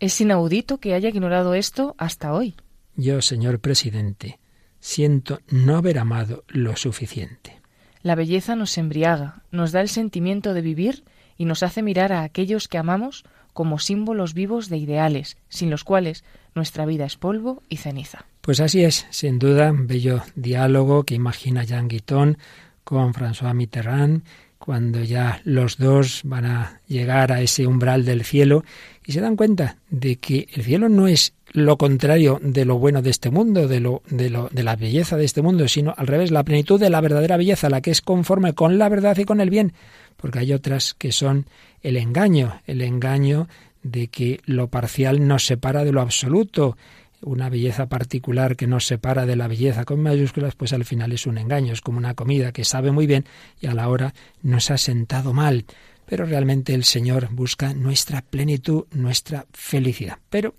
Es 0.01 0.21
inaudito 0.21 0.79
que 0.79 0.95
haya 0.95 1.09
ignorado 1.09 1.55
esto 1.55 1.95
hasta 1.99 2.33
hoy. 2.33 2.57
Yo, 2.97 3.23
señor 3.23 3.61
presidente, 3.61 4.39
siento 4.85 5.41
no 5.49 5.79
haber 5.79 5.99
amado 5.99 6.45
lo 6.47 6.77
suficiente. 6.77 7.59
La 8.03 8.15
belleza 8.15 8.55
nos 8.55 8.77
embriaga, 8.77 9.43
nos 9.51 9.73
da 9.73 9.81
el 9.81 9.89
sentimiento 9.89 10.53
de 10.53 10.61
vivir 10.61 11.05
y 11.39 11.47
nos 11.47 11.63
hace 11.63 11.83
mirar 11.83 12.13
a 12.13 12.23
aquellos 12.23 12.69
que 12.69 12.77
amamos 12.77 13.25
como 13.55 13.79
símbolos 13.79 14.35
vivos 14.35 14.69
de 14.69 14.77
ideales, 14.77 15.39
sin 15.49 15.71
los 15.71 15.85
cuales 15.85 16.23
nuestra 16.55 16.85
vida 16.85 17.07
es 17.07 17.17
polvo 17.17 17.63
y 17.71 17.79
ceniza. 17.79 18.27
Pues 18.43 18.61
así 18.61 18.85
es, 18.85 19.07
sin 19.09 19.39
duda, 19.39 19.73
bello 19.75 20.23
diálogo 20.35 21.05
que 21.05 21.15
imagina 21.15 21.65
Jean 21.65 21.89
Guiton 21.89 22.37
con 22.85 23.15
François 23.15 23.55
Mitterrand, 23.55 24.23
cuando 24.65 25.03
ya 25.03 25.43
los 25.45 25.77
dos 25.77 26.23
van 26.25 26.47
a 26.47 26.81
llegar 26.89 27.33
a 27.33 27.43
ese 27.43 27.67
umbral 27.67 28.07
del 28.07 28.25
cielo 28.25 28.65
y 29.05 29.13
se 29.13 29.21
dan 29.21 29.37
cuenta 29.37 29.77
de 29.91 30.17
que 30.17 30.49
el 30.55 30.63
cielo 30.63 30.89
no 30.89 31.07
es 31.07 31.35
lo 31.53 31.77
contrario 31.77 32.41
de 32.43 32.65
lo 32.65 32.79
bueno 32.79 33.03
de 33.03 33.11
este 33.11 33.29
mundo, 33.31 33.69
de 33.69 33.81
lo, 33.81 34.01
de 34.09 34.31
lo, 34.31 34.49
de 34.51 34.63
la 34.63 34.75
belleza 34.75 35.19
de 35.19 35.27
este 35.27 35.43
mundo, 35.43 35.69
sino 35.69 35.93
al 35.99 36.07
revés, 36.07 36.31
la 36.31 36.45
plenitud 36.45 36.81
de 36.81 36.89
la 36.89 37.03
verdadera 37.03 37.37
belleza, 37.37 37.69
la 37.69 37.83
que 37.83 37.91
es 37.91 38.01
conforme 38.01 38.55
con 38.55 38.79
la 38.79 38.89
verdad 38.89 39.19
y 39.19 39.27
con 39.27 39.43
el 39.43 39.51
bien, 39.51 39.75
porque 40.17 40.39
hay 40.39 40.55
otras 40.55 40.95
que 40.95 41.13
son 41.13 41.45
el 41.83 41.99
engaño, 41.99 42.63
el 42.67 42.81
engaño 42.81 43.49
de 43.83 44.09
que 44.09 44.41
lo 44.47 44.69
parcial 44.69 45.29
nos 45.29 45.45
separa 45.45 45.85
de 45.85 45.93
lo 45.93 46.01
absoluto, 46.01 46.79
una 47.25 47.49
belleza 47.49 47.89
particular 47.89 48.57
que 48.57 48.67
nos 48.67 48.87
separa 48.87 49.27
de 49.27 49.37
la 49.37 49.49
belleza 49.49 49.85
con 49.85 50.01
mayúsculas, 50.01 50.55
pues 50.55 50.73
al 50.73 50.85
final 50.85 51.13
es 51.13 51.27
un 51.27 51.39
engaño, 51.39 51.73
es 51.73 51.81
como 51.81 51.99
una 51.99 52.15
comida 52.15 52.53
que 52.53 52.65
sabe 52.65 52.93
muy 52.93 53.07
bien 53.07 53.25
y 53.61 53.67
a 53.67 53.75
la 53.75 53.89
hora 53.89 54.15
nos 54.43 54.71
ha 54.71 54.79
sentado 54.79 55.33
mal. 55.33 55.65
Pero 56.07 56.27
realmente 56.27 56.75
el 56.75 56.85
Señor 56.85 57.29
busca 57.33 57.73
nuestra 57.73 58.23
plenitud, 58.23 58.85
nuestra 58.93 59.47
felicidad. 59.53 60.19
Pero 60.29 60.55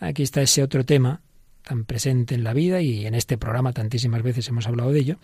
aquí 0.00 0.22
está 0.22 0.40
ese 0.40 0.62
otro 0.62 0.84
tema 0.84 1.20
tan 1.66 1.84
presente 1.84 2.36
en 2.36 2.44
la 2.44 2.54
vida 2.54 2.80
y 2.80 3.06
en 3.06 3.14
este 3.14 3.36
programa 3.36 3.72
tantísimas 3.72 4.22
veces 4.22 4.48
hemos 4.48 4.68
hablado 4.68 4.92
de 4.92 5.00
ello, 5.00 5.18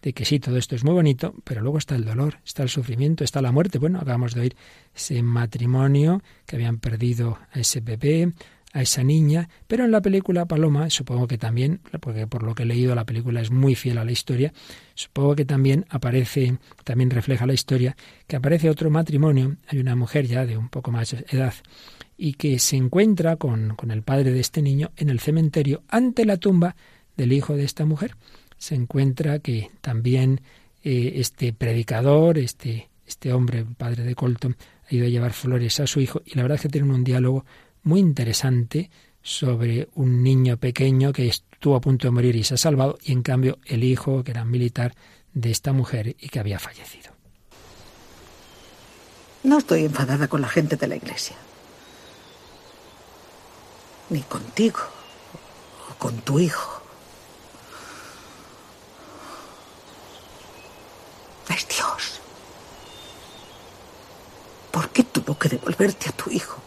de 0.00 0.12
que 0.12 0.24
sí, 0.24 0.38
todo 0.38 0.56
esto 0.56 0.76
es 0.76 0.84
muy 0.84 0.94
bonito, 0.94 1.34
pero 1.42 1.60
luego 1.60 1.76
está 1.76 1.96
el 1.96 2.04
dolor, 2.04 2.38
está 2.46 2.62
el 2.62 2.68
sufrimiento, 2.68 3.24
está 3.24 3.42
la 3.42 3.50
muerte. 3.50 3.78
Bueno, 3.78 3.98
acabamos 3.98 4.34
de 4.34 4.42
oír 4.42 4.56
ese 4.94 5.20
matrimonio 5.22 6.22
que 6.46 6.54
habían 6.54 6.78
perdido 6.78 7.38
a 7.52 7.58
ese 7.58 7.80
bebé, 7.80 8.32
a 8.78 8.82
esa 8.82 9.02
niña, 9.02 9.48
pero 9.66 9.84
en 9.84 9.90
la 9.90 10.00
película 10.00 10.46
Paloma, 10.46 10.88
supongo 10.88 11.26
que 11.26 11.36
también, 11.36 11.80
porque 12.00 12.28
por 12.28 12.44
lo 12.44 12.54
que 12.54 12.62
he 12.62 12.66
leído 12.66 12.94
la 12.94 13.04
película 13.04 13.40
es 13.40 13.50
muy 13.50 13.74
fiel 13.74 13.98
a 13.98 14.04
la 14.04 14.12
historia, 14.12 14.52
supongo 14.94 15.34
que 15.34 15.44
también 15.44 15.84
aparece, 15.88 16.58
también 16.84 17.10
refleja 17.10 17.44
la 17.44 17.54
historia, 17.54 17.96
que 18.28 18.36
aparece 18.36 18.70
otro 18.70 18.88
matrimonio, 18.88 19.56
hay 19.66 19.80
una 19.80 19.96
mujer 19.96 20.28
ya 20.28 20.46
de 20.46 20.56
un 20.56 20.68
poco 20.68 20.92
más 20.92 21.12
edad, 21.12 21.54
y 22.16 22.34
que 22.34 22.60
se 22.60 22.76
encuentra 22.76 23.34
con, 23.34 23.74
con 23.74 23.90
el 23.90 24.02
padre 24.02 24.30
de 24.30 24.38
este 24.38 24.62
niño 24.62 24.92
en 24.96 25.10
el 25.10 25.18
cementerio 25.18 25.82
ante 25.88 26.24
la 26.24 26.36
tumba 26.36 26.76
del 27.16 27.32
hijo 27.32 27.56
de 27.56 27.64
esta 27.64 27.84
mujer. 27.84 28.14
Se 28.58 28.76
encuentra 28.76 29.40
que 29.40 29.72
también 29.80 30.40
eh, 30.84 31.14
este 31.16 31.52
predicador, 31.52 32.38
este, 32.38 32.90
este 33.04 33.32
hombre, 33.32 33.58
el 33.58 33.74
padre 33.74 34.04
de 34.04 34.14
Colton, 34.14 34.56
ha 34.88 34.94
ido 34.94 35.04
a 35.04 35.08
llevar 35.08 35.32
flores 35.32 35.80
a 35.80 35.88
su 35.88 36.00
hijo 36.00 36.22
y 36.24 36.36
la 36.36 36.42
verdad 36.42 36.56
es 36.56 36.62
que 36.62 36.68
tienen 36.68 36.92
un 36.92 37.02
diálogo 37.02 37.44
muy 37.82 38.00
interesante 38.00 38.90
sobre 39.22 39.88
un 39.94 40.22
niño 40.22 40.56
pequeño 40.56 41.12
que 41.12 41.28
estuvo 41.28 41.76
a 41.76 41.80
punto 41.80 42.06
de 42.06 42.12
morir 42.12 42.36
y 42.36 42.44
se 42.44 42.54
ha 42.54 42.56
salvado, 42.56 42.98
y 43.02 43.12
en 43.12 43.22
cambio 43.22 43.58
el 43.66 43.84
hijo, 43.84 44.24
que 44.24 44.30
era 44.30 44.44
militar 44.44 44.94
de 45.34 45.50
esta 45.50 45.72
mujer 45.72 46.16
y 46.18 46.28
que 46.28 46.40
había 46.40 46.58
fallecido. 46.58 47.12
No 49.42 49.58
estoy 49.58 49.84
enfadada 49.84 50.28
con 50.28 50.40
la 50.40 50.48
gente 50.48 50.76
de 50.76 50.88
la 50.88 50.96
iglesia. 50.96 51.36
Ni 54.10 54.20
contigo. 54.22 54.80
O 55.90 55.94
con 55.94 56.16
tu 56.18 56.38
hijo. 56.38 56.82
Es 61.48 61.68
Dios. 61.68 62.20
¿Por 64.70 64.90
qué 64.90 65.04
tuvo 65.04 65.38
que 65.38 65.48
devolverte 65.48 66.08
a 66.08 66.12
tu 66.12 66.30
hijo? 66.30 66.60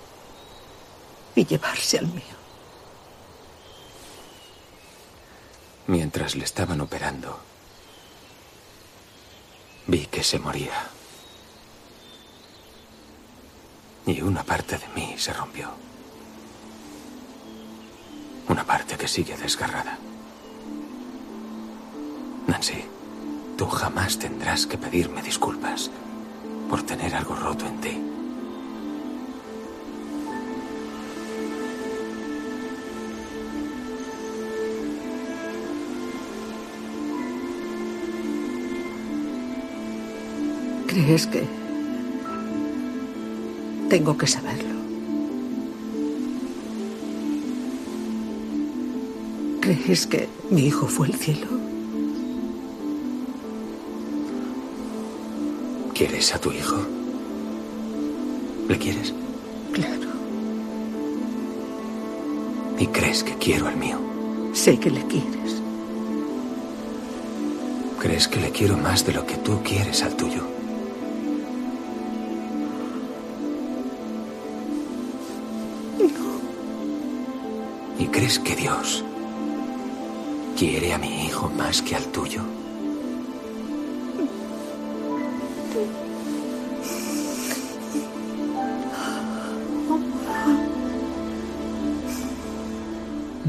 Y 1.41 1.45
llevarse 1.45 1.97
al 1.97 2.07
mío. 2.07 2.37
Mientras 5.87 6.35
le 6.35 6.43
estaban 6.43 6.79
operando, 6.81 7.39
vi 9.87 10.05
que 10.05 10.23
se 10.23 10.37
moría. 10.37 10.87
Y 14.05 14.21
una 14.21 14.43
parte 14.43 14.77
de 14.77 14.87
mí 14.89 15.15
se 15.17 15.33
rompió. 15.33 15.71
Una 18.47 18.63
parte 18.63 18.95
que 18.95 19.07
sigue 19.07 19.35
desgarrada. 19.37 19.97
Nancy, 22.47 22.85
tú 23.57 23.67
jamás 23.67 24.19
tendrás 24.19 24.67
que 24.67 24.77
pedirme 24.77 25.23
disculpas 25.23 25.89
por 26.69 26.83
tener 26.83 27.15
algo 27.15 27.35
roto 27.35 27.65
en 27.65 27.81
ti. 27.81 28.10
¿Crees 40.91 41.25
que 41.25 41.41
tengo 43.87 44.17
que 44.17 44.27
saberlo? 44.27 44.75
¿Crees 49.61 50.05
que 50.05 50.27
mi 50.49 50.65
hijo 50.65 50.87
fue 50.87 51.07
el 51.07 51.15
cielo? 51.15 51.47
¿Quieres 55.93 56.35
a 56.35 56.39
tu 56.39 56.51
hijo? 56.51 56.75
¿Le 58.67 58.77
quieres? 58.77 59.13
Claro. 59.71 60.09
¿Y 62.77 62.87
crees 62.87 63.23
que 63.23 63.35
quiero 63.35 63.69
al 63.69 63.77
mío? 63.77 63.97
Sé 64.51 64.77
que 64.77 64.91
le 64.91 65.07
quieres. 65.07 65.61
¿Crees 67.97 68.27
que 68.27 68.41
le 68.41 68.49
quiero 68.49 68.75
más 68.75 69.05
de 69.05 69.13
lo 69.13 69.25
que 69.25 69.37
tú 69.37 69.61
quieres 69.63 70.03
al 70.03 70.17
tuyo? 70.17 70.60
Crees 78.11 78.39
que 78.39 78.55
Dios 78.55 79.03
quiere 80.57 80.93
a 80.93 80.97
mi 80.97 81.25
hijo 81.25 81.49
más 81.49 81.81
que 81.81 81.95
al 81.95 82.05
tuyo? 82.11 82.41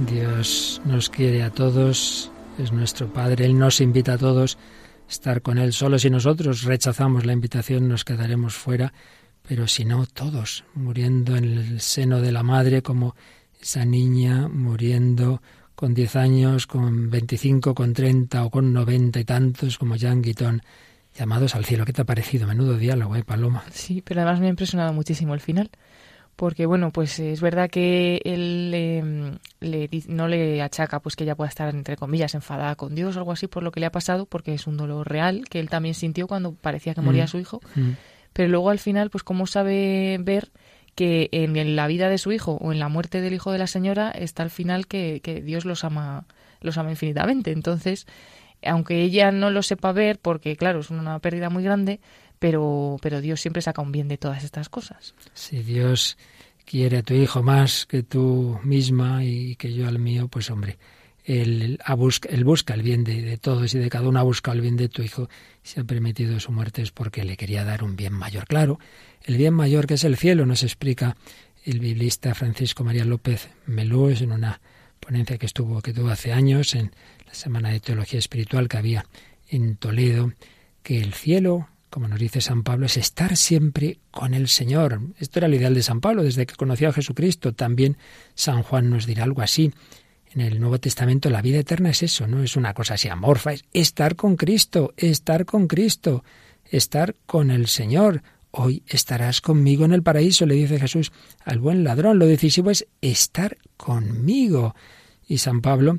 Dios 0.07 0.81
nos 0.85 1.11
quiere 1.11 1.43
a 1.43 1.51
todos, 1.51 2.31
es 2.59 2.73
nuestro 2.73 3.13
Padre, 3.13 3.47
Él 3.47 3.59
nos 3.59 3.81
invita 3.81 4.15
a 4.15 4.19
todos 4.19 4.59
a 5.09 5.11
estar 5.11 5.43
con 5.43 5.59
Él 5.59 5.73
solos 5.73 6.05
y 6.05 6.11
nosotros 6.11 6.63
rechazamos 6.63 7.27
la 7.27 7.33
invitación, 7.33 7.89
nos 7.89 8.05
quedaremos 8.05 8.55
fuera, 8.55 8.93
pero 9.47 9.67
si 9.67 9.85
no, 9.85 10.07
todos, 10.07 10.65
muriendo 10.75 11.37
en 11.37 11.45
el 11.45 11.81
seno 11.81 12.21
de 12.21 12.33
la 12.33 12.43
madre 12.43 12.83
como 12.83 13.15
esa 13.63 13.85
niña 13.85 14.49
muriendo 14.49 15.41
con 15.75 15.95
10 15.95 16.17
años, 16.17 16.67
con 16.67 17.11
25, 17.11 17.75
con 17.75 17.93
30 17.93 18.45
o 18.45 18.51
con 18.51 18.73
90 18.73 19.21
y 19.21 19.25
tantos 19.25 19.79
como 19.79 19.97
Jean 19.97 20.23
Guiton, 20.23 20.63
llamados 21.19 21.55
al 21.55 21.65
cielo. 21.65 21.85
¿Qué 21.85 21.93
te 21.93 22.03
ha 22.03 22.05
parecido? 22.05 22.47
Menudo 22.47 22.77
diálogo, 22.77 23.17
¿eh, 23.17 23.25
Paloma? 23.25 23.65
Sí, 23.73 24.03
pero 24.05 24.21
además 24.21 24.41
me 24.41 24.47
ha 24.47 24.51
impresionado 24.51 24.93
muchísimo 24.93 25.35
el 25.35 25.41
final. 25.41 25.71
Porque, 26.35 26.65
bueno, 26.65 26.91
pues 26.93 27.19
es 27.19 27.43
verdad 27.43 27.69
que 27.69 28.21
él 28.25 28.71
eh, 28.75 29.39
le, 29.61 29.87
di- 29.89 30.05
no 30.09 30.29
le 30.29 30.63
achaca 30.63 30.99
pues 31.01 31.15
que 31.15 31.25
ella 31.25 31.37
pueda 31.37 31.51
estar, 31.51 31.69
entre 31.75 31.97
comillas, 31.97 32.35
enfadada 32.35 32.75
con 32.75 32.95
Dios 32.95 33.15
o 33.17 33.19
algo 33.19 33.33
así 33.33 33.49
por 33.49 33.63
lo 33.63 33.71
que 33.71 33.81
le 33.81 33.87
ha 33.87 33.93
pasado, 33.93 34.25
porque 34.25 34.55
es 34.55 34.67
un 34.67 34.79
dolor 34.79 35.07
real 35.09 35.45
que 35.51 35.61
él 35.61 35.69
también 35.69 35.95
sintió 35.95 36.27
cuando 36.27 36.55
parecía 36.55 36.95
que 36.95 37.03
moría 37.03 37.25
Mm. 37.25 37.29
su 37.29 37.39
hijo. 37.39 37.61
Mm. 37.75 37.91
Pero 38.33 38.49
luego 38.49 38.71
al 38.71 38.79
final, 38.79 39.11
pues 39.11 39.23
cómo 39.25 39.47
sabe 39.47 40.17
ver 40.23 40.51
que 40.95 41.29
en 41.33 41.77
la 41.77 41.87
vida 41.87 42.09
de 42.09 42.19
su 42.19 42.33
hijo 42.33 42.59
o 42.61 42.73
en 42.73 42.79
la 42.79 42.89
muerte 42.89 43.21
del 43.21 43.35
hijo 43.35 43.53
de 43.53 43.59
la 43.59 43.67
señora 43.67 44.11
está 44.11 44.43
al 44.43 44.51
final 44.51 44.87
que, 44.87 45.21
que 45.23 45.41
Dios 45.41 45.65
los 45.65 45.85
ama, 45.85 46.27
los 46.61 46.77
ama 46.79 46.91
infinitamente. 46.91 47.53
Entonces, 47.53 48.07
aunque 48.65 49.03
ella 49.03 49.33
no 49.33 49.51
lo 49.51 49.63
sepa 49.63 49.93
ver, 49.93 50.19
porque 50.19 50.57
claro, 50.57 50.81
es 50.81 50.91
una 50.91 51.19
pérdida 51.19 51.51
muy 51.51 51.65
grande, 51.65 52.01
pero, 52.39 52.97
pero 53.01 53.21
Dios 53.21 53.41
siempre 53.41 53.63
saca 53.63 53.83
un 53.83 53.93
bien 53.93 54.09
de 54.09 54.19
todas 54.19 54.45
estas 54.45 54.69
cosas. 54.69 55.15
Si 55.35 55.63
Dios 55.63 56.19
quiere 56.65 56.99
a 56.99 57.03
tu 57.03 57.15
hijo 57.15 57.43
más 57.43 57.87
que 57.87 58.03
tú 58.03 58.59
misma 58.63 59.25
y 59.25 59.57
que 59.57 59.73
yo 59.73 59.89
al 59.89 59.99
mío, 59.99 60.29
pues 60.29 60.51
hombre, 60.51 60.79
Él, 61.25 61.79
busca, 61.97 62.29
él 62.29 62.45
busca 62.45 62.75
el 62.75 62.83
bien 62.83 63.05
de, 63.05 63.23
de, 63.23 63.39
todos 63.39 63.75
y 63.75 63.79
de 63.79 63.89
cada 63.89 64.09
uno, 64.09 64.19
ha 64.19 64.25
buscado 64.25 64.57
el 64.57 64.61
bien 64.61 64.77
de 64.77 64.89
tu 64.89 65.03
hijo. 65.03 65.29
Si 65.63 65.79
ha 65.79 65.85
permitido 65.85 66.41
su 66.41 66.53
muerte 66.53 66.83
es 66.83 66.91
porque 66.91 67.25
le 67.25 67.37
quería 67.37 67.65
dar 67.65 67.85
un 67.85 67.97
bien 67.97 68.13
mayor. 68.13 68.47
Claro, 68.47 68.79
el 69.25 69.37
bien 69.37 69.55
mayor 69.55 69.87
que 69.87 69.95
es 69.95 70.05
el 70.05 70.17
cielo, 70.17 70.47
nos 70.47 70.63
explica 70.63 71.17
el 71.65 71.79
biblista 71.79 72.35
Francisco 72.35 72.85
María 72.85 73.05
López 73.05 73.49
Melús 73.67 74.21
en 74.21 74.33
una 74.33 74.61
ponencia 74.99 75.39
que 75.39 75.47
estuvo 75.47 75.81
que 75.81 75.93
tuvo 75.93 76.11
hace 76.11 76.33
años 76.33 76.75
en 76.75 76.93
la 77.27 77.35
Semana 77.35 77.71
de 77.71 77.81
Teología 77.81 78.19
Espiritual 78.19 78.69
que 78.69 78.79
había 78.79 79.07
en 79.49 79.77
Toledo, 79.77 80.33
que 80.83 81.01
el 81.01 81.13
cielo, 81.13 81.69
como 81.91 82.09
nos 82.09 82.19
dice 82.19 82.41
San 82.41 82.63
Pablo, 82.63 82.87
es 82.87 82.97
estar 82.97 83.37
siempre 83.37 83.99
con 84.11 84.35
el 84.35 84.49
Señor. 84.49 85.01
Esto 85.19 85.39
era 85.39 85.47
el 85.47 85.55
ideal 85.55 85.75
de 85.75 85.83
San 85.83 86.01
Pablo 86.01 86.23
desde 86.23 86.47
que 86.47 86.55
conoció 86.55 86.89
a 86.89 86.93
Jesucristo. 86.93 87.53
También 87.53 87.97
San 88.35 88.63
Juan 88.63 88.91
nos 88.91 89.07
dirá 89.07 89.25
algo 89.25 89.43
así. 89.43 89.73
En 90.35 90.41
el 90.41 90.61
Nuevo 90.61 90.81
Testamento 90.81 91.29
la 91.29 91.43
vida 91.43 91.59
eterna 91.59 91.91
es 91.91 92.03
eso, 92.03 92.27
no 92.27 92.43
es 92.43 92.57
una 92.57 92.73
cosa 92.73 92.95
así 92.95 93.09
amorfa, 93.09 93.53
es 93.53 93.65
estar 93.75 94.17
con 94.17 94.37
Cristo, 94.37 94.95
estar 94.97 95.45
con 95.45 95.67
Cristo, 95.67 96.25
estar 96.65 97.15
con 97.27 97.51
el 97.51 97.67
Señor. 97.67 98.23
Hoy 98.51 98.83
estarás 98.87 99.43
conmigo 99.43 99.85
en 99.85 99.93
el 99.93 100.03
paraíso, 100.03 100.47
le 100.47 100.55
dice 100.55 100.81
Jesús 100.81 101.13
al 101.45 101.59
buen 101.59 101.85
ladrón. 101.85 102.19
Lo 102.19 102.27
decisivo 102.27 102.71
es 102.71 102.87
estar 103.03 103.59
conmigo. 103.77 104.75
Y 105.29 105.39
San 105.39 105.61
Pablo 105.61 105.99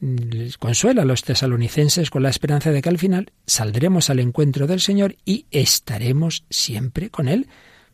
les 0.00 0.56
consuela 0.56 1.02
a 1.02 1.06
los 1.06 1.22
tesalonicenses 1.22 2.08
con 2.08 2.22
la 2.22 2.30
esperanza 2.30 2.70
de 2.70 2.80
que 2.80 2.88
al 2.88 2.98
final 2.98 3.32
saldremos 3.46 4.08
al 4.08 4.20
encuentro 4.20 4.66
del 4.66 4.80
Señor 4.80 5.16
y 5.26 5.44
estaremos 5.50 6.44
siempre 6.48 7.10
con 7.10 7.28
Él. 7.28 7.48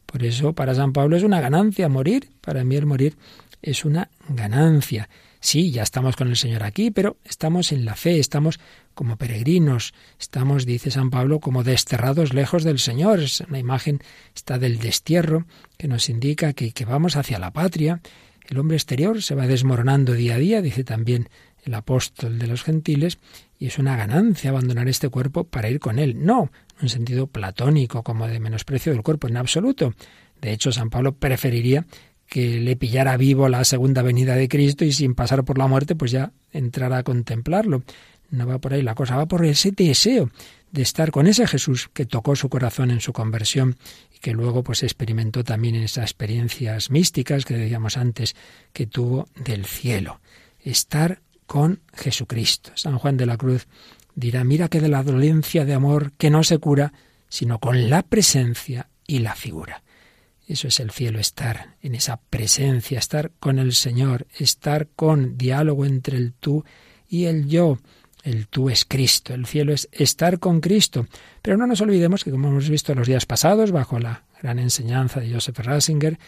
Por 0.06 0.22
eso 0.22 0.52
para 0.52 0.74
San 0.74 0.92
Pablo 0.92 1.16
es 1.16 1.24
una 1.24 1.40
ganancia 1.40 1.88
morir, 1.88 2.30
para 2.40 2.62
mí 2.62 2.76
el 2.76 2.86
morir 2.86 3.16
es 3.60 3.84
una 3.84 4.08
ganancia. 4.28 5.08
Sí, 5.40 5.70
ya 5.70 5.82
estamos 5.82 6.16
con 6.16 6.28
el 6.28 6.36
Señor 6.36 6.62
aquí, 6.62 6.90
pero 6.90 7.16
estamos 7.24 7.72
en 7.72 7.86
la 7.86 7.96
fe, 7.96 8.18
estamos 8.18 8.60
como 8.94 9.16
peregrinos, 9.16 9.94
estamos, 10.18 10.66
dice 10.66 10.90
San 10.90 11.08
Pablo, 11.08 11.40
como 11.40 11.64
desterrados 11.64 12.34
lejos 12.34 12.62
del 12.62 12.78
Señor. 12.78 13.20
Es 13.20 13.40
una 13.40 13.58
imagen 13.58 14.00
está 14.34 14.58
del 14.58 14.78
destierro 14.78 15.46
que 15.78 15.88
nos 15.88 16.10
indica 16.10 16.52
que, 16.52 16.72
que 16.72 16.84
vamos 16.84 17.16
hacia 17.16 17.38
la 17.38 17.52
patria. 17.52 18.02
El 18.48 18.58
hombre 18.58 18.76
exterior 18.76 19.22
se 19.22 19.34
va 19.34 19.46
desmoronando 19.46 20.12
día 20.12 20.34
a 20.34 20.38
día, 20.38 20.60
dice 20.60 20.84
también 20.84 21.30
el 21.64 21.74
apóstol 21.74 22.38
de 22.38 22.46
los 22.46 22.62
gentiles, 22.62 23.18
y 23.58 23.66
es 23.66 23.78
una 23.78 23.96
ganancia 23.96 24.50
abandonar 24.50 24.88
este 24.88 25.08
cuerpo 25.08 25.44
para 25.44 25.70
ir 25.70 25.80
con 25.80 25.98
él. 25.98 26.24
No, 26.24 26.50
en 26.78 26.82
un 26.82 26.88
sentido 26.88 27.26
platónico, 27.26 28.02
como 28.02 28.26
de 28.26 28.40
menosprecio 28.40 28.92
del 28.92 29.02
cuerpo, 29.02 29.28
en 29.28 29.36
absoluto. 29.36 29.94
De 30.40 30.52
hecho, 30.52 30.72
San 30.72 30.90
Pablo 30.90 31.12
preferiría 31.12 31.86
que 32.30 32.60
le 32.60 32.76
pillara 32.76 33.16
vivo 33.16 33.48
la 33.48 33.64
segunda 33.64 34.02
venida 34.02 34.36
de 34.36 34.48
Cristo 34.48 34.84
y 34.84 34.92
sin 34.92 35.16
pasar 35.16 35.44
por 35.44 35.58
la 35.58 35.66
muerte, 35.66 35.96
pues 35.96 36.12
ya 36.12 36.32
entrar 36.52 36.92
a 36.92 37.02
contemplarlo. 37.02 37.82
No 38.30 38.46
va 38.46 38.60
por 38.60 38.72
ahí 38.72 38.82
la 38.82 38.94
cosa, 38.94 39.16
va 39.16 39.26
por 39.26 39.44
ese 39.44 39.72
deseo 39.72 40.30
de 40.70 40.82
estar 40.82 41.10
con 41.10 41.26
ese 41.26 41.48
Jesús 41.48 41.90
que 41.92 42.06
tocó 42.06 42.36
su 42.36 42.48
corazón 42.48 42.92
en 42.92 43.00
su 43.00 43.12
conversión 43.12 43.76
y 44.14 44.20
que 44.20 44.32
luego 44.32 44.62
pues 44.62 44.84
experimentó 44.84 45.42
también 45.42 45.74
en 45.74 45.82
esas 45.82 46.04
experiencias 46.04 46.92
místicas 46.92 47.44
que 47.44 47.54
decíamos 47.54 47.96
antes 47.96 48.36
que 48.72 48.86
tuvo 48.86 49.26
del 49.34 49.66
cielo. 49.66 50.20
Estar 50.60 51.22
con 51.46 51.80
Jesucristo. 51.92 52.70
San 52.76 52.96
Juan 52.96 53.16
de 53.16 53.26
la 53.26 53.38
Cruz 53.38 53.66
dirá, 54.14 54.44
mira 54.44 54.68
que 54.68 54.80
de 54.80 54.88
la 54.88 55.02
dolencia 55.02 55.64
de 55.64 55.74
amor 55.74 56.12
que 56.12 56.30
no 56.30 56.44
se 56.44 56.58
cura, 56.58 56.92
sino 57.28 57.58
con 57.58 57.90
la 57.90 58.04
presencia 58.04 58.88
y 59.04 59.18
la 59.18 59.34
figura. 59.34 59.82
Eso 60.50 60.66
es 60.66 60.80
el 60.80 60.90
cielo, 60.90 61.20
estar 61.20 61.76
en 61.80 61.94
esa 61.94 62.16
presencia, 62.16 62.98
estar 62.98 63.30
con 63.38 63.60
el 63.60 63.72
Señor, 63.72 64.26
estar 64.36 64.88
con 64.96 65.38
diálogo 65.38 65.86
entre 65.86 66.16
el 66.16 66.32
tú 66.32 66.64
y 67.08 67.26
el 67.26 67.46
yo. 67.46 67.78
El 68.24 68.48
tú 68.48 68.68
es 68.68 68.84
Cristo, 68.84 69.32
el 69.32 69.46
cielo 69.46 69.72
es 69.72 69.88
estar 69.92 70.40
con 70.40 70.60
Cristo. 70.60 71.06
Pero 71.40 71.56
no 71.56 71.68
nos 71.68 71.80
olvidemos 71.82 72.24
que, 72.24 72.32
como 72.32 72.48
hemos 72.48 72.68
visto 72.68 72.92
los 72.96 73.06
días 73.06 73.26
pasados, 73.26 73.70
bajo 73.70 74.00
la 74.00 74.24
gran 74.42 74.58
enseñanza 74.58 75.20
de 75.20 75.32
Joseph 75.32 75.60
Ratzinger, 75.60 76.18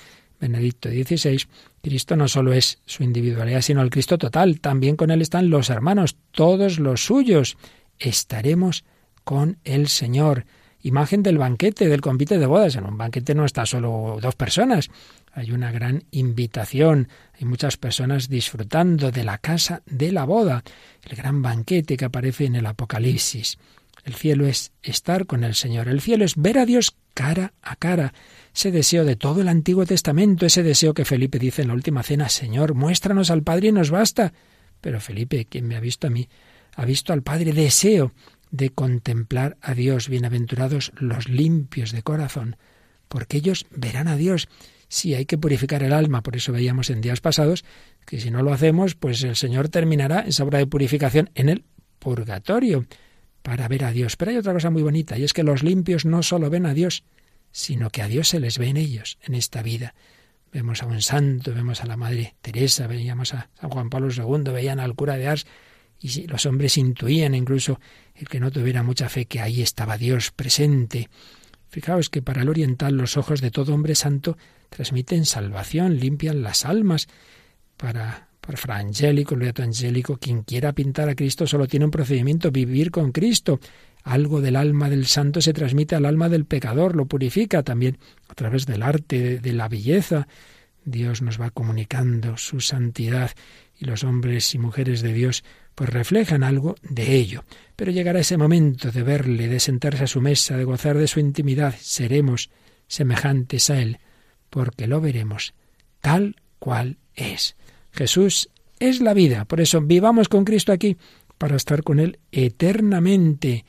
Benedicto 0.40 0.88
XVI, 0.88 1.42
Cristo 1.82 2.14
no 2.14 2.28
solo 2.28 2.52
es 2.52 2.78
su 2.86 3.02
individualidad, 3.02 3.60
sino 3.60 3.82
el 3.82 3.90
Cristo 3.90 4.18
total. 4.18 4.60
También 4.60 4.94
con 4.94 5.10
Él 5.10 5.20
están 5.20 5.50
los 5.50 5.68
hermanos, 5.68 6.16
todos 6.30 6.78
los 6.78 7.04
suyos. 7.04 7.56
Estaremos 7.98 8.84
con 9.24 9.58
el 9.64 9.88
Señor 9.88 10.46
imagen 10.82 11.22
del 11.22 11.38
banquete, 11.38 11.88
del 11.88 12.00
convite 12.00 12.38
de 12.38 12.46
bodas. 12.46 12.76
En 12.76 12.84
un 12.84 12.98
banquete 12.98 13.34
no 13.34 13.44
está 13.44 13.66
solo 13.66 14.18
dos 14.20 14.34
personas, 14.34 14.90
hay 15.32 15.52
una 15.52 15.72
gran 15.72 16.04
invitación, 16.10 17.08
hay 17.38 17.46
muchas 17.46 17.76
personas 17.76 18.28
disfrutando 18.28 19.10
de 19.10 19.24
la 19.24 19.38
casa 19.38 19.82
de 19.86 20.12
la 20.12 20.24
boda, 20.24 20.62
el 21.08 21.16
gran 21.16 21.42
banquete 21.42 21.96
que 21.96 22.04
aparece 22.04 22.44
en 22.44 22.56
el 22.56 22.66
Apocalipsis. 22.66 23.58
El 24.04 24.14
cielo 24.14 24.46
es 24.46 24.72
estar 24.82 25.26
con 25.26 25.44
el 25.44 25.54
Señor, 25.54 25.88
el 25.88 26.00
cielo 26.00 26.24
es 26.24 26.34
ver 26.36 26.58
a 26.58 26.66
Dios 26.66 26.96
cara 27.14 27.52
a 27.62 27.76
cara, 27.76 28.12
ese 28.54 28.70
deseo 28.70 29.04
de 29.04 29.16
todo 29.16 29.40
el 29.40 29.48
Antiguo 29.48 29.86
Testamento, 29.86 30.44
ese 30.44 30.62
deseo 30.62 30.92
que 30.92 31.04
Felipe 31.04 31.38
dice 31.38 31.62
en 31.62 31.68
la 31.68 31.74
última 31.74 32.02
cena, 32.02 32.28
Señor, 32.28 32.74
muéstranos 32.74 33.30
al 33.30 33.42
Padre 33.42 33.68
y 33.68 33.72
nos 33.72 33.90
basta. 33.90 34.32
Pero 34.80 35.00
Felipe, 35.00 35.46
quien 35.46 35.68
me 35.68 35.76
ha 35.76 35.80
visto 35.80 36.08
a 36.08 36.10
mí, 36.10 36.28
ha 36.74 36.84
visto 36.84 37.12
al 37.12 37.22
Padre, 37.22 37.52
deseo 37.52 38.12
de 38.52 38.70
contemplar 38.70 39.56
a 39.60 39.74
Dios. 39.74 40.08
Bienaventurados 40.08 40.92
los 40.94 41.28
limpios 41.28 41.90
de 41.90 42.02
corazón, 42.02 42.56
porque 43.08 43.38
ellos 43.38 43.66
verán 43.70 44.06
a 44.06 44.16
Dios. 44.16 44.48
Sí, 44.88 45.14
hay 45.14 45.24
que 45.24 45.38
purificar 45.38 45.82
el 45.82 45.92
alma, 45.92 46.22
por 46.22 46.36
eso 46.36 46.52
veíamos 46.52 46.90
en 46.90 47.00
días 47.00 47.20
pasados 47.20 47.64
que 48.06 48.20
si 48.20 48.30
no 48.30 48.42
lo 48.42 48.52
hacemos, 48.52 48.94
pues 48.94 49.24
el 49.24 49.36
Señor 49.36 49.70
terminará 49.70 50.20
esa 50.20 50.44
obra 50.44 50.58
de 50.58 50.66
purificación 50.66 51.30
en 51.34 51.48
el 51.48 51.64
purgatorio 51.98 52.84
para 53.42 53.66
ver 53.68 53.84
a 53.84 53.92
Dios. 53.92 54.16
Pero 54.16 54.30
hay 54.30 54.36
otra 54.36 54.52
cosa 54.52 54.70
muy 54.70 54.82
bonita, 54.82 55.18
y 55.18 55.24
es 55.24 55.32
que 55.32 55.42
los 55.42 55.62
limpios 55.62 56.04
no 56.04 56.22
solo 56.22 56.50
ven 56.50 56.66
a 56.66 56.74
Dios, 56.74 57.04
sino 57.52 57.90
que 57.90 58.02
a 58.02 58.08
Dios 58.08 58.28
se 58.28 58.38
les 58.38 58.58
ve 58.58 58.68
en 58.68 58.76
ellos, 58.76 59.18
en 59.22 59.34
esta 59.34 59.62
vida. 59.62 59.94
Vemos 60.52 60.82
a 60.82 60.86
un 60.86 61.00
santo, 61.00 61.54
vemos 61.54 61.82
a 61.82 61.86
la 61.86 61.96
Madre 61.96 62.34
Teresa, 62.42 62.86
veíamos 62.86 63.32
a 63.32 63.48
San 63.58 63.70
Juan 63.70 63.88
Pablo 63.88 64.10
II, 64.14 64.52
veían 64.52 64.78
al 64.78 64.94
cura 64.94 65.16
de 65.16 65.28
Ars, 65.28 65.46
y 66.02 66.26
los 66.26 66.46
hombres 66.46 66.76
intuían, 66.76 67.34
incluso 67.34 67.80
el 68.14 68.28
que 68.28 68.40
no 68.40 68.50
tuviera 68.50 68.82
mucha 68.82 69.08
fe, 69.08 69.26
que 69.26 69.40
ahí 69.40 69.62
estaba 69.62 69.96
Dios 69.96 70.32
presente. 70.32 71.08
Fijaos 71.68 72.10
que 72.10 72.20
para 72.20 72.42
el 72.42 72.48
oriental 72.48 72.96
los 72.96 73.16
ojos 73.16 73.40
de 73.40 73.50
todo 73.50 73.72
hombre 73.72 73.94
santo 73.94 74.36
transmiten 74.68 75.24
salvación, 75.24 75.98
limpian 75.98 76.42
las 76.42 76.64
almas. 76.64 77.08
Para, 77.76 78.28
para 78.40 78.58
Fra 78.58 78.76
Angélico, 78.76 79.34
el 79.34 79.52
Angélico, 79.56 80.18
quien 80.18 80.42
quiera 80.42 80.72
pintar 80.72 81.08
a 81.08 81.14
Cristo 81.14 81.46
solo 81.46 81.66
tiene 81.68 81.86
un 81.86 81.90
procedimiento, 81.90 82.50
vivir 82.50 82.90
con 82.90 83.12
Cristo. 83.12 83.60
Algo 84.02 84.40
del 84.40 84.56
alma 84.56 84.90
del 84.90 85.06
santo 85.06 85.40
se 85.40 85.52
transmite 85.52 85.94
al 85.94 86.04
alma 86.04 86.28
del 86.28 86.44
pecador, 86.44 86.96
lo 86.96 87.06
purifica 87.06 87.62
también 87.62 87.98
a 88.28 88.34
través 88.34 88.66
del 88.66 88.82
arte, 88.82 89.38
de 89.38 89.52
la 89.52 89.68
belleza. 89.68 90.26
Dios 90.84 91.22
nos 91.22 91.40
va 91.40 91.50
comunicando 91.50 92.36
su 92.36 92.60
santidad 92.60 93.30
y 93.82 93.84
los 93.84 94.04
hombres 94.04 94.54
y 94.54 94.58
mujeres 94.58 95.02
de 95.02 95.12
Dios 95.12 95.42
pues 95.74 95.90
reflejan 95.90 96.44
algo 96.44 96.76
de 96.82 97.16
ello. 97.16 97.44
Pero 97.74 97.90
llegará 97.90 98.20
ese 98.20 98.36
momento 98.36 98.92
de 98.92 99.02
verle, 99.02 99.48
de 99.48 99.58
sentarse 99.58 100.04
a 100.04 100.06
su 100.06 100.20
mesa, 100.20 100.56
de 100.56 100.62
gozar 100.62 100.96
de 100.96 101.08
su 101.08 101.18
intimidad. 101.18 101.74
Seremos 101.80 102.50
semejantes 102.86 103.70
a 103.70 103.80
Él, 103.80 103.98
porque 104.50 104.86
lo 104.86 105.00
veremos 105.00 105.54
tal 106.00 106.36
cual 106.60 106.98
es. 107.16 107.56
Jesús 107.90 108.50
es 108.78 109.00
la 109.00 109.14
vida, 109.14 109.46
por 109.46 109.60
eso 109.60 109.80
vivamos 109.80 110.28
con 110.28 110.44
Cristo 110.44 110.70
aquí, 110.70 110.96
para 111.36 111.56
estar 111.56 111.82
con 111.82 111.98
Él 111.98 112.20
eternamente. 112.30 113.64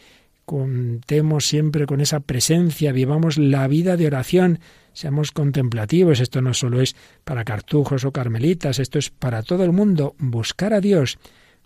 Contemos 0.46 1.48
siempre 1.48 1.86
con 1.86 2.02
esa 2.02 2.20
presencia, 2.20 2.92
vivamos 2.92 3.38
la 3.38 3.68
vida 3.68 3.96
de 3.96 4.08
oración, 4.08 4.60
seamos 4.92 5.32
contemplativos. 5.32 6.20
Esto 6.20 6.42
no 6.42 6.54
solo 6.54 6.82
es 6.82 6.96
para 7.24 7.46
cartujos 7.46 8.04
o 8.04 8.12
carmelitas, 8.12 8.80
esto 8.80 9.00
es 9.00 9.10
para 9.10 9.44
todo 9.44 9.64
el 9.64 9.72
mundo. 9.72 10.16
Buscar 10.20 10.74
a 10.74 10.82
Dios, 10.82 11.18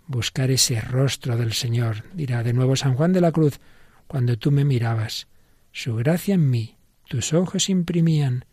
buscar 0.06 0.50
ese 0.50 0.80
rostro 0.80 1.36
del 1.36 1.54
Señor. 1.54 2.04
Dirá 2.14 2.44
de 2.44 2.52
nuevo 2.52 2.76
San 2.76 2.94
Juan 2.94 3.12
de 3.12 3.20
la 3.20 3.32
Cruz, 3.32 3.58
cuando 4.06 4.38
tú 4.38 4.52
me 4.52 4.64
mirabas, 4.64 5.26
su 5.72 5.96
gracia 5.96 6.34
en 6.34 6.48
mí, 6.48 6.76
tus 7.08 7.32
ojos 7.32 7.68
imprimían. 7.68 8.44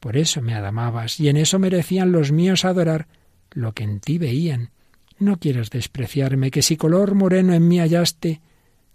Por 0.00 0.16
eso 0.16 0.42
me 0.42 0.54
adamabas, 0.54 1.18
y 1.18 1.28
en 1.28 1.36
eso 1.36 1.58
merecían 1.58 2.12
los 2.12 2.30
míos 2.30 2.64
adorar 2.64 3.08
lo 3.50 3.72
que 3.72 3.84
en 3.84 4.00
ti 4.00 4.18
veían. 4.18 4.70
No 5.18 5.38
quieras 5.38 5.70
despreciarme, 5.70 6.50
que 6.50 6.62
si 6.62 6.76
color 6.76 7.14
moreno 7.14 7.54
en 7.54 7.66
mí 7.68 7.78
hallaste, 7.78 8.40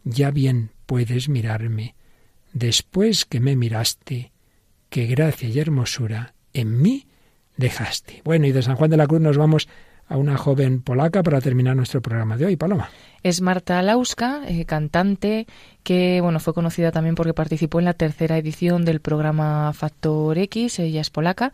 ya 0.10 0.32
bien 0.32 0.72
puedes 0.86 1.30
mirarme. 1.30 1.96
Después 2.54 3.26
que 3.26 3.40
me 3.40 3.56
miraste, 3.56 4.32
qué 4.90 5.06
gracia 5.06 5.50
y 5.50 5.60
hermosura 5.60 6.34
en 6.54 6.82
mí 6.82 7.06
dejaste. 7.58 8.22
Bueno, 8.24 8.48
y 8.48 8.52
de 8.52 8.62
San 8.62 8.76
Juan 8.76 8.90
de 8.90 8.98
la 8.98 9.08
Cruz 9.08 9.22
nos 9.22 9.38
vamos 9.38 9.68
a 10.10 10.16
una 10.16 10.38
joven 10.38 10.82
polaca 10.82 11.22
para 11.22 11.42
terminar 11.42 11.76
nuestro 11.76 12.02
programa 12.02 12.38
de 12.38 12.46
hoy, 12.46 12.56
Paloma. 12.56 12.90
Es 13.24 13.42
Marta 13.42 13.82
Lauska, 13.82 14.44
eh, 14.48 14.64
cantante 14.64 15.48
que 15.84 16.22
bueno 16.22 16.40
fue 16.40 16.54
conocida 16.54 16.92
también 16.92 17.16
porque 17.16 17.34
participó 17.34 17.80
en 17.80 17.86
la 17.86 17.94
tercera 17.94 18.38
edición 18.38 18.86
del 18.86 19.02
programa 19.02 19.74
Factor 19.74 20.38
X. 20.38 20.80
Ella 20.80 21.02
es 21.02 21.10
polaca 21.10 21.52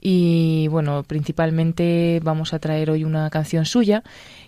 y 0.00 0.66
bueno 0.68 1.04
principalmente 1.04 2.20
vamos 2.24 2.54
a 2.54 2.58
traer 2.58 2.90
hoy 2.90 3.04
una 3.04 3.30
canción 3.30 3.66
suya 3.66 4.02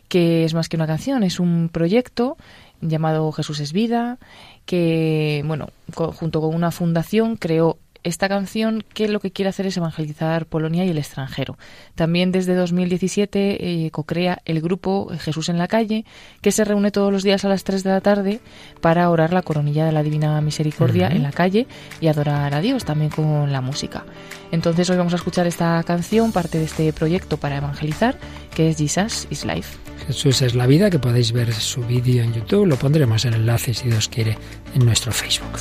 que 0.08 0.44
es 0.44 0.54
más 0.54 0.68
que 0.68 0.76
una 0.76 0.86
canción, 0.86 1.22
es 1.22 1.38
un 1.38 1.70
proyecto 1.72 2.36
llamado 2.80 3.30
Jesús 3.32 3.60
es 3.60 3.72
Vida, 3.72 4.18
que, 4.66 5.42
bueno, 5.46 5.68
co- 5.94 6.12
junto 6.12 6.40
con 6.40 6.54
una 6.54 6.70
fundación 6.70 7.36
creó 7.36 7.78
esta 8.02 8.28
canción 8.28 8.84
que 8.92 9.08
lo 9.08 9.18
que 9.18 9.30
quiere 9.30 9.48
hacer 9.48 9.64
es 9.64 9.78
evangelizar 9.78 10.44
Polonia 10.44 10.84
y 10.84 10.90
el 10.90 10.98
extranjero. 10.98 11.56
También 11.94 12.32
desde 12.32 12.54
2017 12.54 13.86
eh, 13.86 13.90
co-crea 13.92 14.42
el 14.44 14.60
grupo 14.60 15.08
Jesús 15.18 15.48
en 15.48 15.56
la 15.56 15.68
calle, 15.68 16.04
que 16.42 16.52
se 16.52 16.66
reúne 16.66 16.90
todos 16.90 17.10
los 17.10 17.22
días 17.22 17.46
a 17.46 17.48
las 17.48 17.64
3 17.64 17.82
de 17.82 17.90
la 17.90 18.02
tarde 18.02 18.40
para 18.82 19.08
orar 19.08 19.32
la 19.32 19.40
coronilla 19.40 19.86
de 19.86 19.92
la 19.92 20.02
Divina 20.02 20.38
Misericordia 20.42 21.08
en 21.08 21.22
la 21.22 21.32
calle 21.32 21.66
y 22.02 22.08
adorar 22.08 22.52
a 22.54 22.60
Dios 22.60 22.84
también 22.84 23.10
con 23.10 23.50
la 23.52 23.62
música. 23.62 24.04
Entonces 24.52 24.90
hoy 24.90 24.98
vamos 24.98 25.14
a 25.14 25.16
escuchar 25.16 25.46
esta 25.46 25.82
canción, 25.84 26.30
parte 26.30 26.58
de 26.58 26.64
este 26.64 26.92
proyecto 26.92 27.38
para 27.38 27.56
evangelizar, 27.56 28.18
que 28.54 28.68
es 28.68 28.76
Jesus 28.76 29.26
is 29.30 29.46
Life. 29.46 29.78
Jesús 30.06 30.42
es 30.42 30.54
la 30.54 30.66
vida, 30.66 30.90
que 30.90 30.98
podéis 30.98 31.32
ver 31.32 31.52
su 31.52 31.82
vídeo 31.82 32.22
en 32.22 32.34
YouTube. 32.34 32.66
Lo 32.66 32.76
pondremos 32.76 33.24
en 33.24 33.34
enlace, 33.34 33.74
si 33.74 33.88
Dios 33.88 34.08
quiere, 34.08 34.36
en 34.74 34.84
nuestro 34.84 35.12
Facebook. 35.12 35.58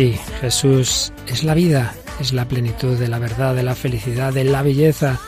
Sí, 0.00 0.18
Jesús 0.40 1.12
es 1.26 1.44
la 1.44 1.52
vida, 1.52 1.92
es 2.20 2.32
la 2.32 2.48
plenitud 2.48 2.96
de 2.96 3.06
la 3.06 3.18
verdad, 3.18 3.54
de 3.54 3.62
la 3.62 3.74
felicidad, 3.74 4.32
de 4.32 4.44
la 4.44 4.62
belleza. 4.62 5.20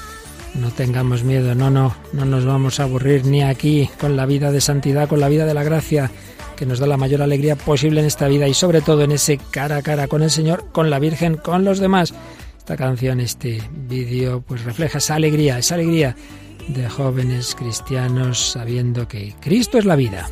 No 0.55 0.71
tengamos 0.71 1.25
miedo, 1.25 1.55
no, 1.55 1.69
no, 1.69 1.95
no 2.15 2.25
nos 2.25 2.47
vamos 2.47 2.81
a 2.81 2.85
aburrir 2.85 3.27
ni 3.27 3.43
aquí 3.43 3.91
con 4.01 4.17
la 4.17 4.25
vida 4.25 4.51
de 4.51 4.63
santidad, 4.63 5.11
con 5.11 5.21
la 5.21 5.29
vida 5.29 5.45
de 5.45 5.53
la 5.53 5.63
gracia, 5.63 6.11
que 6.57 6.65
nos 6.65 6.79
da 6.79 6.87
la 6.87 6.97
mayor 6.97 7.21
alegría 7.21 7.55
posible 7.55 8.01
en 8.01 8.07
esta 8.07 8.29
vida 8.29 8.49
y 8.49 8.55
sobre 8.55 8.81
todo 8.81 9.03
en 9.03 9.13
ese 9.13 9.37
cara 9.37 9.77
a 9.77 9.83
cara 9.83 10.09
con 10.09 10.23
el 10.23 10.31
Señor, 10.31 10.65
con 10.73 10.89
la 10.89 10.99
Virgen, 10.99 11.37
con 11.37 11.67
los 11.67 11.79
demás. 11.79 12.15
Esta 12.57 12.79
canción, 12.79 13.21
este 13.21 13.61
vídeo, 13.71 14.41
pues 14.41 14.65
refleja 14.65 14.97
esa 14.97 15.17
alegría, 15.17 15.59
esa 15.59 15.75
alegría 15.75 16.17
de 16.69 16.89
jóvenes 16.89 17.55
cristianos 17.55 18.53
sabiendo 18.53 19.07
que 19.07 19.35
Cristo 19.39 19.77
es 19.77 19.85
la 19.85 19.97
vida. 19.97 20.31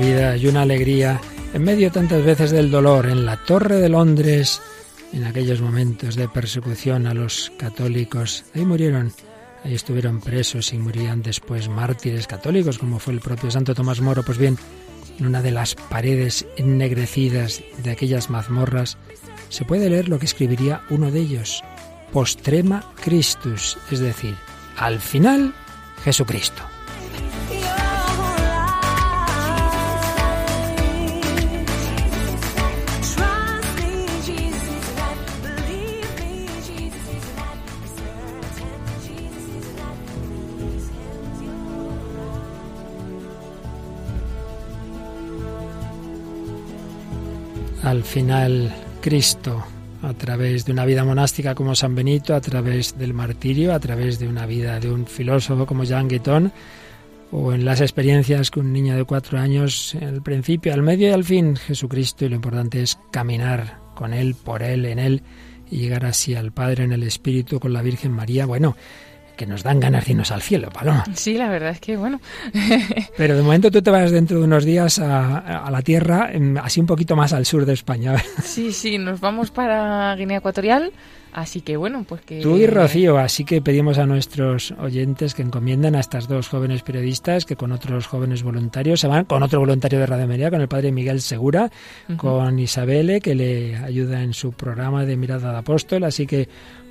Vida 0.00 0.36
y 0.36 0.46
una 0.46 0.62
alegría 0.62 1.20
en 1.52 1.62
medio 1.62 1.92
tantas 1.92 2.24
veces 2.24 2.50
del 2.50 2.70
dolor 2.70 3.06
en 3.06 3.26
la 3.26 3.36
Torre 3.36 3.76
de 3.76 3.88
Londres, 3.88 4.60
en 5.12 5.24
aquellos 5.24 5.60
momentos 5.60 6.16
de 6.16 6.28
persecución 6.28 7.06
a 7.06 7.14
los 7.14 7.52
católicos. 7.58 8.44
Ahí 8.54 8.64
murieron, 8.64 9.12
ahí 9.62 9.74
estuvieron 9.74 10.20
presos 10.20 10.72
y 10.72 10.78
murieron 10.78 11.22
después 11.22 11.68
mártires 11.68 12.26
católicos, 12.26 12.78
como 12.78 12.98
fue 12.98 13.12
el 13.12 13.20
propio 13.20 13.50
Santo 13.50 13.74
Tomás 13.74 14.00
Moro. 14.00 14.22
Pues 14.22 14.38
bien, 14.38 14.56
en 15.18 15.26
una 15.26 15.42
de 15.42 15.50
las 15.50 15.74
paredes 15.74 16.46
ennegrecidas 16.56 17.62
de 17.82 17.90
aquellas 17.90 18.30
mazmorras 18.30 18.96
se 19.50 19.64
puede 19.64 19.90
leer 19.90 20.08
lo 20.08 20.18
que 20.18 20.26
escribiría 20.26 20.82
uno 20.88 21.10
de 21.10 21.20
ellos, 21.20 21.62
postrema 22.12 22.84
Christus, 23.02 23.76
es 23.90 24.00
decir, 24.00 24.34
al 24.78 24.98
final 25.00 25.52
Jesucristo. 26.04 26.62
Al 47.90 48.04
final 48.04 48.72
Cristo 49.00 49.64
a 50.02 50.14
través 50.14 50.64
de 50.64 50.70
una 50.70 50.84
vida 50.84 51.04
monástica 51.04 51.56
como 51.56 51.74
San 51.74 51.96
Benito, 51.96 52.36
a 52.36 52.40
través 52.40 52.96
del 52.96 53.14
martirio, 53.14 53.74
a 53.74 53.80
través 53.80 54.20
de 54.20 54.28
una 54.28 54.46
vida 54.46 54.78
de 54.78 54.92
un 54.92 55.06
filósofo 55.06 55.66
como 55.66 55.82
Jean 55.82 56.06
Gueton, 56.06 56.52
o 57.32 57.52
en 57.52 57.64
las 57.64 57.80
experiencias 57.80 58.52
que 58.52 58.60
un 58.60 58.72
niño 58.72 58.94
de 58.94 59.02
cuatro 59.02 59.40
años, 59.40 59.96
al 60.00 60.22
principio, 60.22 60.72
al 60.72 60.82
medio 60.82 61.08
y 61.08 61.10
al 61.10 61.24
fin, 61.24 61.56
Jesucristo, 61.56 62.24
y 62.24 62.28
lo 62.28 62.36
importante 62.36 62.80
es 62.80 62.96
caminar 63.10 63.80
con 63.96 64.14
Él, 64.14 64.36
por 64.36 64.62
Él, 64.62 64.84
en 64.84 65.00
Él, 65.00 65.22
y 65.68 65.78
llegar 65.78 66.06
así 66.06 66.36
al 66.36 66.52
Padre 66.52 66.84
en 66.84 66.92
el 66.92 67.02
Espíritu 67.02 67.58
con 67.58 67.72
la 67.72 67.82
Virgen 67.82 68.12
María. 68.12 68.46
Bueno, 68.46 68.76
que 69.40 69.46
nos 69.46 69.62
dan 69.62 69.80
ganas 69.80 70.04
de 70.04 70.12
irnos 70.12 70.30
al 70.32 70.42
cielo, 70.42 70.68
Paloma. 70.68 71.02
Sí, 71.14 71.38
la 71.38 71.48
verdad 71.48 71.70
es 71.70 71.80
que, 71.80 71.96
bueno, 71.96 72.20
Pero 73.16 73.38
de 73.38 73.42
momento 73.42 73.70
tú 73.70 73.80
te 73.80 73.90
vas 73.90 74.10
dentro 74.10 74.38
de 74.38 74.44
unos 74.44 74.66
días 74.66 74.98
a, 74.98 75.38
a 75.38 75.70
la 75.70 75.80
Tierra, 75.80 76.30
así 76.62 76.78
un 76.78 76.86
poquito 76.86 77.16
más 77.16 77.32
al 77.32 77.46
sur 77.46 77.64
de 77.64 77.72
España. 77.72 78.16
sí, 78.44 78.70
sí, 78.70 78.98
nos 78.98 79.18
vamos 79.18 79.50
para 79.50 80.14
Guinea 80.14 80.40
Ecuatorial, 80.40 80.92
así 81.32 81.62
que, 81.62 81.78
bueno, 81.78 82.04
pues 82.06 82.20
que... 82.20 82.42
Tú 82.42 82.58
y 82.58 82.66
Rocío, 82.66 83.16
así 83.16 83.46
que 83.46 83.62
pedimos 83.62 83.96
a 83.96 84.04
nuestros 84.04 84.72
oyentes 84.72 85.32
que 85.32 85.40
encomienden 85.40 85.96
a 85.96 86.00
estas 86.00 86.28
dos 86.28 86.50
jóvenes 86.50 86.82
periodistas 86.82 87.46
que 87.46 87.56
con 87.56 87.72
otros 87.72 88.08
jóvenes 88.08 88.42
voluntarios 88.42 89.00
se 89.00 89.08
van, 89.08 89.24
con 89.24 89.42
otro 89.42 89.60
voluntario 89.60 90.00
de 90.00 90.06
Radio 90.06 90.28
María, 90.28 90.50
con 90.50 90.60
el 90.60 90.68
padre 90.68 90.92
Miguel 90.92 91.22
Segura, 91.22 91.70
con 92.18 92.58
Isabele, 92.58 93.22
que 93.22 93.34
le 93.34 93.78
ayuda 93.78 94.22
en 94.22 94.34
su 94.34 94.52
programa 94.52 95.06
de 95.06 95.16
Mirada 95.16 95.52
de 95.52 95.58
Apóstol, 95.58 96.04
así 96.04 96.26
que 96.26 96.46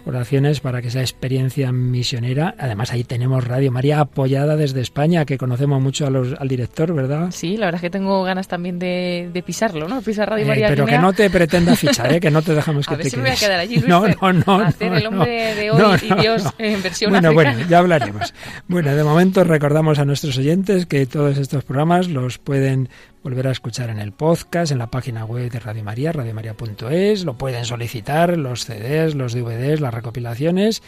oraciones 0.06 0.60
para 0.60 0.82
que 0.82 0.88
esa 0.88 1.02
experiencia 1.02 1.72
misionera, 1.72 2.56
además 2.58 2.92
ahí 2.92 3.04
tenemos 3.04 3.46
Radio 3.46 3.72
María 3.72 4.00
apoyada 4.00 4.56
desde 4.56 4.82
España, 4.82 5.26
que 5.26 5.38
conocemos 5.38 5.82
mucho 5.82 6.08
a 6.08 6.10
los- 6.10 6.34
al 6.40 6.48
director, 6.48 6.94
¿verdad? 6.94 7.28
Sí, 7.32 7.58
la 7.58 7.66
verdad 7.68 7.80
es 7.80 7.82
que 7.84 7.90
tengo 7.90 8.24
ganas 8.24 8.48
también 8.48 8.80
de, 8.80 9.30
de 9.32 9.44
pisarlo, 9.44 9.88
¿no? 9.88 10.02
Pisar 10.02 10.30
Radio 10.30 10.46
Eh, 10.46 10.48
María 10.48 10.68
pero 10.70 10.86
que 10.86 10.98
no 10.98 11.14
te 11.14 11.30
pretenda 11.30 11.76
fichar, 11.76 12.12
¿eh? 12.14 12.20
que 12.20 12.32
no 12.32 12.42
te 12.42 12.54
dejamos 12.56 12.88
que 12.88 12.94
A 12.94 12.98
ver 12.98 13.04
te 13.04 13.10
si 13.12 13.18
me 13.18 13.24
voy 13.24 13.30
a 13.30 13.34
quedes. 13.34 13.46
quedar 13.48 13.60
allí, 13.60 13.76
Luis, 13.76 13.88
no, 13.88 14.08
no, 14.08 14.34
no, 14.34 14.60
hacer 14.66 14.92
no, 14.92 14.98
el 14.98 15.08
hombre 15.08 15.50
no. 15.50 15.56
de 15.62 15.72
hoy 15.72 15.78
No, 15.80 15.96
y 16.18 16.22
Dios 16.22 16.44
en 16.58 16.82
versión 16.82 17.12
Bueno, 17.12 17.30
africana. 17.30 17.54
bueno, 17.56 17.70
ya 17.70 17.78
hablaremos. 17.80 18.34
Bueno, 18.68 18.96
de 18.96 19.04
momento 19.04 19.44
recordamos 19.44 20.00
a 20.00 20.06
nuestros 20.06 20.38
oyentes 20.38 20.86
que 20.86 21.06
todos 21.06 21.38
estos 21.38 21.64
programas 21.64 22.08
los 22.08 22.38
pueden 22.38 22.90
volver 23.24 23.48
a 23.48 23.52
escuchar 23.52 23.90
en 23.90 24.00
el 24.00 24.12
podcast, 24.12 24.72
en 24.72 24.78
la 24.78 24.88
página 24.88 25.26
web 25.26 25.52
de 25.52 25.60
Radio 25.60 25.84
María, 25.84 26.12
radiomaria.es, 26.12 27.26
lo 27.26 27.38
pueden 27.38 27.66
solicitar, 27.66 28.38
los 28.38 28.66
CDs, 28.66 29.16
los 29.16 29.34
DVDs, 29.34 29.82
las 29.82 29.94
recopilaciones. 29.94 30.82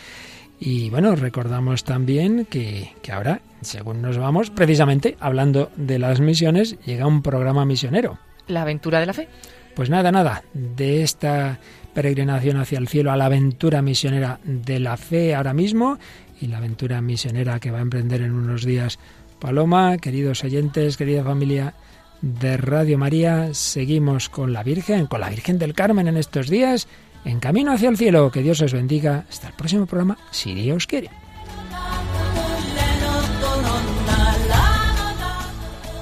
Y 0.59 0.89
bueno, 0.89 1.15
recordamos 1.15 1.83
también 1.83 2.45
que, 2.45 2.93
que 3.01 3.11
ahora, 3.11 3.41
según 3.61 4.01
nos 4.01 4.17
vamos, 4.17 4.49
precisamente 4.49 5.17
hablando 5.19 5.71
de 5.75 5.99
las 5.99 6.19
misiones, 6.19 6.77
llega 6.85 7.07
un 7.07 7.21
programa 7.21 7.65
misionero. 7.65 8.19
La 8.47 8.61
aventura 8.61 8.99
de 8.99 9.05
la 9.07 9.13
fe. 9.13 9.27
Pues 9.75 9.89
nada, 9.89 10.11
nada, 10.11 10.43
de 10.53 11.01
esta 11.01 11.59
peregrinación 11.93 12.57
hacia 12.57 12.77
el 12.77 12.87
cielo, 12.87 13.11
a 13.11 13.17
la 13.17 13.25
aventura 13.25 13.81
misionera 13.81 14.39
de 14.43 14.79
la 14.79 14.97
fe 14.97 15.33
ahora 15.33 15.53
mismo 15.53 15.97
y 16.39 16.47
la 16.47 16.57
aventura 16.57 17.01
misionera 17.01 17.59
que 17.59 17.71
va 17.71 17.79
a 17.79 17.81
emprender 17.81 18.21
en 18.21 18.33
unos 18.33 18.65
días 18.65 18.99
Paloma, 19.39 19.97
queridos 19.97 20.43
oyentes, 20.43 20.97
querida 20.97 21.23
familia 21.23 21.73
de 22.21 22.57
Radio 22.57 22.97
María, 22.97 23.53
seguimos 23.53 24.29
con 24.29 24.53
la 24.53 24.63
Virgen, 24.63 25.07
con 25.07 25.21
la 25.21 25.29
Virgen 25.29 25.57
del 25.57 25.73
Carmen 25.73 26.07
en 26.07 26.17
estos 26.17 26.49
días, 26.49 26.87
en 27.25 27.39
camino 27.39 27.71
hacia 27.71 27.89
el 27.89 27.97
cielo. 27.97 28.31
Que 28.31 28.41
Dios 28.41 28.61
os 28.61 28.73
bendiga. 28.73 29.25
Hasta 29.29 29.47
el 29.47 29.53
próximo 29.53 29.85
programa, 29.85 30.17
si 30.31 30.53
Dios 30.53 30.87
quiere. 30.87 31.09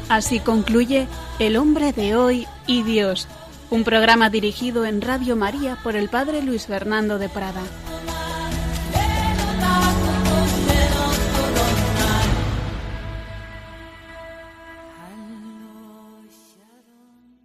Así 0.10 0.40
concluye 0.40 1.08
El 1.38 1.56
hombre 1.56 1.94
de 1.94 2.16
hoy 2.16 2.48
y 2.66 2.82
Dios, 2.82 3.28
un 3.70 3.84
programa 3.84 4.32
dirigido 4.32 4.86
en 4.86 5.02
Radio 5.02 5.36
María 5.36 5.78
por 5.84 5.96
el 5.96 6.10
Padre 6.10 6.42
Luis 6.42 6.66
Fernando 6.66 7.20
de 7.20 7.30
Prada. 7.30 7.62